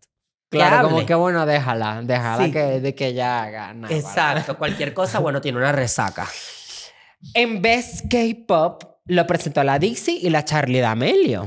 Que 0.49 0.59
Claro, 0.59 0.85
como 0.85 0.97
hable. 0.99 1.07
que 1.07 1.15
bueno, 1.15 1.45
déjala. 1.45 2.03
Déjala 2.05 2.45
Sí. 2.45 2.53
que, 2.53 2.81
de 2.81 2.95
que 2.95 3.07
ella 3.09 3.43
haga. 3.43 3.75
nada. 3.75 3.93
Exacto. 3.93 4.57
Cualquier 4.59 4.95
cosa, 4.95 5.19
bueno, 5.19 5.41
tiene 5.41 5.59
una 5.59 5.73
resaca. 5.73 6.29
En 7.35 7.61
Best 7.61 8.07
K-Pop 8.09 8.85
lo 9.07 9.27
presentó 9.27 9.65
la 9.65 9.81
Dixie 9.81 10.19
y 10.23 10.31
la 10.31 10.45
Charlie 10.45 10.79
D'Amelio. 10.79 11.47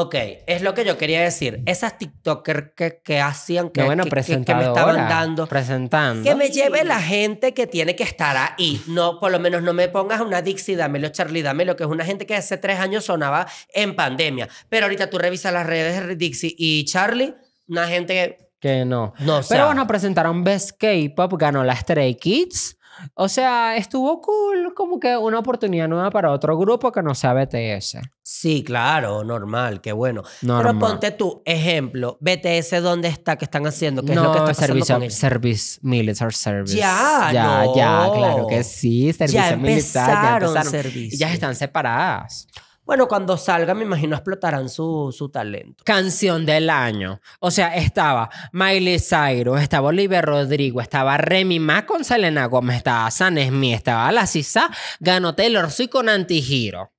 Ok, 0.00 0.14
es 0.46 0.62
lo 0.62 0.74
que 0.74 0.84
yo 0.84 0.96
quería 0.96 1.20
decir. 1.22 1.60
Esas 1.66 1.98
TikTokers 1.98 2.68
que, 2.76 3.00
que 3.02 3.18
hacían, 3.20 3.70
que, 3.70 3.82
bueno, 3.82 4.04
que- 4.04 4.10
que- 4.10 4.44
que 4.44 4.54
me 4.54 4.64
estaban 4.66 5.08
dando... 5.08 5.48
Presentando. 5.48 6.22
Que 6.22 6.36
me 6.36 6.50
lleve 6.50 6.84
la 6.84 7.00
gente 7.02 7.52
que 7.52 7.66
tiene 7.66 7.96
que 7.96 8.04
estar 8.04 8.36
ahí. 8.36 8.80
No, 8.86 9.18
por 9.18 9.32
lo 9.32 9.40
menos 9.40 9.60
no 9.64 9.72
me 9.72 9.88
pongas 9.88 10.20
una 10.20 10.40
Dixie 10.40 10.76
D'Amelio, 10.76 11.08
Charlie 11.08 11.42
D'Amelio, 11.42 11.74
que 11.74 11.82
es 11.82 11.90
una 11.90 12.04
gente 12.04 12.26
que 12.26 12.36
hace 12.36 12.58
tres 12.58 12.78
años 12.78 13.06
sonaba 13.06 13.48
en 13.74 13.96
pandemia. 13.96 14.48
Pero 14.68 14.86
ahorita 14.86 15.10
tú 15.10 15.18
revisas 15.18 15.52
las 15.52 15.66
redes 15.66 16.06
de 16.06 16.14
Dixie 16.14 16.54
y 16.56 16.84
Charlie, 16.84 17.34
una 17.66 17.88
gente 17.88 18.14
que... 18.14 18.48
Que 18.60 18.84
no. 18.84 19.14
No, 19.18 19.38
o 19.38 19.42
sea, 19.42 19.56
Pero 19.56 19.66
bueno, 19.66 19.84
presentaron 19.88 20.44
Best 20.44 20.72
K-Pop, 20.78 21.32
ganó 21.38 21.64
la 21.64 21.74
Stray 21.74 22.14
Kids. 22.14 22.77
O 23.14 23.28
sea, 23.28 23.76
estuvo 23.76 24.20
cool, 24.20 24.74
como 24.74 24.98
que 24.98 25.16
una 25.16 25.38
oportunidad 25.38 25.88
nueva 25.88 26.10
para 26.10 26.30
otro 26.32 26.56
grupo 26.58 26.92
que 26.92 27.02
no 27.02 27.14
sea 27.14 27.32
BTS. 27.34 27.98
Sí, 28.22 28.62
claro, 28.62 29.24
normal, 29.24 29.80
qué 29.80 29.92
bueno. 29.92 30.22
Normal. 30.42 30.76
Pero 30.76 30.78
ponte 30.78 31.10
tú, 31.12 31.42
ejemplo, 31.46 32.18
BTS, 32.20 32.82
¿dónde 32.82 33.08
está? 33.08 33.36
¿Qué 33.36 33.44
están 33.46 33.66
haciendo? 33.66 34.02
¿Qué 34.02 34.12
es 34.12 34.16
no, 34.16 34.24
lo 34.24 34.32
que 34.32 34.38
está 34.38 34.46
pasando 34.48 34.66
servicio, 34.66 34.94
con 34.96 35.02
ellos? 35.04 35.14
service, 35.14 35.78
military 35.82 36.34
service. 36.34 36.76
Ya, 36.76 37.30
ya, 37.32 37.64
no. 37.64 37.74
ya, 37.76 38.10
claro 38.14 38.46
que 38.46 38.62
sí, 38.64 39.12
servicio 39.12 39.40
Ya 39.40 39.56
militar, 39.56 40.40
ya 40.42 40.46
empezaron. 40.46 40.64
servicio. 40.70 41.16
Y 41.16 41.18
ya 41.18 41.32
están 41.32 41.54
separadas. 41.54 42.48
Bueno, 42.88 43.06
cuando 43.06 43.36
salga, 43.36 43.74
me 43.74 43.84
imagino 43.84 44.16
explotarán 44.16 44.70
su, 44.70 45.14
su 45.14 45.28
talento. 45.28 45.84
Canción 45.84 46.46
del 46.46 46.70
año. 46.70 47.20
O 47.38 47.50
sea, 47.50 47.76
estaba 47.76 48.30
Miley 48.52 48.98
Cyrus, 48.98 49.60
estaba 49.60 49.88
Olivia 49.88 50.22
Rodrigo, 50.22 50.80
estaba 50.80 51.18
Remy 51.18 51.60
Ma 51.60 51.84
con 51.84 52.02
Selena 52.02 52.46
Gómez, 52.46 52.78
estaba 52.78 53.10
Sam 53.10 53.36
Smith, 53.46 53.74
estaba 53.74 54.10
La 54.10 54.26
Sisa, 54.26 54.70
ganó 55.00 55.34
Taylor 55.34 55.70
Swift 55.70 55.90
con 55.90 56.08
Antihero. 56.08 56.90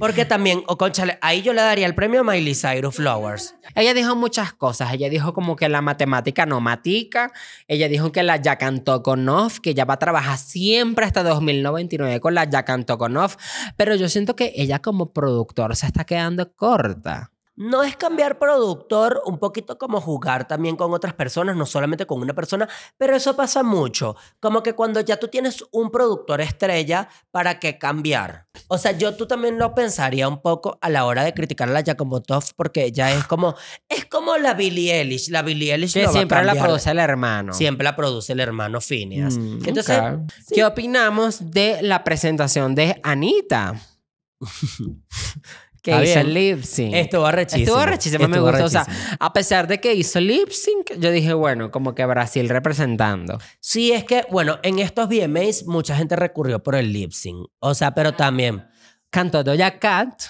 Porque 0.00 0.24
también, 0.24 0.64
o 0.66 0.76
conchale, 0.76 1.16
ahí 1.22 1.42
yo 1.42 1.52
le 1.52 1.62
daría 1.62 1.86
el 1.86 1.94
premio 1.94 2.22
a 2.22 2.24
Miley 2.24 2.56
Cyrus 2.56 2.96
Flowers. 2.96 3.54
Ella 3.76 3.94
dijo 3.94 4.16
muchas 4.16 4.52
cosas. 4.52 4.92
Ella 4.92 5.08
dijo 5.08 5.32
como 5.32 5.54
que 5.54 5.68
la 5.68 5.80
matemática 5.80 6.44
no 6.44 6.60
matica. 6.60 7.32
Ella 7.68 7.86
dijo 7.86 8.10
que 8.10 8.24
la 8.24 8.36
ya 8.36 8.56
cantó 8.56 9.04
con 9.04 9.28
Off, 9.28 9.60
que 9.60 9.70
ella 9.70 9.84
va 9.84 9.94
a 9.94 9.98
trabajar 10.00 10.38
siempre 10.38 11.06
hasta 11.06 11.22
2099 11.22 12.18
con 12.18 12.34
la 12.34 12.50
ya 12.50 12.64
cantó 12.64 12.98
con 12.98 13.16
Off. 13.16 13.36
Pero 13.76 13.94
yo 13.94 14.08
siento 14.08 14.34
que 14.34 14.52
ella 14.56 14.80
como 14.80 15.12
productor 15.12 15.76
se 15.76 15.86
está 15.86 16.02
quedando 16.02 16.52
corta. 16.56 17.30
No 17.56 17.82
es 17.82 17.96
cambiar 17.96 18.38
productor, 18.38 19.22
un 19.24 19.38
poquito 19.38 19.78
como 19.78 20.00
jugar 20.00 20.46
también 20.46 20.76
con 20.76 20.92
otras 20.92 21.14
personas, 21.14 21.56
no 21.56 21.64
solamente 21.64 22.06
con 22.06 22.20
una 22.20 22.34
persona, 22.34 22.68
pero 22.98 23.16
eso 23.16 23.34
pasa 23.34 23.62
mucho. 23.62 24.14
Como 24.40 24.62
que 24.62 24.74
cuando 24.74 25.00
ya 25.00 25.16
tú 25.16 25.28
tienes 25.28 25.64
un 25.70 25.90
productor 25.90 26.42
estrella, 26.42 27.08
¿para 27.30 27.58
qué 27.58 27.78
cambiar? 27.78 28.46
O 28.68 28.76
sea, 28.76 28.92
yo 28.92 29.16
tú 29.16 29.26
también 29.26 29.58
lo 29.58 29.74
pensaría 29.74 30.28
un 30.28 30.42
poco 30.42 30.78
a 30.80 30.90
la 30.90 31.06
hora 31.06 31.24
de 31.24 31.32
criticar 31.32 31.68
a 31.68 31.72
la 31.72 31.80
Giacomo 31.80 32.20
Toff, 32.20 32.52
porque 32.54 32.84
ella 32.84 33.12
es 33.12 33.24
como, 33.24 33.54
es 33.88 34.04
como 34.04 34.36
la 34.36 34.54
Billie 34.54 35.00
Eilish. 35.00 35.30
La 35.30 35.42
Billie 35.42 35.72
Eilish 35.72 35.94
Que 35.94 36.02
no 36.02 36.06
va 36.06 36.10
a 36.10 36.12
siempre 36.12 36.44
la 36.44 36.54
produce 36.54 36.90
el 36.90 36.98
hermano. 36.98 37.52
Siempre 37.52 37.84
la 37.84 37.96
produce 37.96 38.32
el 38.32 38.40
hermano 38.40 38.80
Phineas. 38.80 39.36
Mm, 39.36 39.66
Entonces, 39.66 40.00
sí. 40.46 40.54
¿qué 40.54 40.64
opinamos 40.64 41.50
de 41.50 41.80
la 41.82 42.04
presentación 42.04 42.74
de 42.74 43.00
Anita? 43.02 43.80
que 45.86 45.92
Está 45.92 46.04
hizo 46.04 46.14
bien. 46.14 46.26
el 46.26 46.34
lip 46.34 46.64
sync. 46.64 46.94
estuvo 46.94 47.26
arrechísimo. 47.26 47.64
Estuvo 47.64 47.86
rechísimo, 47.86 48.26
me 48.28 48.36
Estuvo 48.38 48.50
gustó. 48.50 48.64
O 48.64 48.68
sea, 48.68 48.86
a 49.20 49.32
pesar 49.32 49.68
de 49.68 49.78
que 49.80 49.94
hizo 49.94 50.18
lip 50.18 50.50
sync, 50.50 50.98
yo 50.98 51.12
dije, 51.12 51.32
bueno, 51.32 51.70
como 51.70 51.94
que 51.94 52.04
Brasil 52.04 52.48
representando. 52.48 53.38
Sí, 53.60 53.92
es 53.92 54.02
que, 54.04 54.26
bueno, 54.30 54.58
en 54.64 54.80
estos 54.80 55.08
VMAs 55.08 55.64
mucha 55.66 55.94
gente 55.96 56.16
recurrió 56.16 56.60
por 56.62 56.74
el 56.74 56.92
lip 56.92 57.12
sync. 57.12 57.46
O 57.60 57.74
sea, 57.74 57.92
pero 57.94 58.12
también... 58.14 58.66
Cantó 59.10 59.44
Doja 59.44 59.78
Cat. 59.78 60.20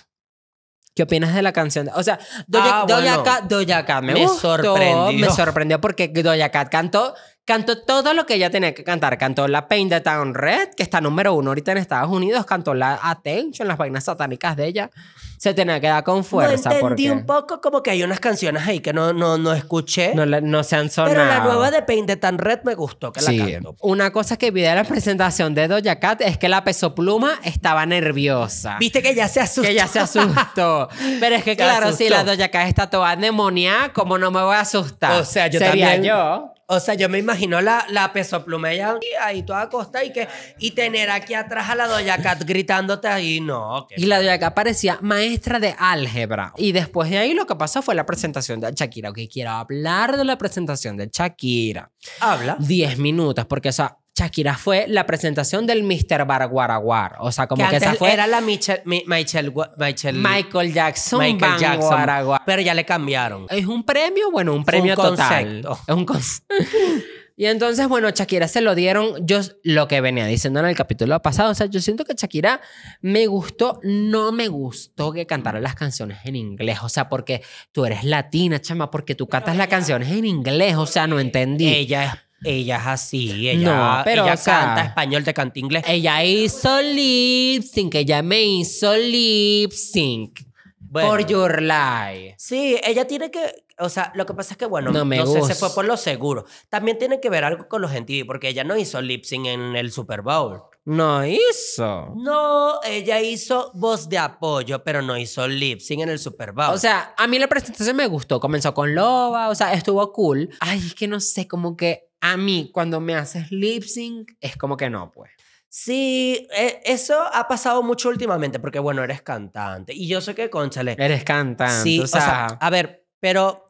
¿Qué 0.95 1.03
opinas 1.03 1.35
de 1.35 1.43
la 1.43 1.53
canción? 1.53 1.89
O 1.95 2.03
sea, 2.03 2.19
Doja, 2.47 2.83
Ah, 2.83 2.85
Doja 2.87 3.01
bueno. 3.01 3.23
Cat, 3.25 3.45
Doja 3.45 3.85
Cat 3.85 4.03
me, 4.03 4.13
Me 4.15 4.21
gustó, 4.27 4.57
sorprendió. 4.57 5.13
Me 5.13 5.31
sorprendió 5.31 5.81
porque 5.81 6.09
Doja 6.09 6.51
Cat 6.51 6.71
cantó, 6.71 7.15
cantó 7.45 7.83
todo 7.83 8.15
lo 8.15 8.25
que 8.27 8.35
ella 8.35 8.49
tenía 8.51 8.75
que 8.75 8.85
cantar. 8.85 9.19
Cantó 9.19 9.49
la 9.49 9.67
Paint 9.69 9.91
the 9.91 10.01
Town 10.03 10.35
Red, 10.35 10.69
que 10.77 10.83
está 10.83 11.01
número 11.01 11.35
uno 11.35 11.51
ahorita 11.51 11.73
en 11.73 11.79
Estados 11.79 12.11
Unidos. 12.11 12.47
Cantó 12.47 12.75
la 12.75 12.99
Attention, 13.03 13.67
las 13.69 13.77
vainas 13.77 14.05
satánicas 14.05 14.57
de 14.57 14.67
ella. 14.67 14.91
Se 15.39 15.53
tenía 15.55 15.81
que 15.81 15.87
dar 15.89 16.03
con 16.05 16.25
fuerza 16.25 16.71
no 16.71 16.75
entendí 16.77 17.09
porque 17.09 17.11
un 17.11 17.27
poco 17.27 17.61
como 17.61 17.83
que 17.83 17.91
hay 17.91 18.03
unas 18.03 18.21
canciones 18.21 18.67
ahí 18.67 18.81
que 18.81 18.93
no, 18.93 19.13
no, 19.13 19.37
no 19.39 19.53
escuché. 19.53 20.15
no, 20.15 20.25
no 20.27 20.63
se 20.65 20.77
han 20.77 20.91
sonado. 20.91 21.15
pero 21.15 21.27
la 21.27 21.41
nueva 21.41 21.71
de 21.71 21.83
Paint 21.83 22.07
the 22.07 22.17
Tan 22.17 22.39
Red 22.39 22.61
me 22.65 22.75
gustó 22.75 23.13
que 23.13 23.21
Sí. 23.21 23.37
la 23.39 23.51
cantó. 23.53 23.77
Una 23.81 24.13
cosa 24.13 24.37
que 24.37 24.51
vi 24.51 24.63
de 24.63 24.75
la 24.75 24.85
presentación 24.85 25.55
de 25.55 25.69
Doja 25.69 25.99
Cat 26.01 26.21
es 26.23 26.39
que 26.39 26.49
la 26.49 26.65
peso 26.65 26.95
pluma 26.95 27.35
estaba 27.45 27.85
nerviosa. 27.87 28.77
Viste 28.81 29.03
que 29.03 29.15
ya 29.15 29.29
se 29.29 29.41
asustó. 29.41 29.63
Que 29.63 29.75
ya 29.75 29.87
se 29.87 29.99
asustó. 30.01 30.89
Pero 31.21 31.37
es 31.37 31.45
que, 31.45 31.51
Se 31.53 31.57
claro, 31.57 31.93
si 31.93 32.09
la 32.09 32.21
asustó. 32.21 32.37
Doja 32.37 32.49
Cat 32.51 32.69
está 32.69 32.91
toda 32.91 33.13
endemoniada, 33.13 33.93
¿cómo 33.93 34.19
no 34.19 34.31
me 34.31 34.43
voy 34.43 34.55
a 34.57 34.61
asustar? 34.61 35.21
O 35.21 35.25
sea, 35.25 35.47
yo 35.49 35.59
Sería 35.59 35.91
también- 35.93 36.05
yo. 36.05 36.53
O 36.69 36.81
sea, 36.81 36.95
yo 36.95 37.09
me 37.09 37.19
imagino 37.19 37.61
la, 37.61 37.87
la 37.91 38.13
peso 38.13 38.45
pluma 38.45 38.73
ella 38.73 38.99
ahí 39.23 39.45
toda 39.45 39.63
acostada 39.63 40.05
y 40.05 40.13
que 40.13 40.27
y 40.59 40.73
tener 40.73 41.11
aquí 41.11 41.35
atrás 41.35 41.71
a 41.71 41.77
la 41.77 41.87
Doja 41.87 42.21
Cat 42.21 42.43
gritándote 42.45 43.07
ahí, 43.07 43.41
no. 43.41 43.87
Y 43.97 44.07
la 44.07 44.21
Doja 44.21 44.39
Cat 44.39 44.55
parecía 44.55 44.99
maestra 45.01 45.61
de 45.61 45.77
álgebra. 45.79 46.53
Y 46.57 46.73
después 46.73 47.09
de 47.11 47.19
ahí 47.19 47.35
lo 47.35 47.47
que 47.47 47.55
pasó 47.55 47.83
fue 47.83 47.95
la 47.95 48.05
presentación 48.05 48.59
de 48.59 48.73
Shakira. 48.73 49.11
Ok, 49.11 49.19
quiero 49.33 49.51
hablar 49.51 50.17
de 50.17 50.25
la 50.25 50.37
presentación 50.37 50.97
de 50.97 51.09
Shakira. 51.13 51.93
Habla. 52.21 52.57
10 52.59 52.99
minutos, 52.99 53.47
porque, 53.47 53.69
o 53.69 53.73
sea, 53.73 53.99
Shakira 54.17 54.57
fue 54.57 54.87
la 54.89 55.05
presentación 55.05 55.67
del 55.67 55.83
Mr. 55.83 56.25
Barguaraguar. 56.27 57.17
O 57.21 57.31
sea, 57.31 57.47
como 57.47 57.69
que 57.69 57.77
esa 57.77 57.95
fue 57.95 58.13
era 58.13 58.27
la 58.27 58.41
Michelle, 58.41 58.81
Mi- 58.87 59.05
Michelle, 59.07 59.53
Gua- 59.53 59.71
Michelle 59.77 60.19
Michael 60.19 60.73
Jackson. 60.73 61.21
Michael 61.21 61.59
Jackson. 61.59 62.07
Pero 62.47 62.63
ya 62.63 62.73
le 62.75 62.85
cambiaron. 62.87 63.47
¿Es 63.51 63.67
un 63.67 63.85
premio? 63.85 64.31
Bueno, 64.31 64.55
un 64.55 64.65
premio 64.65 64.95
un 64.95 64.97
total. 64.97 65.63
concepto. 65.63 65.79
Es 65.87 65.95
un 65.95 66.05
concepto. 66.07 66.55
Y 67.39 67.45
entonces, 67.45 67.87
bueno, 67.87 68.09
Shakira 68.09 68.49
se 68.49 68.63
lo 68.63 68.75
dieron. 68.75 69.27
Yo 69.27 69.41
lo 69.63 69.87
que 69.89 70.01
venía 70.01 70.25
diciendo 70.25 70.61
en 70.61 70.65
el 70.65 70.75
capítulo 70.75 71.21
pasado, 71.21 71.51
o 71.51 71.55
sea, 71.55 71.67
yo 71.67 71.83
siento 71.83 72.07
que 72.07 72.15
Shakira 72.15 72.63
me 73.03 73.27
gustó, 73.27 73.79
no 73.83 74.33
me 74.33 74.49
gustó 74.49 75.13
que 75.13 75.27
cantara 75.27 75.61
las 75.61 75.75
canciones 75.75 76.17
en 76.25 76.35
inglés. 76.35 76.79
O 76.83 76.89
sea, 76.89 77.11
porque 77.11 77.43
tú 77.73 77.85
eres 77.85 78.05
latina, 78.05 78.59
chama, 78.63 78.91
porque 78.91 79.15
tú 79.15 79.27
cantas 79.29 79.55
las 79.55 79.69
canciones 79.69 80.11
en 80.13 80.25
inglés. 80.25 80.77
O 80.77 80.87
sea, 80.87 81.07
no 81.07 81.21
entendí. 81.21 81.69
Ella 81.69 82.05
es, 82.05 82.11
ella 82.45 82.77
es 82.77 82.87
así. 82.87 83.49
Ella, 83.49 83.97
No, 83.99 84.05
pero, 84.05 84.25
ella 84.25 84.35
o 84.35 84.37
sea- 84.37 84.61
canta 84.61 84.83
español, 84.85 85.25
te 85.25 85.35
canta 85.35 85.59
inglés. 85.59 85.85
Ella 85.87 86.25
hizo 86.25 86.81
lip 86.83 87.63
sync, 87.63 87.95
ella 87.95 88.23
me 88.23 88.43
hizo 88.43 88.95
lip 88.97 89.73
sync. 89.73 90.41
Bueno. 90.79 91.09
Por 91.11 91.27
Your 91.27 91.61
Life. 91.63 92.35
Sí, 92.39 92.79
ella 92.83 93.07
tiene 93.07 93.31
que. 93.31 93.65
O 93.79 93.91
sea, 93.91 94.13
lo 94.15 94.25
que 94.25 94.33
pasa 94.33 94.55
es 94.55 94.57
que, 94.57 94.65
bueno, 94.65 94.91
No 94.91 95.01
no, 95.01 95.05
me 95.05 95.27
sé, 95.27 95.43
se 95.43 95.55
fue 95.55 95.69
por 95.75 95.85
lo 95.85 95.99
seguro. 95.99 96.47
También 96.71 96.97
tiene 96.99 97.21
que 97.21 97.29
ver 97.29 97.45
algo 97.45 97.69
con 97.69 97.83
los 97.83 97.93
MTV, 97.93 98.25
porque 98.27 98.49
ella 98.49 98.65
no 98.65 98.77
hizo 98.79 99.03
lip 99.03 99.25
sync 99.25 99.47
en 99.47 99.77
el 99.77 99.93
Super 99.93 100.23
Bowl. 100.23 100.63
No 100.87 101.27
hizo. 101.27 102.15
No, 102.17 102.81
ella 102.85 103.21
hizo 103.21 103.73
voz 103.75 104.09
de 104.09 104.17
apoyo, 104.19 104.83
pero 104.85 105.03
no 105.03 105.19
hizo 105.19 105.47
lip 105.49 105.81
sync 105.81 106.03
en 106.03 106.09
el 106.11 106.19
Super 106.19 106.53
Bowl. 106.53 106.73
O 106.73 106.79
sea, 106.79 107.13
a 107.19 107.27
mí 107.27 107.39
la 107.39 107.49
presentación 107.49 107.97
me 107.97 108.07
gustó. 108.07 108.41
Comenzó 108.41 108.73
con 108.73 108.95
Loba, 108.95 109.49
o 109.51 109.55
sea, 109.55 109.73
estuvo 109.75 110.11
cool. 110.13 110.49
Ay, 110.61 110.79
es 110.79 110.95
que 110.95 111.09
no 111.09 111.21
sé, 111.21 111.47
como 111.47 111.77
que 111.77 112.06
a 112.21 112.37
mí 112.37 112.71
cuando 112.73 113.01
me 113.01 113.15
haces 113.15 113.51
lip 113.51 113.83
sync 113.85 114.33
es 114.41 114.57
como 114.57 114.77
que 114.77 114.91
no, 114.91 115.11
pues. 115.13 115.31
sí, 115.69 116.47
eh, 116.57 116.81
eso 116.85 117.21
ha 117.33 117.47
pasado 117.49 117.83
mucho 117.83 118.09
últimamente, 118.09 118.59
porque, 118.59 118.79
bueno, 118.79 119.03
eres 119.05 119.23
cantante. 119.23 119.93
Y 119.95 120.09
yo 120.09 120.21
sé 120.21 120.35
que, 120.35 120.49
conchale. 120.51 120.97
Eres 120.99 121.25
cantante, 121.25 121.83
Sí, 121.83 122.01
o 122.01 122.07
sea, 122.07 122.47
a 122.47 122.71
ver, 122.71 123.07
pero. 123.21 123.66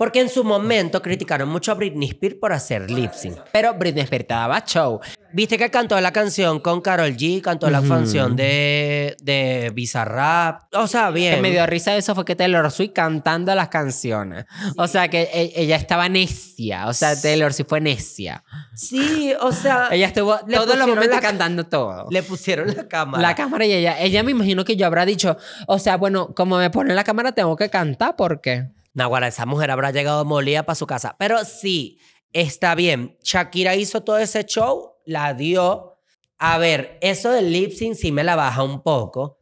Porque 0.00 0.18
en 0.22 0.30
su 0.30 0.44
momento 0.44 1.02
criticaron 1.02 1.50
mucho 1.50 1.72
a 1.72 1.74
Britney 1.74 2.08
Spears 2.08 2.36
por 2.40 2.54
hacer 2.54 2.90
lip 2.90 3.12
sync. 3.12 3.36
pero 3.52 3.74
Britney 3.74 4.02
Spears 4.04 4.26
te 4.28 4.32
daba 4.32 4.64
show. 4.64 4.98
Viste 5.34 5.58
que 5.58 5.70
cantó 5.70 6.00
la 6.00 6.10
canción 6.10 6.58
con 6.58 6.80
Carol 6.80 7.14
G, 7.18 7.42
cantó 7.42 7.68
la 7.68 7.80
Ujú. 7.80 7.88
canción 7.90 8.34
de, 8.34 9.14
de 9.22 9.70
Bizarrap. 9.74 10.62
O 10.74 10.86
sea, 10.86 11.08
Que 11.08 11.12
bien. 11.12 11.42
me 11.42 11.50
dio 11.50 11.66
risa 11.66 11.94
eso 11.96 12.14
fue 12.14 12.24
que 12.24 12.34
Taylor 12.34 12.70
Swift 12.70 12.92
cantando 12.94 13.54
las 13.54 13.68
canciones. 13.68 14.46
O 14.78 14.86
sea, 14.88 15.08
que 15.08 15.28
e- 15.34 15.52
ella 15.54 15.76
estaba 15.76 16.08
necia. 16.08 16.88
O 16.88 16.94
sea, 16.94 17.20
Taylor 17.20 17.52
Swift 17.52 17.68
fue 17.68 17.82
necia. 17.82 18.42
Sí, 18.74 19.34
o 19.38 19.52
sea, 19.52 19.88
Ella 19.92 20.06
estuvo 20.06 20.38
todos 20.38 20.78
los 20.78 20.88
momentos 20.88 21.16
la 21.16 21.20
cantando 21.20 21.66
todo. 21.66 22.06
le 22.10 22.22
pusieron 22.22 22.74
la 22.74 22.88
cámara. 22.88 23.20
La 23.22 23.34
cámara 23.34 23.66
y 23.66 23.72
ella, 23.74 24.00
ella 24.00 24.22
me 24.22 24.30
imagino 24.30 24.64
que 24.64 24.76
yo 24.76 24.86
habrá 24.86 25.04
dicho, 25.04 25.36
o 25.66 25.78
sea, 25.78 25.98
bueno, 25.98 26.34
como 26.34 26.56
me 26.56 26.70
ponen 26.70 26.96
la 26.96 27.04
cámara 27.04 27.32
tengo 27.32 27.54
que 27.54 27.68
cantar 27.68 28.16
porque 28.16 28.70
Naguará, 28.92 29.28
esa 29.28 29.46
mujer 29.46 29.70
habrá 29.70 29.90
llegado 29.92 30.24
molida 30.24 30.64
para 30.64 30.74
su 30.74 30.86
casa. 30.86 31.16
Pero 31.18 31.44
sí, 31.44 31.98
está 32.32 32.74
bien. 32.74 33.16
Shakira 33.22 33.76
hizo 33.76 34.02
todo 34.02 34.18
ese 34.18 34.44
show, 34.44 34.94
la 35.04 35.34
dio. 35.34 35.98
A 36.38 36.58
ver, 36.58 36.98
eso 37.00 37.30
del 37.30 37.52
lip 37.52 37.72
sync 37.72 37.94
sí 37.94 38.12
me 38.12 38.24
la 38.24 38.36
baja 38.36 38.62
un 38.62 38.82
poco. 38.82 39.38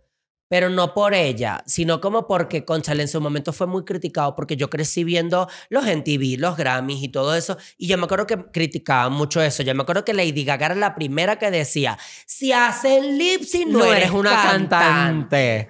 Pero 0.51 0.71
no 0.71 0.95
por 0.95 1.13
ella, 1.13 1.63
sino 1.67 2.01
como 2.01 2.27
porque 2.27 2.65
Conchale 2.65 3.03
en 3.03 3.09
su 3.09 3.21
momento 3.21 3.53
fue 3.53 3.67
muy 3.67 3.85
criticado 3.85 4.35
porque 4.35 4.57
yo 4.57 4.71
crecí 4.71 5.05
viendo 5.05 5.47
los 5.69 5.85
MTV, 5.85 6.39
los 6.39 6.57
Grammys 6.57 7.03
y 7.03 7.09
todo 7.09 7.35
eso. 7.35 7.59
Y 7.77 7.87
yo 7.87 7.99
me 7.99 8.05
acuerdo 8.05 8.27
que 8.27 8.47
criticaban 8.51 9.13
mucho 9.13 9.43
eso. 9.43 9.63
Yo 9.63 9.75
me 9.75 9.83
acuerdo 9.83 10.07
que 10.07 10.15
Lady 10.15 10.45
Gaga 10.45 10.67
era 10.67 10.75
la 10.75 10.95
primera 10.95 11.39
que 11.39 11.51
decía, 11.51 11.99
si 12.27 12.53
hacen 12.53 13.19
lip 13.19 13.43
sync 13.43 13.69
no, 13.69 13.85
eres 13.85 14.11
una 14.11 14.43
cantante. 14.43 15.69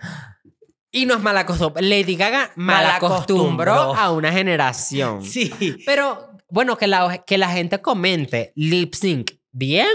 Y 0.90 1.06
nos 1.06 1.22
malacostumbró. 1.22 1.82
Lady 1.82 2.16
Gaga 2.16 2.50
malacostumbró 2.56 3.94
a 3.94 4.10
una 4.12 4.32
generación. 4.32 5.22
Sí. 5.28 5.52
Pero, 5.84 6.30
bueno, 6.48 6.76
que 6.76 6.86
la, 6.86 7.24
que 7.26 7.38
la 7.38 7.50
gente 7.50 7.80
comente 7.80 8.52
lip 8.54 8.94
sync 8.94 9.32
bien 9.52 9.88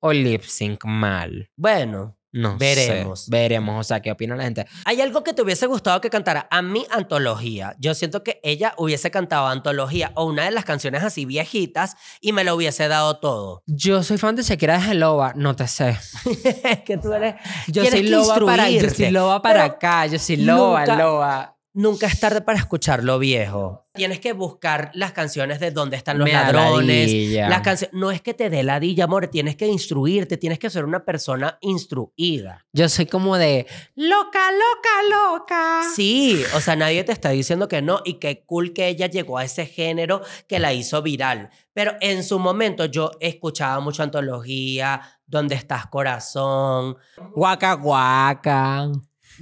o 0.00 0.12
lip 0.12 0.42
sync 0.42 0.84
mal. 0.84 1.50
Bueno, 1.56 2.16
No 2.32 2.56
Veremos. 2.56 3.24
sé. 3.24 3.30
Veremos. 3.30 3.80
O 3.80 3.84
sea, 3.84 4.00
¿qué 4.00 4.10
opina 4.10 4.34
la 4.34 4.44
gente? 4.44 4.66
¿Hay 4.84 5.00
algo 5.00 5.22
que 5.22 5.32
te 5.34 5.42
hubiese 5.42 5.66
gustado 5.66 6.00
que 6.00 6.08
cantara? 6.10 6.48
A 6.50 6.62
mí, 6.62 6.86
antología. 6.90 7.74
Yo 7.78 7.94
siento 7.94 8.22
que 8.22 8.40
ella 8.42 8.74
hubiese 8.78 9.10
cantado 9.10 9.46
antología 9.48 10.12
o 10.14 10.24
una 10.24 10.44
de 10.44 10.50
las 10.50 10.64
canciones 10.64 11.02
así 11.02 11.24
viejitas 11.26 11.94
y 12.20 12.32
me 12.32 12.42
lo 12.44 12.54
hubiese 12.56 12.88
dado 12.88 13.18
todo. 13.18 13.62
Yo 13.66 14.02
soy 14.02 14.18
fan 14.18 14.34
de 14.36 14.42
Shakira 14.42 14.78
de 14.78 14.94
Loba, 14.94 15.32
no 15.36 15.54
te 15.56 15.66
sé. 15.68 15.90
es 16.64 16.80
que 16.84 16.96
tú 16.96 17.12
eres. 17.12 17.34
Yo 17.68 17.84
soy 17.84 18.02
que 18.02 18.08
loba 18.10 18.38
para, 18.46 18.70
yo 18.70 18.88
soy 18.90 19.10
loba 19.10 19.42
para 19.42 19.64
acá, 19.64 20.06
yo 20.06 20.18
soy 20.18 20.36
loba, 20.36 20.80
nunca- 20.80 20.96
loba. 20.96 21.51
Nunca 21.74 22.06
es 22.06 22.20
tarde 22.20 22.42
para 22.42 22.58
escuchar 22.58 23.02
lo 23.02 23.18
viejo. 23.18 23.86
Tienes 23.94 24.20
que 24.20 24.34
buscar 24.34 24.90
las 24.92 25.12
canciones 25.12 25.58
de 25.58 25.70
dónde 25.70 25.96
están 25.96 26.18
los 26.18 26.26
Me 26.26 26.32
da 26.32 26.52
ladrones. 26.52 27.06
ladilla. 27.10 27.48
Las 27.48 27.62
cancio- 27.62 27.88
no 27.92 28.10
es 28.10 28.20
que 28.20 28.34
te 28.34 28.50
dé 28.50 28.62
ladilla, 28.62 29.04
amor. 29.04 29.28
Tienes 29.28 29.56
que 29.56 29.66
instruirte. 29.66 30.36
Tienes 30.36 30.58
que 30.58 30.68
ser 30.68 30.84
una 30.84 31.04
persona 31.04 31.56
instruida. 31.62 32.66
Yo 32.74 32.88
soy 32.90 33.06
como 33.06 33.38
de 33.38 33.66
loca, 33.94 34.50
loca, 34.52 35.30
loca. 35.30 35.82
Sí, 35.94 36.42
o 36.54 36.60
sea, 36.60 36.76
nadie 36.76 37.04
te 37.04 37.12
está 37.12 37.30
diciendo 37.30 37.68
que 37.68 37.80
no 37.80 38.00
y 38.04 38.14
qué 38.14 38.44
cool 38.44 38.72
que 38.74 38.88
ella 38.88 39.06
llegó 39.06 39.38
a 39.38 39.44
ese 39.44 39.64
género 39.66 40.20
que 40.46 40.58
la 40.58 40.74
hizo 40.74 41.00
viral. 41.00 41.48
Pero 41.72 41.94
en 42.02 42.22
su 42.22 42.38
momento 42.38 42.84
yo 42.84 43.12
escuchaba 43.20 43.80
mucho 43.80 44.02
antología, 44.02 45.00
¿Dónde 45.26 45.54
estás 45.54 45.86
corazón? 45.86 46.98
Guaca, 47.34 47.72
guaca. 47.74 48.90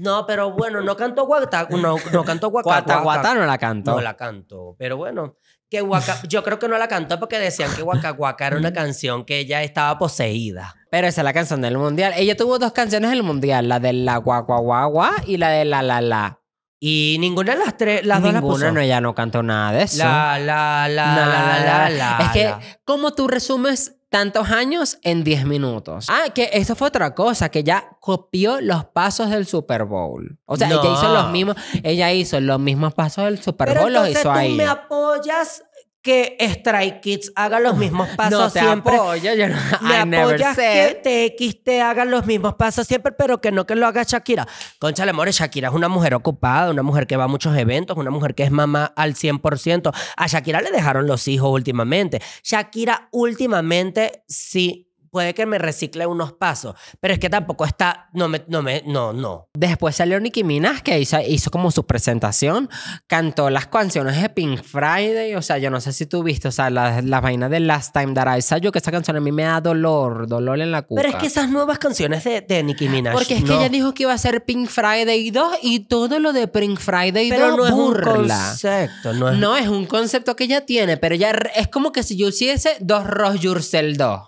No, 0.01 0.26
pero 0.26 0.53
bueno, 0.53 0.80
no 0.80 0.96
cantó 0.96 1.26
guata, 1.26 1.68
no, 1.70 1.96
no 2.12 2.24
cantó 2.24 2.48
guaca, 2.51 2.64
Guata, 2.64 3.01
guata 3.01 3.34
no 3.34 3.44
la 3.46 3.59
canto. 3.59 3.92
No 3.92 4.01
la 4.01 4.14
cantó, 4.16 4.74
pero 4.78 4.96
bueno, 4.96 5.36
que 5.68 5.80
guaca, 5.82 6.20
yo 6.26 6.42
creo 6.42 6.59
que 6.59 6.68
no 6.68 6.78
la 6.78 6.88
cantó 6.88 7.20
porque 7.20 7.38
decían 7.38 7.70
que 7.76 7.82
Guaca 7.82 8.11
Guaca 8.11 8.48
era 8.48 8.57
una 8.57 8.72
canción 8.72 9.24
que 9.24 9.38
ella 9.38 9.62
estaba 9.62 9.98
poseída. 9.98 10.74
Pero 10.90 11.07
esa 11.07 11.20
es 11.20 11.24
la 11.24 11.32
canción 11.32 11.61
del 11.61 11.78
mundial. 11.78 12.12
Ella 12.16 12.36
tuvo 12.36 12.59
dos 12.59 12.72
canciones 12.72 13.11
del 13.11 13.22
mundial, 13.22 13.68
la 13.68 13.78
de 13.78 13.92
la 13.92 14.16
guagua 14.16 14.59
guagua 14.59 15.12
y 15.26 15.36
la 15.36 15.51
de 15.51 15.64
la 15.64 15.82
la 15.82 16.01
la. 16.01 16.40
Y 16.82 17.18
ninguna 17.20 17.53
de 17.53 17.59
las 17.64 17.76
tres, 17.76 18.07
las 18.07 18.22
dos 18.22 18.32
la 18.32 18.40
Ninguna, 18.40 18.55
puso. 18.55 18.72
no, 18.72 18.80
ella 18.80 19.01
no 19.03 19.14
cantó 19.14 19.42
nada 19.42 19.70
de 19.72 19.82
eso. 19.84 19.98
La, 19.98 20.38
la, 20.38 20.88
la, 20.88 21.07
No, 21.14 21.20
la, 21.26 21.61
la, 21.61 21.90
la, 21.90 22.18
Es 22.24 22.28
que, 22.30 22.44
la. 22.46 22.61
¿cómo 22.84 23.12
tú 23.12 23.28
resumes 23.28 23.99
tantos 24.11 24.51
años 24.51 24.99
en 25.03 25.25
10 25.25 25.47
minutos? 25.47 26.07
Ah, 26.11 26.25
que 26.35 26.51
eso 26.53 26.75
fue 26.75 26.89
otra 26.89 27.15
cosa, 27.15 27.49
que 27.49 27.65
ya 27.65 27.97
copió 28.01 28.61
los 28.61 28.85
pasos 28.85 29.31
del 29.31 29.47
Super 29.47 29.85
Bowl. 29.85 30.39
O 30.47 30.57
sea, 30.57 30.69
No. 30.69 30.81
ella 30.83 30.93
hizo 30.93 31.09
los 31.15 31.31
mismos, 31.31 31.57
ella 31.83 32.13
hizo 32.13 32.41
los 32.41 32.59
mismos 32.61 32.93
pasos 32.93 33.25
del 33.25 33.43
Super 33.43 33.69
Pero 33.69 33.83
Bowl, 33.83 33.93
los 33.93 34.09
hizo 34.09 34.23
tú 34.23 34.31
ahí. 34.31 34.55
me 34.57 34.67
apoyas 34.67 35.63
que 36.03 36.36
Stray 36.40 37.01
Kids 37.01 37.32
haga 37.34 37.61
los 37.61 37.76
mismos 37.76 38.09
pasos 38.16 38.38
no 38.40 38.51
te 38.51 38.61
siempre. 38.61 38.96
apoyo, 38.96 39.34
yo 39.34 39.48
no, 39.48 39.57
Me 39.82 40.01
I 40.01 40.07
never 40.07 40.34
apoyas 40.34 40.57
said. 40.57 41.03
que 41.03 41.34
TXT 41.38 41.68
haga 41.82 42.05
los 42.05 42.26
mismos 42.26 42.55
pasos 42.55 42.86
siempre, 42.86 43.12
pero 43.12 43.40
que 43.40 43.53
no 43.53 43.66
que 43.66 43.74
lo 43.74 43.86
haga 43.86 44.03
Shakira. 44.03 44.46
Conchale, 44.78 45.12
more, 45.12 45.30
Shakira 45.32 45.68
es 45.68 45.74
una 45.74 45.88
mujer 45.88 46.14
ocupada, 46.14 46.70
una 46.70 46.82
mujer 46.82 47.07
que 47.07 47.16
va 47.16 47.24
a 47.24 47.28
muchos 47.28 47.57
eventos, 47.57 47.96
una 47.96 48.11
mujer 48.11 48.34
que 48.34 48.44
es 48.44 48.51
mamá 48.51 48.92
al 48.96 49.14
100%. 49.14 49.92
A 50.16 50.26
Shakira 50.26 50.61
le 50.62 50.70
dejaron 50.70 51.07
los 51.07 51.28
hijos 51.28 51.51
últimamente. 51.51 52.20
Shakira 52.42 53.09
últimamente 53.12 54.24
sí 54.26 54.89
puede 55.11 55.35
que 55.35 55.47
me 55.47 55.59
recicle 55.59 56.07
unos 56.07 56.33
pasos, 56.33 56.75
pero 57.01 57.15
es 57.15 57.21
que 57.21 57.29
tampoco 57.29 57.65
está, 57.65 58.09
no 58.13 58.29
me, 58.29 58.43
no 58.49 58.63
me, 58.63 58.83
no, 58.87 59.13
no. 59.13 59.49
Después 59.55 59.97
salió 59.97 60.19
Nicki 60.21 60.45
Minaj, 60.45 60.83
que 60.83 60.99
hizo, 60.99 61.19
hizo 61.21 61.51
como 61.51 61.71
su 61.71 61.85
presentación, 61.87 62.69
cantó 63.07 63.51
las 63.51 63.67
canciones 63.67 64.21
de 64.21 64.29
Pink 64.29 64.63
Friday, 64.63 65.35
o 65.35 65.43
sea, 65.43 65.59
yo 65.59 65.71
no 65.71 65.81
sé 65.81 65.93
si 65.93 66.07
tú 66.07 66.23
viste, 66.23 66.49
o 66.49 66.53
sea, 66.53 66.71
las 66.71 67.05
la 67.05 67.21
vainas 67.21 67.51
de 67.51 67.61
Last 67.61 67.93
Time 67.93 68.15
That 68.15 68.37
I 68.37 68.43
Saw 68.43 68.59
You, 68.59 68.71
que 68.73 68.79
esa 68.79 68.91
canción 68.91 69.17
a 69.17 69.21
mí 69.21 69.33
me 69.33 69.43
da 69.45 69.61
dolor, 69.61 70.27
dolor 70.29 70.61
en 70.61 70.71
la 70.73 70.83
cuca. 70.83 71.03
Pero 71.03 71.15
es 71.15 71.21
que 71.21 71.27
esas 71.27 71.49
nuevas 71.49 71.79
canciones 71.79 72.25
de, 72.25 72.41
de 72.43 72.63
Nicki 72.63 72.89
Minaj, 72.89 73.13
Porque 73.15 73.35
es 73.35 73.45
que 73.45 73.53
ella 73.55 73.69
dijo 73.69 73.93
que 73.95 74.05
iba 74.05 74.13
a 74.13 74.19
ser 74.19 74.45
Pink 74.45 74.69
Friday 74.69 75.31
2 75.31 75.59
y 75.63 75.81
todo 75.81 76.19
lo 76.19 76.33
de 76.33 76.49
Pink 76.49 76.79
Friday 76.79 77.29
2 77.31 77.39
pero 77.39 77.57
no 77.57 77.67
es 77.67 77.73
un 77.73 77.79
burla. 77.95 78.37
concepto, 78.49 79.13
no 79.15 79.29
es 79.31 79.39
No 79.39 79.57
es 79.57 79.69
un 79.69 79.87
concepto 79.87 80.37
que 80.37 80.45
ella 80.45 80.65
tiene, 80.67 80.97
pero 80.97 81.15
ella 81.15 81.33
re- 81.33 81.51
es 81.57 81.69
como 81.69 81.93
que 81.93 82.03
si 82.03 82.17
yo 82.17 82.29
hiciese 82.29 82.77
dos 82.81 83.05
Ross 83.07 83.41
Yourself 83.41 83.97
2. 83.97 84.21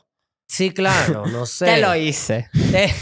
Sí, 0.54 0.70
claro, 0.70 1.24
no 1.26 1.46
sé. 1.46 1.64
Te 1.64 1.78
lo 1.80 1.94
hice. 1.96 2.48
Te- 2.70 2.92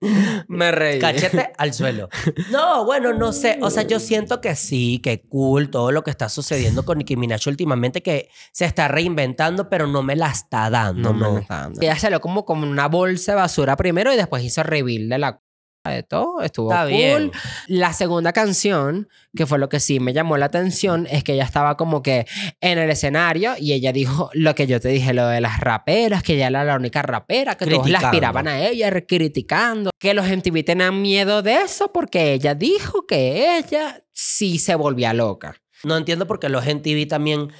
Me 0.48 0.72
reí. 0.72 0.98
Cachete 0.98 1.52
al 1.58 1.74
suelo. 1.74 2.08
No, 2.50 2.84
bueno, 2.86 3.12
no 3.12 3.32
sé. 3.32 3.58
O 3.60 3.68
sea, 3.70 3.82
yo 3.82 4.00
siento 4.00 4.40
que 4.40 4.54
sí, 4.56 4.98
que 5.02 5.20
cool 5.28 5.68
todo 5.70 5.92
lo 5.92 6.02
que 6.02 6.10
está 6.10 6.28
sucediendo 6.30 6.84
con 6.86 6.96
Nicki 6.98 7.16
Minaj 7.16 7.46
últimamente, 7.48 8.02
que 8.02 8.30
se 8.52 8.64
está 8.64 8.88
reinventando, 8.88 9.68
pero 9.68 9.86
no 9.86 10.02
me 10.02 10.16
la 10.16 10.30
está 10.30 10.70
dando. 10.70 11.12
No, 11.12 11.18
No, 11.18 11.32
me 11.34 11.40
está 11.40 11.56
dando. 11.62 11.80
Ella 11.82 11.98
salió 11.98 12.20
como, 12.20 12.44
como 12.46 12.66
una 12.66 12.88
bolsa 12.88 13.32
de 13.32 13.36
basura 13.36 13.76
primero 13.76 14.12
y 14.12 14.16
después 14.16 14.42
hizo 14.42 14.62
reveal 14.62 15.08
de 15.10 15.18
la 15.18 15.42
de 15.88 16.02
todo. 16.02 16.42
Estuvo 16.42 16.70
Está 16.70 16.84
cool. 16.84 16.92
bien. 16.92 17.32
La 17.66 17.92
segunda 17.92 18.32
canción, 18.32 19.08
que 19.34 19.46
fue 19.46 19.58
lo 19.58 19.68
que 19.68 19.80
sí 19.80 20.00
me 20.00 20.12
llamó 20.12 20.36
la 20.36 20.46
atención, 20.46 21.06
es 21.10 21.24
que 21.24 21.34
ella 21.34 21.44
estaba 21.44 21.76
como 21.76 22.02
que 22.02 22.26
en 22.60 22.78
el 22.78 22.90
escenario 22.90 23.54
y 23.58 23.72
ella 23.72 23.92
dijo 23.92 24.30
lo 24.32 24.54
que 24.54 24.66
yo 24.66 24.80
te 24.80 24.88
dije, 24.88 25.12
lo 25.14 25.26
de 25.28 25.40
las 25.40 25.60
raperas, 25.60 26.22
que 26.22 26.34
ella 26.34 26.48
era 26.48 26.64
la 26.64 26.76
única 26.76 27.02
rapera, 27.02 27.56
que 27.56 27.66
todos 27.66 27.88
la 27.88 27.98
aspiraban 27.98 28.48
a 28.48 28.60
ella, 28.60 28.90
criticando, 29.06 29.90
que 29.98 30.14
los 30.14 30.26
MTV 30.26 30.64
tenían 30.64 31.00
miedo 31.02 31.42
de 31.42 31.62
eso 31.62 31.92
porque 31.92 32.32
ella 32.32 32.54
dijo 32.54 33.06
que 33.06 33.58
ella 33.58 34.02
sí 34.12 34.58
se 34.58 34.74
volvía 34.74 35.12
loca. 35.12 35.56
No 35.84 35.96
entiendo 35.96 36.26
por 36.26 36.38
qué 36.40 36.48
los 36.48 36.66
en 36.66 36.82
TV 36.82 37.06
también 37.06 37.50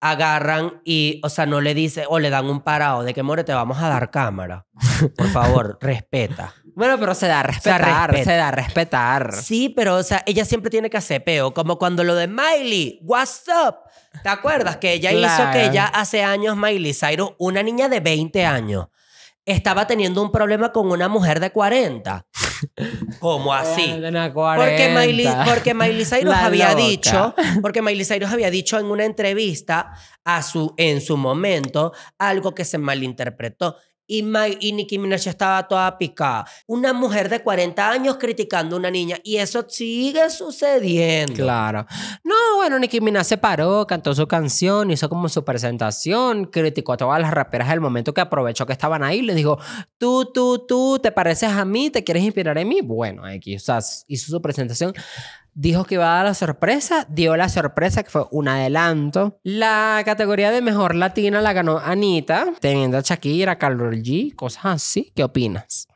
agarran 0.00 0.80
y, 0.84 1.20
o 1.22 1.28
sea, 1.28 1.46
no 1.46 1.60
le 1.60 1.74
dice 1.74 2.04
o 2.08 2.18
le 2.18 2.30
dan 2.30 2.46
un 2.46 2.62
parado 2.62 3.02
de 3.02 3.14
que, 3.14 3.22
more, 3.22 3.44
te 3.44 3.52
vamos 3.52 3.78
a 3.78 3.88
dar 3.88 4.10
cámara. 4.10 4.66
Por 5.16 5.28
favor, 5.28 5.78
respeta. 5.82 6.54
Bueno, 6.80 6.98
pero 6.98 7.14
se 7.14 7.26
da 7.28 7.40
a 7.40 7.42
respetar, 7.42 8.10
respeta. 8.10 8.30
se 8.30 8.36
da 8.38 8.48
a 8.48 8.50
respetar. 8.52 9.34
Sí, 9.34 9.68
pero, 9.68 9.96
o 9.96 10.02
sea, 10.02 10.22
ella 10.24 10.46
siempre 10.46 10.70
tiene 10.70 10.88
que 10.88 10.96
hacer 10.96 11.22
peo, 11.22 11.52
como 11.52 11.78
cuando 11.78 12.04
lo 12.04 12.14
de 12.14 12.26
Miley, 12.26 13.00
what's 13.02 13.42
up? 13.48 13.80
¿Te 14.22 14.30
acuerdas 14.30 14.78
que 14.78 14.94
ella 14.94 15.12
hizo 15.12 15.50
que 15.52 15.70
ya 15.74 15.84
hace 15.84 16.22
años 16.22 16.56
Miley 16.56 16.94
Cyrus, 16.94 17.32
una 17.36 17.62
niña 17.62 17.90
de 17.90 18.00
20 18.00 18.46
años, 18.46 18.86
estaba 19.44 19.86
teniendo 19.86 20.22
un 20.22 20.32
problema 20.32 20.72
con 20.72 20.90
una 20.90 21.06
mujer 21.06 21.38
de 21.38 21.50
40? 21.52 22.26
¿Cómo 23.20 23.52
así? 23.52 24.00
Porque 24.56 24.88
Miley, 24.88 25.26
40. 25.26 25.44
porque 25.52 25.74
Miley 25.74 26.06
Cyrus 26.06 26.30
La 26.30 26.46
había 26.46 26.70
loca. 26.70 26.80
dicho, 26.82 27.34
porque 27.60 27.82
Miley 27.82 28.06
Cyrus 28.06 28.30
había 28.30 28.50
dicho 28.50 28.78
en 28.78 28.86
una 28.86 29.04
entrevista 29.04 29.92
a 30.24 30.42
su, 30.42 30.72
en 30.78 31.02
su 31.02 31.18
momento 31.18 31.92
algo 32.18 32.54
que 32.54 32.64
se 32.64 32.78
malinterpretó. 32.78 33.76
Y, 34.12 34.24
Mi- 34.24 34.56
y 34.58 34.72
Nicki 34.72 34.98
Minaj 34.98 35.28
estaba 35.28 35.68
toda 35.68 35.96
picada. 35.96 36.44
Una 36.66 36.92
mujer 36.92 37.28
de 37.28 37.42
40 37.44 37.90
años 37.90 38.16
criticando 38.16 38.74
a 38.74 38.78
una 38.80 38.90
niña. 38.90 39.18
Y 39.22 39.36
eso 39.36 39.64
sigue 39.68 40.28
sucediendo. 40.30 41.34
Claro. 41.34 41.86
No, 42.24 42.34
bueno, 42.56 42.76
Nicki 42.80 43.00
Minaj 43.00 43.24
se 43.24 43.38
paró, 43.38 43.86
cantó 43.86 44.12
su 44.12 44.26
canción, 44.26 44.90
hizo 44.90 45.08
como 45.08 45.28
su 45.28 45.44
presentación, 45.44 46.46
criticó 46.46 46.94
a 46.94 46.96
todas 46.96 47.20
las 47.20 47.30
raperas 47.30 47.68
del 47.68 47.80
momento 47.80 48.12
que 48.12 48.20
aprovechó 48.20 48.66
que 48.66 48.72
estaban 48.72 49.04
ahí. 49.04 49.22
Le 49.22 49.34
dijo, 49.34 49.58
tú, 49.96 50.24
tú, 50.32 50.66
tú, 50.66 50.98
¿te 51.00 51.12
pareces 51.12 51.50
a 51.50 51.64
mí? 51.64 51.90
¿Te 51.90 52.02
quieres 52.02 52.24
inspirar 52.24 52.58
en 52.58 52.68
mí? 52.68 52.80
Bueno, 52.82 53.24
aquí, 53.24 53.54
o 53.54 53.60
sea, 53.60 53.78
hizo 54.08 54.26
su 54.30 54.42
presentación. 54.42 54.92
Dijo 55.54 55.84
que 55.84 55.96
iba 55.96 56.04
a 56.12 56.16
dar 56.16 56.24
la 56.26 56.34
sorpresa, 56.34 57.06
dio 57.08 57.36
la 57.36 57.48
sorpresa 57.48 58.02
que 58.02 58.10
fue 58.10 58.24
un 58.30 58.48
adelanto. 58.48 59.38
La 59.42 60.00
categoría 60.04 60.50
de 60.50 60.62
mejor 60.62 60.94
latina 60.94 61.40
la 61.42 61.52
ganó 61.52 61.78
Anita, 61.78 62.46
teniendo 62.60 62.96
a 62.98 63.00
Shakira, 63.00 63.58
Karol 63.58 63.96
G, 64.02 64.34
cosas 64.34 64.64
así. 64.66 65.12
¿Qué 65.14 65.24
opinas? 65.24 65.88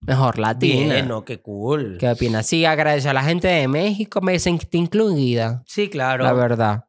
Mejor 0.00 0.38
latina. 0.38 0.94
Bien, 0.94 1.08
no, 1.08 1.24
qué 1.24 1.40
cool. 1.40 1.96
¿Qué 1.98 2.08
opinas? 2.08 2.46
Sí, 2.46 2.64
agradeció 2.64 3.10
a 3.10 3.14
la 3.14 3.22
gente 3.24 3.48
de 3.48 3.68
México, 3.68 4.20
me 4.20 4.38
sentí 4.38 4.78
incluida, 4.78 5.62
Sí, 5.66 5.88
claro. 5.90 6.24
la 6.24 6.32
verdad. 6.32 6.84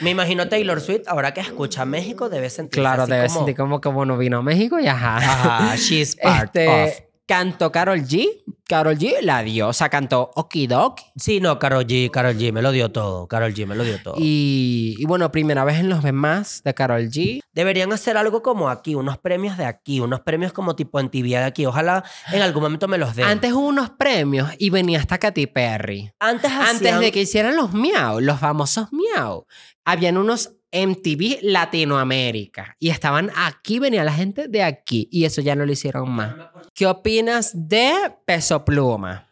Me 0.00 0.10
imagino 0.10 0.48
Taylor 0.48 0.80
Swift, 0.80 1.02
ahora 1.06 1.32
que 1.32 1.40
escucha 1.40 1.84
México, 1.86 2.28
debe 2.28 2.50
sentirse 2.50 2.80
Claro, 2.80 3.06
debe 3.06 3.28
como... 3.28 3.38
sentir 3.38 3.56
como 3.56 3.80
que 3.80 3.88
bueno 3.88 4.18
vino 4.18 4.38
a 4.38 4.42
México 4.42 4.78
y 4.78 4.86
ajá. 4.88 5.16
Ajá, 5.16 5.76
she's 5.76 6.16
part 6.16 6.54
Este, 6.56 6.68
of. 6.88 6.90
Cantó 7.26 7.72
Carol 7.72 8.00
G. 8.02 8.26
Carol 8.68 8.98
G, 8.98 9.20
la 9.22 9.42
diosa, 9.42 9.88
cantó 9.88 10.32
Okidoki. 10.34 11.04
Sí, 11.14 11.40
no, 11.40 11.58
Karol 11.60 11.86
G, 11.86 12.10
Karol 12.10 12.36
G, 12.36 12.52
me 12.52 12.62
lo 12.62 12.72
dio 12.72 12.90
todo. 12.90 13.28
Karol 13.28 13.54
G, 13.54 13.64
me 13.64 13.76
lo 13.76 13.84
dio 13.84 14.02
todo. 14.02 14.14
Y, 14.18 14.96
y 14.98 15.04
bueno, 15.04 15.30
primera 15.30 15.64
vez 15.64 15.78
en 15.78 15.88
los 15.88 16.02
demás 16.02 16.62
de 16.64 16.74
Carol 16.74 17.08
G. 17.08 17.40
Deberían 17.52 17.92
hacer 17.92 18.16
algo 18.16 18.42
como 18.42 18.68
aquí, 18.68 18.96
unos 18.96 19.18
premios 19.18 19.56
de 19.56 19.66
aquí, 19.66 20.00
unos 20.00 20.20
premios 20.20 20.52
como 20.52 20.74
tipo 20.74 20.98
en 20.98 21.10
TV 21.10 21.28
de 21.28 21.44
aquí. 21.44 21.64
Ojalá 21.64 22.02
en 22.32 22.42
algún 22.42 22.64
momento 22.64 22.88
me 22.88 22.98
los 22.98 23.14
den. 23.14 23.26
Antes 23.26 23.52
hubo 23.52 23.68
unos 23.68 23.90
premios 23.90 24.50
y 24.58 24.70
venía 24.70 24.98
hasta 24.98 25.18
Katy 25.18 25.46
Perry. 25.46 26.10
Antes, 26.18 26.50
Antes 26.50 26.98
de 26.98 27.12
que 27.12 27.20
hicieran 27.20 27.54
los 27.54 27.72
miau, 27.72 28.20
los 28.20 28.40
famosos 28.40 28.88
miau, 28.90 29.46
habían 29.84 30.16
unos 30.16 30.55
MTV 30.72 31.38
Latinoamérica 31.42 32.76
y 32.78 32.90
estaban 32.90 33.30
aquí, 33.36 33.78
venía 33.78 34.04
la 34.04 34.12
gente 34.12 34.48
de 34.48 34.62
aquí 34.62 35.08
y 35.10 35.24
eso 35.24 35.40
ya 35.40 35.54
no 35.54 35.64
lo 35.66 35.72
hicieron 35.72 36.10
más. 36.10 36.34
¿Qué 36.74 36.86
opinas 36.86 37.52
de 37.54 37.92
Peso 38.24 38.64
Pluma? 38.64 39.25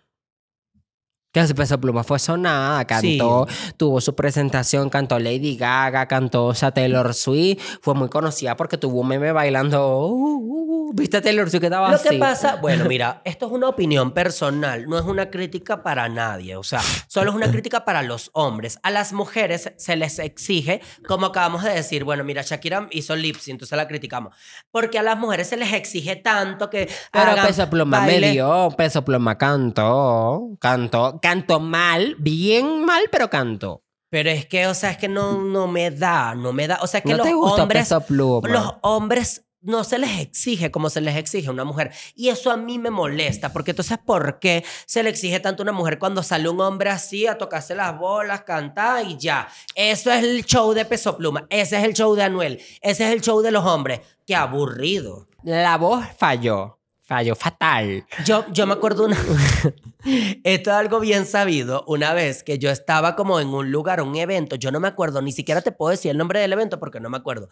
Que 1.34 1.40
ese 1.40 1.52
Peso 1.52 1.80
Pluma 1.80 2.04
fue 2.04 2.20
sonada, 2.20 2.84
cantó, 2.84 3.48
tuvo 3.76 4.00
su 4.00 4.14
presentación, 4.14 4.88
cantó 4.88 5.18
Lady 5.18 5.56
Gaga, 5.56 6.06
cantó 6.06 6.46
o 6.46 6.54
sea, 6.54 6.70
Taylor 6.70 7.12
Swift, 7.12 7.60
fue 7.82 7.92
muy 7.94 8.08
conocida 8.08 8.56
porque 8.56 8.78
tuvo 8.78 9.00
un 9.00 9.08
meme 9.08 9.32
bailando, 9.32 10.06
uh, 10.06 10.12
uh, 10.12 10.90
uh, 10.90 10.92
¿viste 10.94 11.16
a 11.16 11.22
Taylor 11.22 11.50
Swift 11.50 11.62
que 11.62 11.66
estaba 11.66 11.88
Lo 11.88 11.96
así? 11.96 12.08
que 12.08 12.18
pasa, 12.18 12.54
bueno, 12.62 12.84
mira, 12.84 13.20
esto 13.24 13.46
es 13.46 13.52
una 13.52 13.68
opinión 13.68 14.12
personal, 14.12 14.86
no 14.88 14.96
es 14.96 15.04
una 15.04 15.28
crítica 15.28 15.82
para 15.82 16.08
nadie, 16.08 16.54
o 16.54 16.62
sea, 16.62 16.80
solo 17.08 17.30
es 17.30 17.36
una 17.36 17.50
crítica 17.50 17.84
para 17.84 18.04
los 18.04 18.30
hombres. 18.32 18.78
A 18.84 18.92
las 18.92 19.12
mujeres 19.12 19.72
se 19.76 19.96
les 19.96 20.20
exige, 20.20 20.82
como 21.08 21.26
acabamos 21.26 21.64
de 21.64 21.70
decir, 21.74 22.04
bueno, 22.04 22.22
mira, 22.22 22.42
Shakira 22.42 22.86
hizo 22.92 23.16
lip 23.16 23.38
sync, 23.38 23.54
entonces 23.54 23.76
la 23.76 23.88
criticamos, 23.88 24.36
porque 24.70 25.00
a 25.00 25.02
las 25.02 25.18
mujeres 25.18 25.48
se 25.48 25.56
les 25.56 25.72
exige 25.72 26.14
tanto 26.14 26.70
que 26.70 26.88
Pero 27.10 27.32
Peso 27.44 27.68
Pluma 27.68 28.02
me 28.02 28.06
baile. 28.06 28.30
dio, 28.30 28.68
Peso 28.76 29.04
Pluma 29.04 29.36
cantó, 29.36 30.50
cantó, 30.60 31.18
cantó 31.24 31.58
mal, 31.58 32.16
bien 32.18 32.84
mal, 32.84 33.04
pero 33.10 33.30
cantó. 33.30 33.82
Pero 34.10 34.28
es 34.28 34.44
que, 34.44 34.66
o 34.66 34.74
sea, 34.74 34.90
es 34.90 34.98
que 34.98 35.08
no, 35.08 35.40
no 35.40 35.66
me 35.66 35.90
da, 35.90 36.34
no 36.34 36.52
me 36.52 36.68
da, 36.68 36.78
o 36.82 36.86
sea, 36.86 36.98
es 36.98 37.04
que 37.04 37.12
¿No 37.12 37.16
los 37.16 37.26
te 37.26 37.34
hombres 37.34 37.88
Peso 37.88 38.02
Pluma? 38.02 38.46
Los 38.46 38.74
hombres 38.82 39.46
no 39.62 39.84
se 39.84 39.96
les 39.96 40.20
exige 40.20 40.70
como 40.70 40.90
se 40.90 41.00
les 41.00 41.16
exige 41.16 41.48
a 41.48 41.52
una 41.52 41.64
mujer. 41.64 41.92
Y 42.14 42.28
eso 42.28 42.50
a 42.50 42.58
mí 42.58 42.78
me 42.78 42.90
molesta, 42.90 43.54
porque 43.54 43.70
entonces, 43.70 43.96
¿por 44.04 44.38
qué 44.38 44.66
se 44.84 45.02
le 45.02 45.08
exige 45.08 45.40
tanto 45.40 45.62
a 45.62 45.64
una 45.64 45.72
mujer 45.72 45.98
cuando 45.98 46.22
sale 46.22 46.46
un 46.46 46.60
hombre 46.60 46.90
así 46.90 47.26
a 47.26 47.38
tocarse 47.38 47.74
las 47.74 47.98
bolas, 47.98 48.42
cantar 48.42 49.06
y 49.06 49.16
ya? 49.16 49.48
Eso 49.74 50.12
es 50.12 50.22
el 50.22 50.44
show 50.44 50.74
de 50.74 50.84
Peso 50.84 51.16
Pluma, 51.16 51.46
ese 51.48 51.78
es 51.78 51.84
el 51.84 51.94
show 51.94 52.14
de 52.14 52.24
Anuel, 52.24 52.60
ese 52.82 53.06
es 53.06 53.14
el 53.14 53.22
show 53.22 53.40
de 53.40 53.50
los 53.50 53.64
hombres. 53.64 54.00
Qué 54.26 54.36
aburrido. 54.36 55.26
La 55.42 55.78
voz 55.78 56.04
falló, 56.18 56.78
falló 57.04 57.34
fatal. 57.34 58.06
Yo, 58.24 58.44
yo 58.52 58.66
me 58.66 58.72
acuerdo 58.72 59.04
una... 59.04 59.16
Esto 60.44 60.70
es 60.70 60.76
algo 60.76 61.00
bien 61.00 61.26
sabido. 61.26 61.84
Una 61.86 62.12
vez 62.14 62.42
que 62.42 62.58
yo 62.58 62.70
estaba 62.70 63.14
como 63.16 63.40
en 63.40 63.48
un 63.48 63.70
lugar, 63.70 64.00
un 64.00 64.16
evento, 64.16 64.56
yo 64.56 64.70
no 64.70 64.80
me 64.80 64.88
acuerdo, 64.88 65.22
ni 65.22 65.32
siquiera 65.32 65.60
te 65.62 65.72
puedo 65.72 65.90
decir 65.90 66.10
el 66.10 66.18
nombre 66.18 66.40
del 66.40 66.52
evento 66.52 66.78
porque 66.78 67.00
no 67.00 67.10
me 67.10 67.16
acuerdo. 67.16 67.48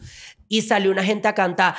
Y 0.49 0.63
salió 0.63 0.91
una 0.91 1.05
gente 1.05 1.29
a 1.29 1.35
cantar 1.35 1.75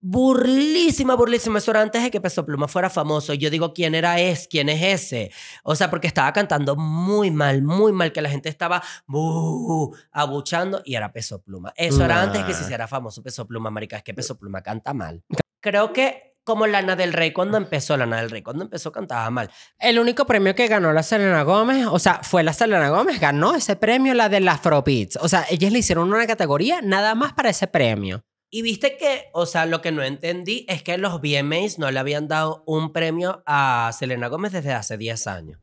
burlísima, 0.00 1.14
burlísima. 1.16 1.58
Eso 1.58 1.70
era 1.70 1.82
antes 1.82 2.02
de 2.02 2.10
que 2.10 2.20
Peso 2.20 2.44
Pluma 2.46 2.68
fuera 2.68 2.88
famoso. 2.90 3.34
Yo 3.34 3.50
digo, 3.50 3.72
¿quién 3.72 3.94
era 3.94 4.20
es? 4.20 4.46
¿Quién 4.48 4.68
es 4.68 4.82
ese? 4.82 5.32
O 5.64 5.74
sea, 5.74 5.90
porque 5.90 6.06
estaba 6.06 6.32
cantando 6.32 6.76
muy 6.76 7.30
mal, 7.30 7.62
muy 7.62 7.92
mal, 7.92 8.12
que 8.12 8.20
la 8.22 8.30
gente 8.30 8.48
estaba 8.48 8.82
"Bu", 9.06 9.96
abuchando 10.12 10.82
y 10.84 10.94
era 10.94 11.12
Peso 11.12 11.42
Pluma. 11.42 11.72
Eso 11.76 12.04
era 12.04 12.22
antes 12.22 12.42
de 12.42 12.46
que 12.46 12.54
se 12.54 12.62
hiciera 12.62 12.86
famoso 12.86 13.22
Peso 13.22 13.46
Pluma, 13.46 13.70
marica. 13.70 13.96
Es 13.96 14.02
que 14.02 14.14
Peso 14.14 14.38
Pluma 14.38 14.62
canta 14.62 14.94
mal. 14.94 15.24
Creo 15.60 15.92
que 15.92 16.35
como 16.46 16.68
Lana 16.68 16.94
del 16.94 17.12
Rey 17.12 17.32
cuando 17.32 17.58
empezó, 17.58 17.96
Lana 17.96 18.18
del 18.18 18.30
Rey 18.30 18.40
cuando 18.40 18.62
empezó 18.62 18.92
cantaba 18.92 19.28
mal. 19.30 19.50
El 19.80 19.98
único 19.98 20.26
premio 20.26 20.54
que 20.54 20.68
ganó 20.68 20.92
la 20.92 21.02
Selena 21.02 21.42
Gómez, 21.42 21.88
o 21.90 21.98
sea, 21.98 22.20
fue 22.22 22.44
la 22.44 22.52
Selena 22.52 22.88
Gómez, 22.88 23.18
ganó 23.18 23.56
ese 23.56 23.74
premio, 23.74 24.14
la 24.14 24.28
del 24.28 24.48
Afrobeats. 24.48 25.18
O 25.20 25.28
sea, 25.28 25.44
ellas 25.50 25.72
le 25.72 25.80
hicieron 25.80 26.14
una 26.14 26.24
categoría 26.24 26.80
nada 26.82 27.16
más 27.16 27.32
para 27.32 27.50
ese 27.50 27.66
premio. 27.66 28.24
Y 28.48 28.62
viste 28.62 28.96
que, 28.96 29.24
o 29.32 29.44
sea, 29.44 29.66
lo 29.66 29.82
que 29.82 29.90
no 29.90 30.04
entendí 30.04 30.64
es 30.68 30.84
que 30.84 30.98
los 30.98 31.20
VMAs 31.20 31.80
no 31.80 31.90
le 31.90 31.98
habían 31.98 32.28
dado 32.28 32.62
un 32.64 32.92
premio 32.92 33.42
a 33.44 33.90
Selena 33.92 34.28
Gómez 34.28 34.52
desde 34.52 34.72
hace 34.72 34.96
10 34.96 35.26
años. 35.26 35.58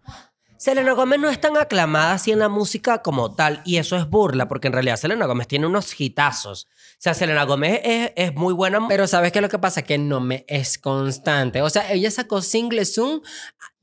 Selena 0.64 0.94
Gómez 0.94 1.20
no 1.20 1.28
es 1.28 1.42
tan 1.42 1.58
aclamada 1.58 2.14
así 2.14 2.32
en 2.32 2.40
la 2.40 2.48
música 2.48 3.02
como 3.02 3.36
tal, 3.36 3.62
y 3.66 3.80
eso 3.80 3.98
es 3.98 4.10
burla, 4.10 4.48
porque 4.48 4.68
en 4.68 4.74
realidad 4.74 4.96
Selena 4.96 5.26
Gómez 5.26 5.46
tiene 5.46 5.68
unos 5.68 6.00
hitazos. 6.00 6.70
O 6.72 6.96
sea, 7.00 7.14
Selena 7.14 7.44
Gómez 7.44 7.82
es, 7.84 8.14
es 8.16 8.34
muy 8.34 8.54
buena. 8.54 8.88
Pero 8.88 9.06
¿sabes 9.06 9.34
qué 9.34 9.40
es 9.40 9.44
lo 9.44 9.50
que 9.50 9.60
pasa? 9.60 9.82
Que 9.82 9.98
no 9.98 10.22
me 10.22 10.46
es 10.48 10.78
constante. 10.78 11.62
O 11.62 11.70
sea, 11.70 11.92
ella 11.92 12.10
sacó 12.12 12.42
single 12.42 12.86
Zoom. 12.86 13.20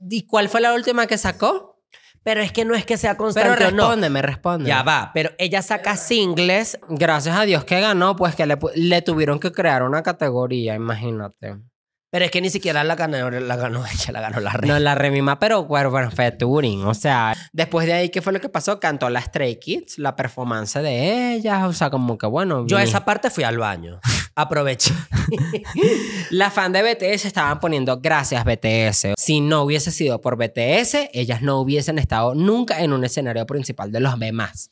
¿Y 0.08 0.26
cuál 0.26 0.48
fue 0.48 0.62
la 0.62 0.72
última 0.72 1.06
que 1.06 1.18
sacó? 1.18 1.82
Pero 2.22 2.40
es 2.40 2.50
que 2.50 2.64
no 2.64 2.74
es 2.74 2.86
que 2.86 2.96
sea 2.96 3.18
constante 3.18 3.58
Pero 3.58 3.68
o 3.68 3.72
no. 3.72 3.82
responde, 3.82 4.08
me 4.08 4.22
responde. 4.22 4.66
Ya 4.66 4.82
va, 4.82 5.10
pero 5.12 5.32
ella 5.36 5.60
saca 5.60 5.98
singles. 5.98 6.78
Gracias 6.88 7.36
a 7.36 7.42
Dios 7.42 7.64
que 7.64 7.78
ganó, 7.82 8.16
pues 8.16 8.34
que 8.34 8.46
le, 8.46 8.56
le 8.74 9.02
tuvieron 9.02 9.38
que 9.38 9.52
crear 9.52 9.82
una 9.82 10.02
categoría, 10.02 10.76
imagínate. 10.76 11.58
Pero 12.10 12.24
es 12.24 12.32
que 12.32 12.40
ni 12.40 12.50
siquiera 12.50 12.82
la 12.82 12.96
ganó, 12.96 13.30
la 13.30 13.56
ganó 13.56 13.84
ella, 13.92 14.12
la 14.12 14.20
ganó 14.20 14.40
la 14.40 14.52
reina. 14.52 14.74
No 14.74 14.80
la 14.80 14.94
remima, 14.96 15.38
pero 15.38 15.64
bueno, 15.64 15.90
bueno, 15.90 16.10
fue 16.10 16.32
touring. 16.32 16.84
O 16.84 16.94
sea, 16.94 17.36
después 17.52 17.86
de 17.86 17.92
ahí, 17.92 18.08
¿qué 18.08 18.20
fue 18.20 18.32
lo 18.32 18.40
que 18.40 18.48
pasó? 18.48 18.80
Cantó 18.80 19.08
la 19.10 19.20
Stray 19.20 19.60
Kids, 19.60 19.98
la 19.98 20.16
performance 20.16 20.74
de 20.74 21.34
ellas. 21.34 21.64
O 21.64 21.72
sea, 21.72 21.90
como 21.90 22.18
que 22.18 22.26
bueno. 22.26 22.66
Yo 22.66 22.76
a 22.76 22.82
esa 22.82 23.04
parte 23.04 23.30
fui 23.30 23.44
al 23.44 23.58
baño. 23.58 24.00
Aproveché. 24.34 24.94
La 26.30 26.50
fan 26.50 26.72
de 26.72 26.82
BTS 26.82 27.26
estaban 27.26 27.60
poniendo 27.60 28.00
gracias 28.00 28.44
BTS. 28.44 29.14
Si 29.18 29.40
no 29.40 29.62
hubiese 29.62 29.90
sido 29.90 30.20
por 30.20 30.36
BTS, 30.36 31.10
ellas 31.12 31.42
no 31.42 31.60
hubiesen 31.60 31.98
estado 31.98 32.34
nunca 32.34 32.80
en 32.82 32.92
un 32.92 33.04
escenario 33.04 33.44
principal 33.44 33.92
de 33.92 34.00
los 34.00 34.18
demás. 34.18 34.70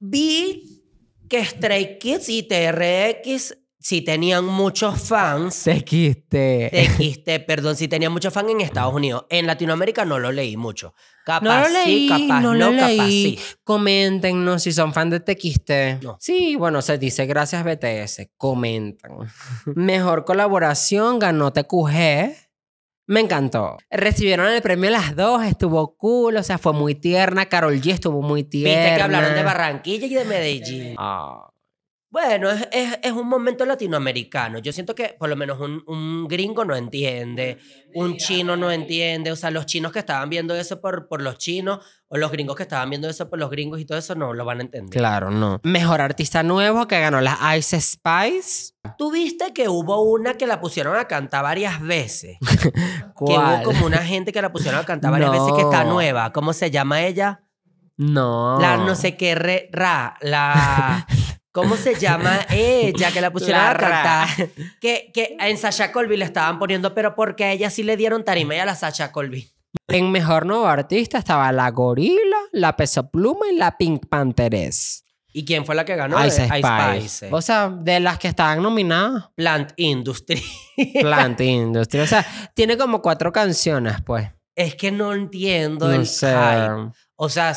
Vi 0.00 0.84
que 1.28 1.44
Stray 1.44 1.98
Kids 1.98 2.28
y 2.28 2.42
TRX 2.42 3.56
sí 3.88 4.02
tenían 4.02 4.44
muchos 4.44 5.00
fans. 5.00 5.66
quiste. 5.86 6.70
TXT, 6.70 7.46
perdón, 7.46 7.74
sí 7.74 7.88
tenían 7.88 8.12
muchos 8.12 8.34
fans 8.34 8.50
en 8.50 8.60
Estados 8.60 8.92
Unidos. 8.92 9.24
En 9.30 9.46
Latinoamérica 9.46 10.04
no 10.04 10.18
lo 10.18 10.30
leí 10.30 10.58
mucho. 10.58 10.94
Capaz 11.24 11.42
No 11.42 11.58
lo 11.58 11.68
leí, 11.70 12.06
sí, 12.06 12.08
capaz 12.08 12.40
no, 12.42 12.54
no, 12.54 12.70
lo 12.70 12.78
capaz 12.78 12.88
leí. 13.06 13.36
sí. 13.38 13.44
Coméntenos 13.64 14.62
si 14.62 14.72
son 14.72 14.92
fan 14.92 15.08
de 15.08 15.20
TXT. 15.20 16.02
No. 16.02 16.18
Sí, 16.20 16.54
bueno, 16.56 16.82
se 16.82 16.98
dice 16.98 17.24
gracias 17.24 17.64
BTS. 17.64 18.28
Comentan. 18.36 19.12
Mejor 19.64 20.26
colaboración 20.26 21.18
ganó 21.18 21.50
TQG. 21.54 22.34
Me 23.06 23.20
encantó. 23.20 23.78
Recibieron 23.90 24.48
el 24.48 24.60
premio 24.60 24.90
las 24.90 25.16
dos, 25.16 25.42
estuvo 25.44 25.96
cool, 25.96 26.36
o 26.36 26.42
sea, 26.42 26.58
fue 26.58 26.74
muy 26.74 26.94
tierna. 26.94 27.46
Carol 27.46 27.80
G 27.80 27.92
estuvo 27.94 28.20
muy 28.20 28.44
tierna. 28.44 28.82
Viste 28.82 28.96
que 28.96 29.02
hablaron 29.02 29.34
de 29.34 29.42
Barranquilla 29.42 30.06
y 30.06 30.14
de 30.14 30.24
Medellín. 30.26 30.94
Ah. 30.98 31.48
Bueno, 32.20 32.50
es, 32.50 32.68
es- 32.72 32.98
es 33.02 33.12
un 33.12 33.28
momento 33.28 33.64
latinoamericano. 33.64 34.58
Yo 34.58 34.72
siento 34.72 34.94
que 34.94 35.14
por 35.18 35.28
lo 35.28 35.36
menos 35.36 35.60
un, 35.60 35.84
un 35.86 36.26
gringo 36.26 36.64
no 36.64 36.74
entiende, 36.74 37.58
un 37.94 38.16
chino 38.16 38.56
no 38.56 38.72
entiende. 38.72 39.30
O 39.30 39.36
sea, 39.36 39.52
los 39.52 39.66
chinos 39.66 39.92
que 39.92 40.00
estaban 40.00 40.28
viendo 40.28 40.54
eso 40.56 40.80
por, 40.80 41.06
por 41.06 41.22
los 41.22 41.38
chinos 41.38 41.78
o 42.08 42.16
los 42.16 42.32
gringos 42.32 42.56
que 42.56 42.64
estaban 42.64 42.90
viendo 42.90 43.08
eso 43.08 43.30
por 43.30 43.38
los 43.38 43.50
gringos 43.50 43.78
y 43.80 43.84
todo 43.84 43.98
eso 43.98 44.16
no 44.16 44.34
lo 44.34 44.44
van 44.44 44.58
a 44.58 44.62
entender. 44.62 44.98
Claro, 44.98 45.30
no. 45.30 45.60
Mejor 45.62 46.00
artista 46.00 46.42
nuevo 46.42 46.88
que 46.88 46.98
ganó 46.98 47.20
las 47.20 47.38
Ice 47.56 47.80
Spice. 47.80 48.72
¿Tú 48.98 49.12
viste 49.12 49.52
que 49.54 49.68
hubo 49.68 50.02
una 50.02 50.34
que 50.34 50.46
la 50.48 50.60
pusieron 50.60 50.96
a 50.96 51.04
cantar 51.06 51.44
varias 51.44 51.80
veces? 51.80 52.36
Que 53.18 53.24
¿Cuál? 53.34 53.56
hubo 53.56 53.62
como 53.72 53.86
una 53.86 53.98
gente 53.98 54.32
que 54.32 54.40
la 54.42 54.50
pusieron 54.52 54.80
a 54.80 54.84
cantar 54.84 55.10
varias 55.10 55.30
veces 55.32 55.52
que 55.56 55.62
está 55.62 55.82
nueva. 55.84 56.32
¿Cómo 56.32 56.52
se 56.52 56.70
llama 56.70 57.02
ella? 57.02 57.44
No. 57.96 58.60
La 58.60 58.76
no 58.76 58.94
sé 58.94 59.16
qué 59.16 59.34
re, 59.34 59.68
ra, 59.72 60.16
la 60.20 61.04
¿Cómo 61.62 61.76
se 61.76 61.94
llama 61.98 62.46
ella 62.50 63.10
que 63.10 63.20
la 63.20 63.30
pusieron 63.32 63.62
La 63.62 63.70
a 63.72 63.76
cantar? 63.76 64.48
Que, 64.80 65.10
que 65.12 65.36
en 65.40 65.58
Sasha 65.58 65.90
Colby 65.92 66.16
le 66.16 66.24
estaban 66.24 66.58
poniendo, 66.58 66.94
pero 66.94 67.14
porque 67.14 67.44
a 67.44 67.52
ella 67.52 67.68
sí 67.70 67.82
le 67.82 67.96
dieron 67.96 68.24
tarima 68.24 68.54
y 68.54 68.58
a 68.58 68.64
la 68.64 68.74
Sasha 68.76 69.10
Colby. 69.10 69.50
En 69.88 70.10
mejor 70.10 70.46
nuevo 70.46 70.66
artista 70.66 71.18
estaba 71.18 71.50
la 71.52 71.70
Gorila, 71.70 72.36
la 72.52 72.76
Peso 72.76 73.10
Pluma 73.10 73.46
y 73.52 73.56
la 73.56 73.76
Pink 73.76 74.06
Panthers. 74.08 75.04
¿Y 75.32 75.44
quién 75.44 75.66
fue 75.66 75.74
la 75.74 75.84
que 75.84 75.94
ganó? 75.96 76.24
Ice 76.24 76.44
Ice 76.46 76.58
Spice. 76.58 77.08
Spice. 77.08 77.28
O 77.32 77.42
sea, 77.42 77.68
de 77.68 78.00
las 78.00 78.18
que 78.18 78.28
estaban 78.28 78.62
nominadas, 78.62 79.24
Plant 79.34 79.72
Industry. 79.76 80.42
Plant 81.00 81.40
Industry. 81.40 82.00
O 82.00 82.06
sea, 82.06 82.24
tiene 82.54 82.76
como 82.78 83.02
cuatro 83.02 83.30
canciones, 83.32 83.96
pues. 84.04 84.28
es 84.56 84.74
que 84.74 84.90
no 84.90 85.12
entiendo 85.12 85.88
No 85.88 85.94
el 85.94 86.06
sé. 86.06 86.28
hype. 86.28 86.92
O 87.16 87.28
sea, 87.28 87.54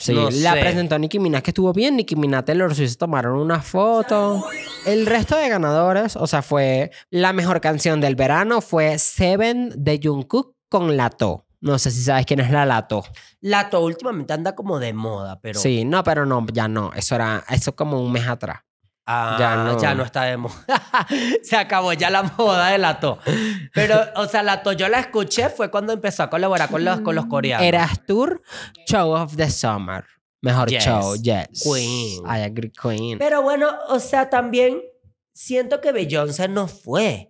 Sí, 0.00 0.12
no 0.14 0.30
la 0.30 0.54
sé. 0.54 0.60
presentó 0.60 0.98
Nicki 0.98 1.18
Minaj 1.18 1.42
que 1.42 1.50
estuvo 1.50 1.72
bien. 1.72 1.96
Nicki 1.96 2.16
Minaj 2.16 2.44
Taylor 2.46 2.74
Swift 2.74 2.96
tomaron 2.96 3.38
una 3.38 3.60
foto. 3.60 4.44
El 4.86 5.06
resto 5.06 5.36
de 5.36 5.48
ganadores, 5.48 6.16
o 6.16 6.26
sea, 6.26 6.42
fue 6.42 6.90
la 7.10 7.32
mejor 7.32 7.60
canción 7.60 8.00
del 8.00 8.16
verano 8.16 8.60
fue 8.60 8.98
Seven 8.98 9.72
de 9.76 10.00
Jungkook 10.02 10.56
con 10.68 10.96
Lato. 10.96 11.46
No 11.60 11.78
sé 11.78 11.90
si 11.90 12.02
sabes 12.02 12.24
quién 12.24 12.40
es 12.40 12.50
la 12.50 12.64
Lato. 12.64 13.04
Lato 13.42 13.80
últimamente 13.84 14.32
anda 14.32 14.54
como 14.54 14.78
de 14.78 14.94
moda, 14.94 15.38
pero 15.40 15.60
Sí, 15.60 15.84
no, 15.84 16.02
pero 16.02 16.24
no, 16.24 16.46
ya 16.52 16.68
no. 16.68 16.90
Eso 16.94 17.14
era, 17.14 17.44
eso 17.50 17.76
como 17.76 18.00
un 18.00 18.10
mes 18.10 18.26
atrás. 18.26 18.60
Ah, 19.06 19.36
Ya 19.38 19.76
ya 19.80 19.90
no. 19.90 19.96
no. 19.98 20.04
está 20.04 20.22
de 20.24 20.36
moda. 20.36 20.54
Se 21.42 21.56
acabó 21.56 21.92
ya 21.92 22.10
la 22.10 22.22
moda 22.22 22.68
de 22.68 22.78
Lato. 22.78 23.18
Pero, 23.74 23.98
o 24.16 24.26
sea, 24.26 24.42
Lato 24.42 24.72
yo 24.72 24.88
la 24.88 25.00
escuché 25.00 25.48
fue 25.48 25.70
cuando 25.70 25.92
empezó 25.92 26.22
a 26.22 26.30
colaborar 26.30 26.68
con 26.70 26.84
los, 26.84 27.00
con 27.00 27.14
los 27.16 27.26
coreanos. 27.26 27.66
Eras 27.66 28.04
Tour 28.06 28.42
Show 28.86 29.10
of 29.12 29.36
the 29.36 29.50
Summer. 29.50 30.04
Mejor 30.42 30.70
Yes. 30.70 30.84
show, 30.84 31.16
yes. 31.16 31.62
Queen. 31.64 32.22
I 32.24 32.42
agree, 32.42 32.70
Queen. 32.72 33.18
Pero 33.18 33.42
bueno, 33.42 33.68
o 33.88 33.98
sea, 34.00 34.30
también 34.30 34.80
siento 35.32 35.80
que 35.80 35.92
Beyoncé 35.92 36.48
no 36.48 36.66
fue. 36.68 37.26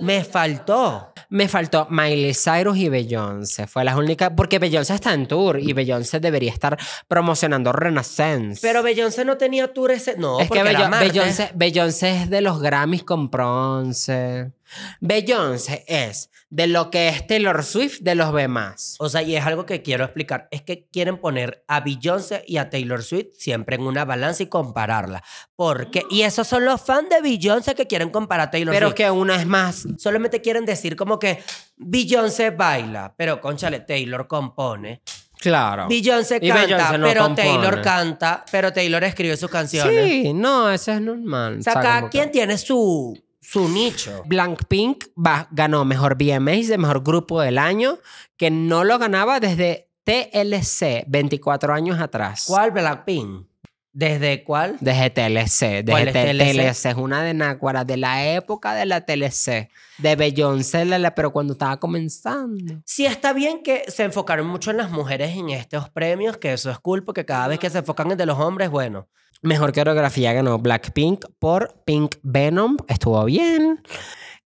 Me 0.00 0.22
faltó. 0.22 1.11
Me 1.32 1.48
faltó 1.48 1.86
Miley 1.88 2.34
Cyrus 2.34 2.76
y 2.76 2.90
Beyoncé. 2.90 3.66
Fue 3.66 3.84
las 3.84 3.96
únicas. 3.96 4.32
Porque 4.36 4.58
Beyoncé 4.58 4.94
está 4.94 5.14
en 5.14 5.26
tour 5.26 5.58
y 5.58 5.72
Beyoncé 5.72 6.20
debería 6.20 6.52
estar 6.52 6.78
promocionando 7.08 7.72
Renaissance. 7.72 8.60
Pero 8.60 8.82
Beyoncé 8.82 9.24
no 9.24 9.38
tenía 9.38 9.72
tour 9.72 9.92
ese. 9.92 10.18
No, 10.18 10.38
es 10.38 10.50
que 10.50 10.60
porque 10.60 11.50
Beyoncé 11.54 12.22
es 12.22 12.28
de 12.28 12.42
los 12.42 12.60
Grammys 12.60 13.02
con 13.02 13.30
bronce. 13.30 14.52
Beyoncé 15.00 15.84
es 15.86 16.30
de 16.50 16.66
lo 16.66 16.90
que 16.90 17.08
es 17.08 17.26
Taylor 17.26 17.64
Swift 17.64 18.00
de 18.00 18.14
los 18.14 18.32
demás. 18.34 18.96
O 18.98 19.08
sea, 19.08 19.22
y 19.22 19.36
es 19.36 19.46
algo 19.46 19.64
que 19.64 19.82
quiero 19.82 20.04
explicar. 20.04 20.48
Es 20.50 20.62
que 20.62 20.86
quieren 20.92 21.18
poner 21.18 21.64
a 21.66 21.80
Beyoncé 21.80 22.44
y 22.46 22.58
a 22.58 22.68
Taylor 22.68 23.02
Swift 23.02 23.28
siempre 23.38 23.76
en 23.76 23.82
una 23.82 24.04
balanza 24.04 24.42
y 24.42 24.46
compararla. 24.46 25.22
Porque, 25.56 26.04
y 26.10 26.22
esos 26.22 26.46
son 26.46 26.64
los 26.64 26.80
fans 26.82 27.08
de 27.08 27.22
Beyoncé 27.22 27.74
que 27.74 27.86
quieren 27.86 28.10
comparar 28.10 28.48
a 28.48 28.50
Taylor 28.50 28.74
Pero 28.74 28.88
Swift. 28.88 28.96
que 28.96 29.10
una 29.10 29.36
es 29.36 29.46
más. 29.46 29.86
Solamente 29.96 30.42
quieren 30.42 30.66
decir 30.66 30.94
como 30.94 31.18
que 31.18 31.42
Beyoncé 31.76 32.50
baila, 32.50 33.14
pero 33.16 33.40
conchale, 33.40 33.80
Taylor 33.80 34.26
compone. 34.26 35.02
Claro. 35.42 35.88
Beyoncé 35.88 36.38
canta, 36.40 36.66
Beyoncé 36.66 36.98
no 36.98 37.06
pero 37.06 37.22
compone. 37.24 37.48
Taylor 37.48 37.82
canta, 37.82 38.44
pero 38.52 38.72
Taylor 38.72 39.02
escribe 39.02 39.36
sus 39.36 39.50
canciones. 39.50 40.04
Sí, 40.04 40.32
no, 40.32 40.70
eso 40.70 40.92
es 40.92 41.00
normal. 41.00 41.58
O 41.58 41.62
sea, 41.62 41.74
cada 41.74 42.08
quien 42.08 42.30
tiene 42.30 42.56
su, 42.58 43.20
su 43.42 43.68
nicho. 43.68 44.22
Blackpink 44.24 45.04
va- 45.18 45.48
ganó 45.50 45.84
mejor 45.84 46.16
VMAs 46.16 46.68
de 46.68 46.78
mejor 46.78 47.02
grupo 47.02 47.42
del 47.42 47.58
año, 47.58 47.98
que 48.38 48.50
no 48.50 48.84
lo 48.84 48.98
ganaba 48.98 49.40
desde 49.40 49.90
TLC 50.04 51.04
24 51.08 51.74
años 51.74 52.00
atrás. 52.00 52.44
¿Cuál 52.46 52.70
Blackpink? 52.70 53.46
¿Desde 53.94 54.42
cuál? 54.42 54.78
Desde 54.80 55.10
TLC. 55.10 55.84
¿Cuál 55.86 56.06
Desde 56.06 56.30
es 56.30 56.54
TLC? 56.56 56.86
Es 56.90 56.96
una 56.96 57.22
de 57.22 57.34
Náguara, 57.34 57.84
de 57.84 57.98
la 57.98 58.26
época 58.32 58.72
de 58.74 58.86
la 58.86 59.02
TLC. 59.04 59.68
De 59.98 60.16
Beyoncé, 60.16 60.86
pero 61.14 61.30
cuando 61.30 61.52
estaba 61.52 61.78
comenzando. 61.78 62.80
Sí, 62.86 63.04
está 63.04 63.34
bien 63.34 63.62
que 63.62 63.84
se 63.88 64.04
enfocaron 64.04 64.46
mucho 64.46 64.70
en 64.70 64.78
las 64.78 64.90
mujeres 64.90 65.36
en 65.36 65.50
estos 65.50 65.90
premios, 65.90 66.38
que 66.38 66.54
eso 66.54 66.70
es 66.70 66.78
cool, 66.78 67.04
porque 67.04 67.26
cada 67.26 67.48
vez 67.48 67.58
que 67.58 67.68
se 67.68 67.78
enfocan 67.78 68.10
en 68.10 68.16
de 68.16 68.24
los 68.24 68.38
hombres, 68.38 68.70
bueno. 68.70 69.08
Mejor 69.42 69.72
coreografía 69.72 70.32
ganó 70.32 70.60
Blackpink 70.60 71.24
por 71.40 71.82
Pink 71.84 72.14
Venom. 72.22 72.76
Estuvo 72.86 73.24
bien. 73.24 73.82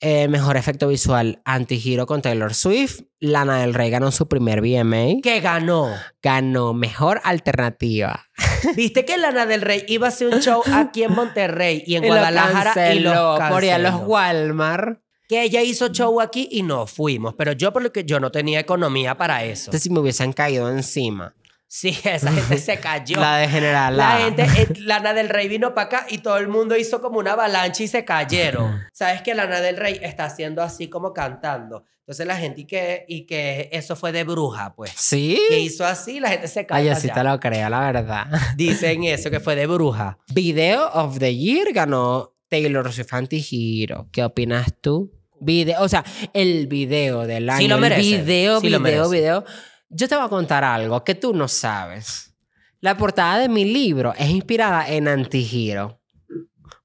Eh, 0.01 0.27
mejor 0.27 0.57
efecto 0.57 0.89
visual 0.89 1.41
Antihero 1.45 2.05
con 2.05 2.21
Taylor 2.21 2.53
Swift. 2.53 3.03
Lana 3.21 3.61
del 3.61 3.73
Rey 3.73 3.89
ganó 3.89 4.11
su 4.11 4.27
primer 4.27 4.59
VMA. 4.59 5.21
¿Qué 5.23 5.39
ganó? 5.39 5.93
Ganó 6.21 6.73
mejor 6.73 7.21
alternativa. 7.23 8.25
¿Viste 8.75 9.05
que 9.05 9.17
Lana 9.17 9.45
del 9.45 9.61
Rey 9.61 9.85
iba 9.87 10.07
a 10.07 10.09
hacer 10.09 10.27
un 10.27 10.41
show 10.41 10.61
aquí 10.73 11.03
en 11.03 11.13
Monterrey 11.13 11.83
y 11.85 11.95
en 11.95 12.03
Y 12.03 12.07
lo 12.07 12.13
Guadalajara 12.15 12.93
y 12.93 13.03
por 13.03 13.13
a 13.13 13.77
los 13.77 13.91
canceló? 13.91 13.97
Walmart. 13.99 14.99
Que 15.29 15.43
ella 15.43 15.61
hizo 15.61 15.87
show 15.87 16.19
aquí 16.19 16.49
y 16.51 16.63
no 16.63 16.85
fuimos, 16.85 17.35
pero 17.35 17.53
yo 17.53 17.71
por 17.71 17.81
lo 17.81 17.93
que 17.93 18.03
yo 18.03 18.19
no 18.19 18.31
tenía 18.31 18.59
economía 18.59 19.15
para 19.15 19.45
eso. 19.45 19.69
Entonces, 19.69 19.83
si 19.83 19.89
me 19.89 19.99
hubiesen 20.01 20.33
caído 20.33 20.69
encima. 20.69 21.33
Sí, 21.73 21.97
esa 22.03 22.33
gente 22.33 22.57
se 22.57 22.77
cayó. 22.81 23.17
La 23.17 23.37
de 23.37 23.47
General 23.47 23.95
La 23.95 24.17
gente, 24.17 24.43
eh, 24.43 24.67
Lana 24.79 25.13
del 25.13 25.29
Rey 25.29 25.47
vino 25.47 25.73
para 25.73 25.87
acá 25.87 26.05
y 26.09 26.17
todo 26.17 26.37
el 26.37 26.49
mundo 26.49 26.75
hizo 26.75 27.01
como 27.01 27.17
una 27.19 27.31
avalancha 27.31 27.81
y 27.83 27.87
se 27.87 28.03
cayeron. 28.03 28.81
¿Sabes 28.91 29.21
que 29.21 29.33
Lana 29.33 29.61
del 29.61 29.77
Rey 29.77 29.97
está 30.01 30.25
haciendo 30.25 30.61
así 30.61 30.89
como 30.89 31.13
cantando? 31.13 31.85
Entonces 31.99 32.27
la 32.27 32.35
gente 32.35 32.59
y 32.59 32.65
que, 32.65 33.05
y 33.07 33.25
que 33.25 33.69
eso 33.71 33.95
fue 33.95 34.11
de 34.11 34.25
bruja, 34.25 34.73
pues. 34.75 34.91
¿Sí? 34.97 35.39
Que 35.47 35.59
hizo 35.59 35.85
así, 35.85 36.19
la 36.19 36.27
gente 36.27 36.49
se 36.49 36.59
Ay, 36.59 36.65
cayó. 36.65 36.91
así 36.91 37.07
te 37.09 37.23
lo 37.23 37.39
creo, 37.39 37.69
la 37.69 37.79
verdad. 37.89 38.25
Dicen 38.57 39.05
eso, 39.05 39.31
que 39.31 39.39
fue 39.39 39.55
de 39.55 39.65
bruja. 39.65 40.17
Video 40.33 40.89
of 40.91 41.19
the 41.19 41.33
Year 41.33 41.71
ganó 41.71 42.35
Taylor 42.49 42.91
Swift 42.91 43.13
Antihero. 43.13 44.09
¿Qué 44.11 44.25
opinas 44.25 44.73
tú? 44.81 45.09
Video, 45.39 45.81
o 45.81 45.87
sea, 45.87 46.03
el 46.33 46.67
video 46.67 47.25
del 47.25 47.49
año. 47.49 47.59
Sí 47.59 47.67
lo 47.69 47.77
merece, 47.77 48.15
El 48.15 48.21
video, 48.25 48.59
sí 48.59 48.69
lo 48.69 48.79
video, 48.79 49.07
merece. 49.09 49.21
video. 49.21 49.45
Yo 49.93 50.07
te 50.07 50.15
voy 50.15 50.25
a 50.25 50.29
contar 50.29 50.63
algo 50.63 51.03
que 51.03 51.15
tú 51.15 51.33
no 51.33 51.49
sabes. 51.49 52.33
La 52.79 52.95
portada 52.95 53.37
de 53.39 53.49
mi 53.49 53.65
libro 53.65 54.13
es 54.17 54.29
inspirada 54.29 54.87
en 54.87 55.09
Antihero. 55.09 56.01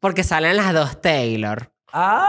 Porque 0.01 0.25
salen 0.25 0.57
las 0.57 0.75
dos 0.75 1.01
Taylor. 1.01 1.73
¡Ah! 1.93 2.29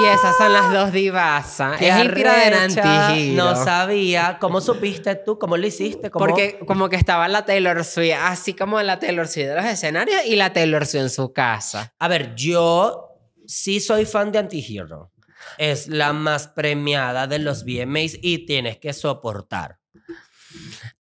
Y 0.00 0.04
esas 0.06 0.36
son 0.38 0.52
las 0.52 0.72
dos 0.72 0.92
divasas. 0.92 1.76
¡Qué 1.76 1.88
Es 1.88 2.04
inspirada 2.04 2.46
en! 2.46 2.54
Antihero. 2.54 3.44
No 3.44 3.56
sabía. 3.56 4.38
¿Cómo 4.40 4.60
supiste 4.60 5.16
tú? 5.16 5.40
¿Cómo 5.40 5.56
lo 5.56 5.66
hiciste? 5.66 6.08
¿Cómo? 6.10 6.24
Porque 6.24 6.60
como 6.66 6.88
que 6.88 6.96
estaba 6.96 7.26
la 7.26 7.44
Taylor 7.44 7.84
Swift, 7.84 8.16
así 8.18 8.54
como 8.54 8.80
la 8.80 9.00
Taylor 9.00 9.26
Swift 9.26 9.48
de 9.48 9.56
los 9.56 9.64
escenarios 9.64 10.24
y 10.24 10.36
la 10.36 10.52
Taylor 10.52 10.86
Swift 10.86 11.02
en 11.02 11.10
su 11.10 11.32
casa. 11.32 11.92
A 11.98 12.06
ver, 12.06 12.34
yo 12.36 13.08
sí 13.44 13.80
soy 13.80 14.06
fan 14.06 14.30
de 14.30 14.38
Antihero. 14.38 15.10
Es 15.58 15.88
la 15.88 16.12
más 16.12 16.46
premiada 16.46 17.26
de 17.26 17.40
los 17.40 17.64
VMAs 17.64 18.16
y 18.22 18.46
tienes 18.46 18.78
que 18.78 18.92
soportar. 18.92 19.81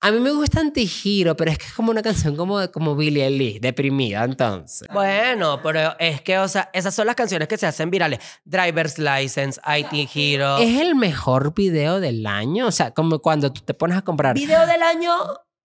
A 0.02 0.12
mí 0.12 0.20
me 0.20 0.32
gusta 0.32 0.62
Antihero, 0.62 1.36
pero 1.36 1.52
es 1.52 1.58
que 1.58 1.66
es 1.66 1.74
como 1.74 1.92
una 1.92 2.02
canción 2.02 2.36
como, 2.36 2.72
como 2.72 2.96
Billie 2.96 3.26
Eilish, 3.26 3.60
deprimida 3.60 4.24
entonces. 4.24 4.88
Bueno, 4.94 5.60
pero 5.62 5.98
es 6.00 6.22
que, 6.22 6.38
o 6.38 6.48
sea, 6.48 6.70
esas 6.72 6.94
son 6.94 7.08
las 7.08 7.16
canciones 7.16 7.48
que 7.48 7.58
se 7.58 7.66
hacen 7.66 7.90
virales. 7.90 8.20
Driver's 8.46 8.98
License, 8.98 9.60
IT 9.66 10.10
Hero. 10.14 10.58
¿Es 10.58 10.80
el 10.80 10.96
mejor 10.96 11.54
video 11.54 12.00
del 12.00 12.26
año? 12.26 12.68
O 12.68 12.72
sea, 12.72 12.92
como 12.92 13.20
cuando 13.20 13.52
tú 13.52 13.62
te 13.62 13.74
pones 13.74 13.98
a 13.98 14.02
comprar... 14.04 14.36
¿Video 14.36 14.66
del 14.66 14.84
año? 14.84 15.12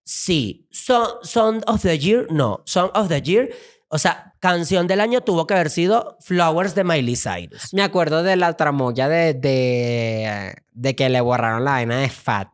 Sí. 0.04 0.66
Son, 0.70 1.06
Song 1.22 1.62
of 1.66 1.82
the 1.82 1.98
Year, 1.98 2.26
no. 2.30 2.62
Song 2.66 2.90
of 2.94 3.08
the 3.08 3.22
Year, 3.22 3.50
o 3.88 3.98
sea, 3.98 4.34
canción 4.40 4.86
del 4.88 5.00
año 5.00 5.20
tuvo 5.20 5.46
que 5.46 5.54
haber 5.54 5.70
sido 5.70 6.16
Flowers 6.20 6.74
de 6.74 6.82
Miley 6.82 7.16
Cyrus. 7.16 7.72
Me 7.72 7.82
acuerdo 7.82 8.22
de 8.22 8.34
la 8.34 8.54
tramoya 8.54 9.08
de, 9.08 9.34
de, 9.34 10.56
de 10.72 10.96
que 10.96 11.08
le 11.08 11.20
borraron 11.20 11.64
la 11.64 11.72
vaina 11.72 11.98
de 11.98 12.08
Fat. 12.08 12.48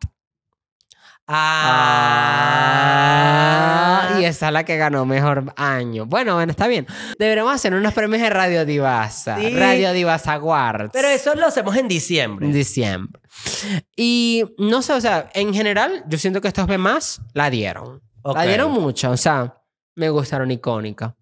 Ah. 1.32 2.98
y 4.18 4.24
esa 4.24 4.48
es 4.48 4.52
la 4.52 4.64
que 4.64 4.76
ganó 4.76 5.06
mejor 5.06 5.52
año. 5.56 6.06
Bueno, 6.06 6.34
bueno, 6.34 6.50
está 6.50 6.66
bien. 6.66 6.88
Deberemos 7.18 7.54
hacer 7.54 7.72
unos 7.72 7.94
premios 7.94 8.20
de 8.22 8.30
Radio 8.30 8.64
Divasa. 8.64 9.38
Sí. 9.38 9.50
Radio 9.50 9.92
Divasa 9.92 10.32
Awards. 10.34 10.90
Pero 10.92 11.06
eso 11.08 11.34
lo 11.36 11.46
hacemos 11.46 11.76
en 11.76 11.86
diciembre. 11.86 12.46
En 12.46 12.52
diciembre. 12.52 13.20
Y 13.96 14.44
no 14.58 14.82
sé, 14.82 14.92
o 14.94 15.00
sea, 15.00 15.30
en 15.34 15.54
general, 15.54 16.04
yo 16.08 16.18
siento 16.18 16.40
que 16.40 16.48
estos 16.48 16.66
más 16.78 17.22
la 17.32 17.48
dieron. 17.48 18.02
La 18.24 18.42
dieron 18.42 18.72
mucho, 18.72 19.10
o 19.12 19.16
sea, 19.16 19.54
me 19.94 20.10
gustaron 20.10 20.50
icónicas. 20.50 21.14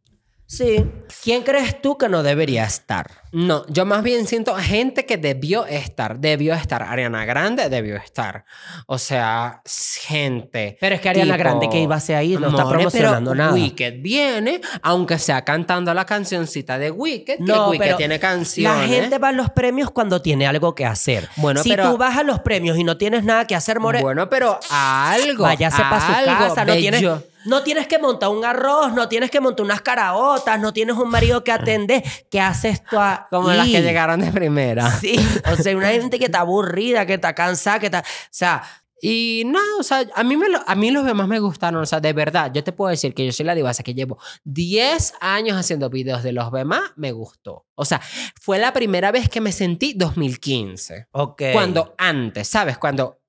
Sí. 0.51 0.83
¿Quién 1.23 1.43
crees 1.43 1.83
tú 1.83 1.99
que 1.99 2.09
no 2.09 2.23
debería 2.23 2.65
estar? 2.65 3.11
No, 3.33 3.67
yo 3.69 3.85
más 3.85 4.03
bien 4.03 4.27
siento 4.27 4.55
gente 4.57 5.05
que 5.05 5.19
debió 5.19 5.67
estar, 5.67 6.19
debió 6.19 6.55
estar. 6.55 6.83
Ariana 6.83 7.27
Grande 7.27 7.69
debió 7.69 7.97
estar. 7.97 8.47
O 8.87 8.97
sea, 8.97 9.61
gente. 9.67 10.79
Pero 10.81 10.95
es 10.95 11.03
que 11.03 11.11
Ariana 11.11 11.35
tipo, 11.35 11.39
Grande 11.39 11.69
que 11.69 11.79
iba 11.83 11.97
a 11.97 12.01
ser 12.01 12.17
ahí 12.17 12.35
no 12.39 12.49
está 12.49 12.67
promocionando 12.67 13.33
pero 13.33 13.43
nada. 13.45 13.53
Wicked 13.53 13.97
viene, 14.01 14.63
aunque 14.81 15.19
sea 15.19 15.45
cantando 15.45 15.93
la 15.93 16.07
cancioncita 16.07 16.79
de 16.79 16.91
Wicked, 16.93 17.41
No, 17.41 17.65
que 17.67 17.71
Wicked 17.73 17.85
pero 17.85 17.97
tiene 17.99 18.19
canciones. 18.19 18.81
La 18.81 18.87
gente 18.89 19.19
va 19.19 19.29
a 19.29 19.33
los 19.33 19.51
premios 19.51 19.91
cuando 19.91 20.23
tiene 20.23 20.47
algo 20.47 20.75
que 20.75 20.87
hacer. 20.87 21.29
Bueno, 21.37 21.63
si 21.63 21.69
pero- 21.69 21.91
tú 21.91 21.99
vas 21.99 22.17
a 22.17 22.23
los 22.23 22.41
premios 22.41 22.79
y 22.79 22.85
no 22.85 22.97
tienes 22.97 23.23
nada 23.23 23.47
que 23.47 23.55
hacer, 23.55 23.81
More, 23.81 24.01
Bueno, 24.01 24.31
pero 24.31 24.59
algo. 24.71 25.43
váyase 25.43 25.83
para 25.83 26.01
su 26.07 26.13
algo 26.13 26.49
casa. 26.49 26.65
No 26.65 26.75
tienes. 26.75 27.05
No 27.49 27.63
tienes 27.63 27.87
que 27.89 27.99
montar 27.99 28.29
un 28.29 28.45
arroz, 28.45 28.93
no 28.93 29.09
tienes 29.09 29.31
que 29.31 29.41
montar 29.41 29.65
unas 29.65 29.81
caraotas, 29.83 30.61
no 30.61 30.73
tienes 30.73 30.97
un 30.97 31.09
marido 31.11 31.43
que 31.43 31.53
atender. 31.53 32.03
¿Qué 32.31 32.41
haces 32.41 32.83
tú 32.85 32.99
ahí? 32.99 33.17
Como 33.31 33.51
las 33.51 33.67
que 33.67 33.83
llegaron 33.83 34.21
de 34.21 34.31
primera. 34.31 34.91
Sí, 34.91 35.17
o 35.51 35.57
sea, 35.57 35.77
una 35.77 35.89
gente 35.89 36.19
que 36.19 36.27
está 36.27 36.41
aburrida, 36.41 37.07
que 37.07 37.15
está 37.15 37.35
cansada, 37.35 37.79
que 37.79 37.87
está... 37.87 38.01
O 38.01 38.05
sea, 38.31 38.63
Y 39.01 39.45
no, 39.47 39.61
o 39.79 39.83
sea, 39.85 40.05
a 40.17 40.25
mí, 40.25 40.37
me 40.37 40.49
lo- 40.49 40.63
a 40.67 40.75
mí 40.75 40.91
los 40.91 41.05
demás 41.05 41.29
me 41.29 41.39
gustaron. 41.39 41.81
O 41.81 41.87
sea, 41.87 42.01
de 42.01 42.13
verdad, 42.13 42.51
yo 42.53 42.65
te 42.65 42.73
puedo 42.73 42.91
decir 42.91 43.15
que 43.15 43.25
yo 43.25 43.31
soy 43.33 43.47
la 43.47 43.55
divasa 43.55 43.85
que 43.85 43.95
llevo 43.95 44.19
10 44.43 45.15
años 45.21 45.57
haciendo 45.57 45.89
videos 45.89 46.25
de 46.25 46.33
los 46.33 46.51
demás, 46.51 46.83
me 46.97 47.13
gustó. 47.13 47.65
O 47.77 47.85
sea, 47.85 48.01
fue 48.41 48.59
la 48.59 48.73
primera 48.73 49.13
vez 49.13 49.29
que 49.29 49.41
me 49.41 49.53
sentí 49.53 49.95
2015. 49.95 51.07
ok. 51.13 51.43
Cuando 51.53 51.95
antes, 51.97 52.49
¿sabes? 52.49 52.77
Cuando... 52.79 53.21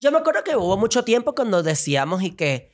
Yo 0.00 0.12
me 0.12 0.18
acuerdo 0.18 0.44
que 0.44 0.54
hubo 0.56 0.76
mucho 0.76 1.02
tiempo 1.04 1.34
cuando 1.34 1.62
decíamos 1.64 2.22
y 2.22 2.30
que 2.36 2.71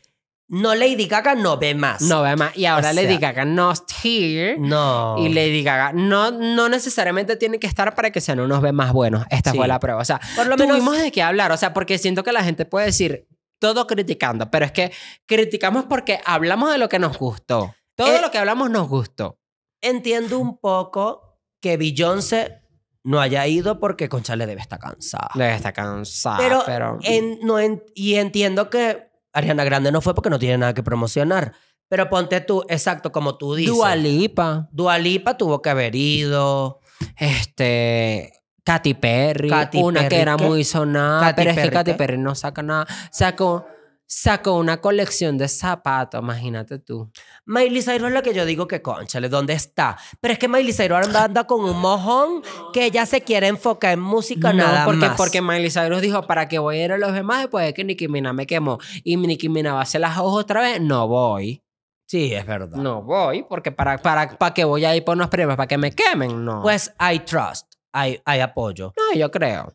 no 0.49 0.75
Lady 0.75 1.07
Gaga 1.07 1.35
no 1.35 1.59
ve 1.59 1.75
más. 1.75 2.01
No 2.03 2.23
ve 2.23 2.35
más. 2.37 2.57
Y 2.57 2.65
ahora 2.65 2.91
O 2.91 2.93
Lady 2.95 3.19
sea, 3.19 3.33
Gaga 3.33 3.45
not 3.45 3.79
here. 4.03 4.57
No. 4.59 5.17
Y 5.19 5.29
Lady 5.29 5.63
Gaga 5.63 5.93
no, 5.93 6.31
no 6.31 6.69
necesariamente 6.69 7.37
tiene 7.37 7.59
que 7.59 7.67
estar 7.67 7.95
para 7.95 8.11
que 8.11 8.21
sean 8.21 8.41
unos 8.41 8.61
ve 8.63 8.73
más 8.73 8.93
buenos. 8.93 9.25
Esta 9.31 9.51
Sí. 9.53 9.57
fue 9.59 9.69
la 9.69 9.79
prueba. 9.79 10.01
O 10.01 10.05
sea, 10.05 10.21
Por 10.37 10.47
lo 10.47 10.57
menos- 10.57 10.77
tuvimos 10.79 10.99
de 10.99 11.13
qué 11.13 11.23
hablar. 11.23 11.53
O 11.53 11.57
sea, 11.57 11.75
porque 11.75 11.99
siento 11.99 12.23
que 12.23 12.33
la 12.33 12.43
gente 12.43 12.65
puede 12.65 12.87
decir 12.87 13.27
todo 13.61 13.87
criticando, 13.87 14.51
pero 14.51 14.65
es 14.65 14.73
que 14.73 14.93
criticamos 15.27 15.85
porque 15.85 16.21
hablamos 16.25 16.71
de 16.73 16.79
lo 16.79 16.89
que 16.89 16.99
nos 16.99 17.19
gustó. 17.19 17.75
Todo 17.97 18.17
Eh, 18.17 18.21
lo 18.23 18.31
que 18.31 18.39
hablamos 18.39 18.71
nos 18.71 18.89
gustó. 18.89 19.39
Entiendo 19.83 20.39
un 20.39 20.59
poco 20.59 21.41
que 21.61 21.77
Beyoncé 21.77 22.63
no 23.05 23.21
haya 23.21 23.47
ido 23.47 23.81
porque 23.81 24.09
Concha 24.09 24.37
le 24.37 24.47
debe 24.47 24.61
estar 24.61 24.79
cansada. 24.79 25.31
Debe 25.35 25.55
estar 25.55 25.73
cansada, 25.73 26.39
pero, 26.39 26.63
pero... 26.65 26.99
en- 27.03 27.39
no 27.43 27.59
en- 27.59 27.83
y 27.95 28.15
entiendo 28.15 28.71
que 28.71 29.08
Ariana 29.33 29.65
Grande 29.65 29.93
no 29.93 30.01
fue 30.01 30.15
porque 30.15 30.31
no 30.31 30.39
tiene 30.39 30.59
nada 30.59 30.75
que 30.75 30.83
promocionar. 30.83 31.53
Pero 31.89 32.11
ponte 32.11 32.41
tú, 32.41 32.65
exacto, 32.69 33.13
como 33.13 33.39
tú 33.39 33.55
dices. 33.55 33.75
Dua 33.75 33.97
Lipa, 33.97 34.69
Dua 34.73 34.99
Lipa 34.99 35.37
tuvo 35.37 35.63
que 35.63 35.71
haber 35.71 35.95
ido. 35.95 36.81
este... 37.17 38.33
Katy 38.65 38.93
Perry, 38.93 39.49
Katy 39.49 39.79
una 39.83 40.01
Perry, 40.01 40.09
que 40.11 40.21
era 40.21 40.37
¿qué? 40.37 40.45
muy 40.45 40.63
sonada, 40.63 41.21
Katy 41.21 41.35
pero 41.37 41.51
es 41.51 41.57
que 41.57 41.63
Perry, 41.63 41.73
Katy 41.75 41.91
¿qué? 41.93 41.97
Perry 41.97 42.19
no 42.19 42.35
saca 42.35 42.63
nada. 42.63 42.87
Sacó, 43.11 43.67
sacó 44.09 44.55
una 44.55 44.81
colección 44.81 45.37
de 45.37 45.49
zapatos, 45.49 46.21
imagínate 46.21 46.79
tú. 46.79 47.11
Miley 47.45 47.83
Cyrus 47.83 48.09
es 48.09 48.15
la 48.15 48.23
que 48.23 48.33
yo 48.33 48.47
digo 48.47 48.67
que 48.67 48.81
conchale, 48.81 49.29
¿dónde 49.29 49.53
está? 49.53 49.99
Pero 50.21 50.33
es 50.33 50.39
que 50.39 50.49
Miley 50.49 50.73
Cyrus 50.73 51.07
anda, 51.07 51.25
anda 51.25 51.45
con 51.45 51.63
un 51.63 51.79
mojón 51.79 52.43
que 52.73 52.87
ella 52.87 53.05
se 53.05 53.21
quiere 53.21 53.49
enfocar 53.49 53.93
en 53.93 54.01
música 54.01 54.53
nada 54.53 54.87
porque, 54.87 55.07
más. 55.07 55.17
porque 55.17 55.43
Miley 55.43 55.71
Cyrus 55.71 56.01
dijo, 56.01 56.23
¿para 56.27 56.49
qué 56.49 56.59
voy 56.59 56.79
a 56.79 56.85
ir 56.87 56.93
a 56.93 56.99
los 56.99 57.13
demás 57.13 57.43
después 57.43 57.67
de 57.67 57.75
que 57.75 57.85
Nicki 57.85 58.09
Minaj 58.09 58.33
me 58.33 58.47
quemó? 58.47 58.79
Y 59.05 59.17
Nicki 59.17 59.51
Minaj 59.51 59.75
va 59.75 59.81
a 59.81 59.83
hacer 59.83 60.01
las 60.01 60.17
ojos 60.17 60.43
otra 60.43 60.63
vez. 60.63 60.81
No 60.81 61.07
voy. 61.07 61.63
Sí, 62.07 62.33
es 62.33 62.47
verdad. 62.47 62.79
No 62.79 63.03
voy, 63.03 63.43
porque 63.43 63.71
para, 63.71 63.99
para, 63.99 64.39
para 64.39 64.55
que 64.55 64.65
voy 64.65 64.87
a 64.87 64.97
ir 64.97 65.05
por 65.05 65.15
unos 65.15 65.29
premios, 65.29 65.57
para 65.57 65.67
que 65.67 65.77
me 65.77 65.93
quemen, 65.93 66.43
no. 66.43 66.63
Pues 66.63 66.95
I 66.99 67.19
trust, 67.19 67.67
I, 67.95 68.23
I 68.27 68.41
apoyo. 68.41 68.95
no, 68.97 69.19
yo 69.19 69.31
creo. 69.31 69.75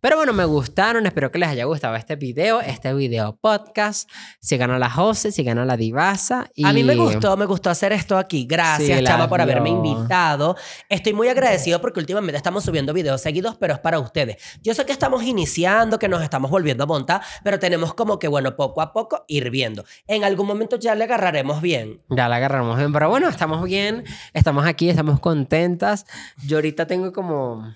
Pero 0.00 0.16
bueno, 0.16 0.32
me 0.32 0.44
gustaron. 0.44 1.06
Espero 1.06 1.32
que 1.32 1.40
les 1.40 1.48
haya 1.48 1.64
gustado 1.64 1.96
este 1.96 2.14
video, 2.14 2.60
este 2.60 2.94
video 2.94 3.36
podcast. 3.40 4.08
Sigan 4.40 4.70
a 4.70 4.78
la 4.78 4.88
Jose, 4.88 5.32
sigan 5.32 5.58
a 5.58 5.64
la 5.64 5.76
Divasa. 5.76 6.48
Y... 6.54 6.64
A 6.64 6.72
mí 6.72 6.84
me 6.84 6.94
gustó, 6.94 7.36
me 7.36 7.46
gustó 7.46 7.68
hacer 7.68 7.92
esto 7.92 8.16
aquí. 8.16 8.46
Gracias, 8.48 9.00
Sí, 9.00 9.04
Chama, 9.04 9.28
por 9.28 9.40
haberme 9.40 9.70
invitado. 9.70 10.54
Estoy 10.88 11.14
muy 11.14 11.26
agradecido 11.26 11.80
porque 11.80 11.98
últimamente 11.98 12.36
estamos 12.36 12.62
subiendo 12.62 12.92
videos 12.92 13.20
seguidos, 13.20 13.56
pero 13.56 13.74
es 13.74 13.80
para 13.80 13.98
ustedes. 13.98 14.36
Yo 14.62 14.72
sé 14.72 14.86
que 14.86 14.92
estamos 14.92 15.24
iniciando, 15.24 15.98
que 15.98 16.08
nos 16.08 16.22
estamos 16.22 16.48
volviendo 16.48 16.84
a 16.84 16.86
montar, 16.86 17.20
pero 17.42 17.58
tenemos 17.58 17.92
como 17.92 18.20
que, 18.20 18.28
bueno, 18.28 18.54
poco 18.54 18.80
a 18.82 18.92
poco 18.92 19.24
ir 19.26 19.50
viendo. 19.50 19.84
En 20.06 20.22
algún 20.22 20.46
momento 20.46 20.78
ya 20.78 20.94
le 20.94 21.04
agarraremos 21.04 21.60
bien. 21.60 22.00
Ya 22.08 22.28
la 22.28 22.36
agarramos 22.36 22.78
bien, 22.78 22.92
pero 22.92 23.08
bueno, 23.08 23.28
estamos 23.28 23.64
bien, 23.64 24.04
estamos 24.32 24.64
aquí, 24.64 24.88
estamos 24.88 25.18
contentas. 25.18 26.06
Yo 26.46 26.58
ahorita 26.58 26.86
tengo 26.86 27.12
como, 27.12 27.74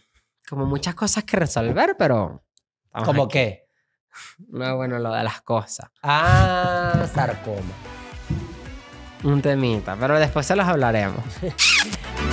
como 0.53 0.66
muchas 0.66 0.94
cosas 0.94 1.24
que 1.24 1.38
resolver, 1.38 1.96
pero... 1.98 2.44
estamos 2.84 3.07
¿Como 3.07 3.22
aquí. 3.22 3.32
qué? 3.32 3.62
No, 4.50 4.76
bueno, 4.76 4.98
lo 4.98 5.11
de 5.11 5.24
las 5.24 5.40
cosas. 5.40 5.88
Ah, 6.03 7.07
sarcoma. 7.14 7.72
Un 9.24 9.40
temita, 9.40 9.96
pero 9.98 10.18
después 10.18 10.44
se 10.44 10.55
los 10.55 10.66
hablaremos. 10.68 11.24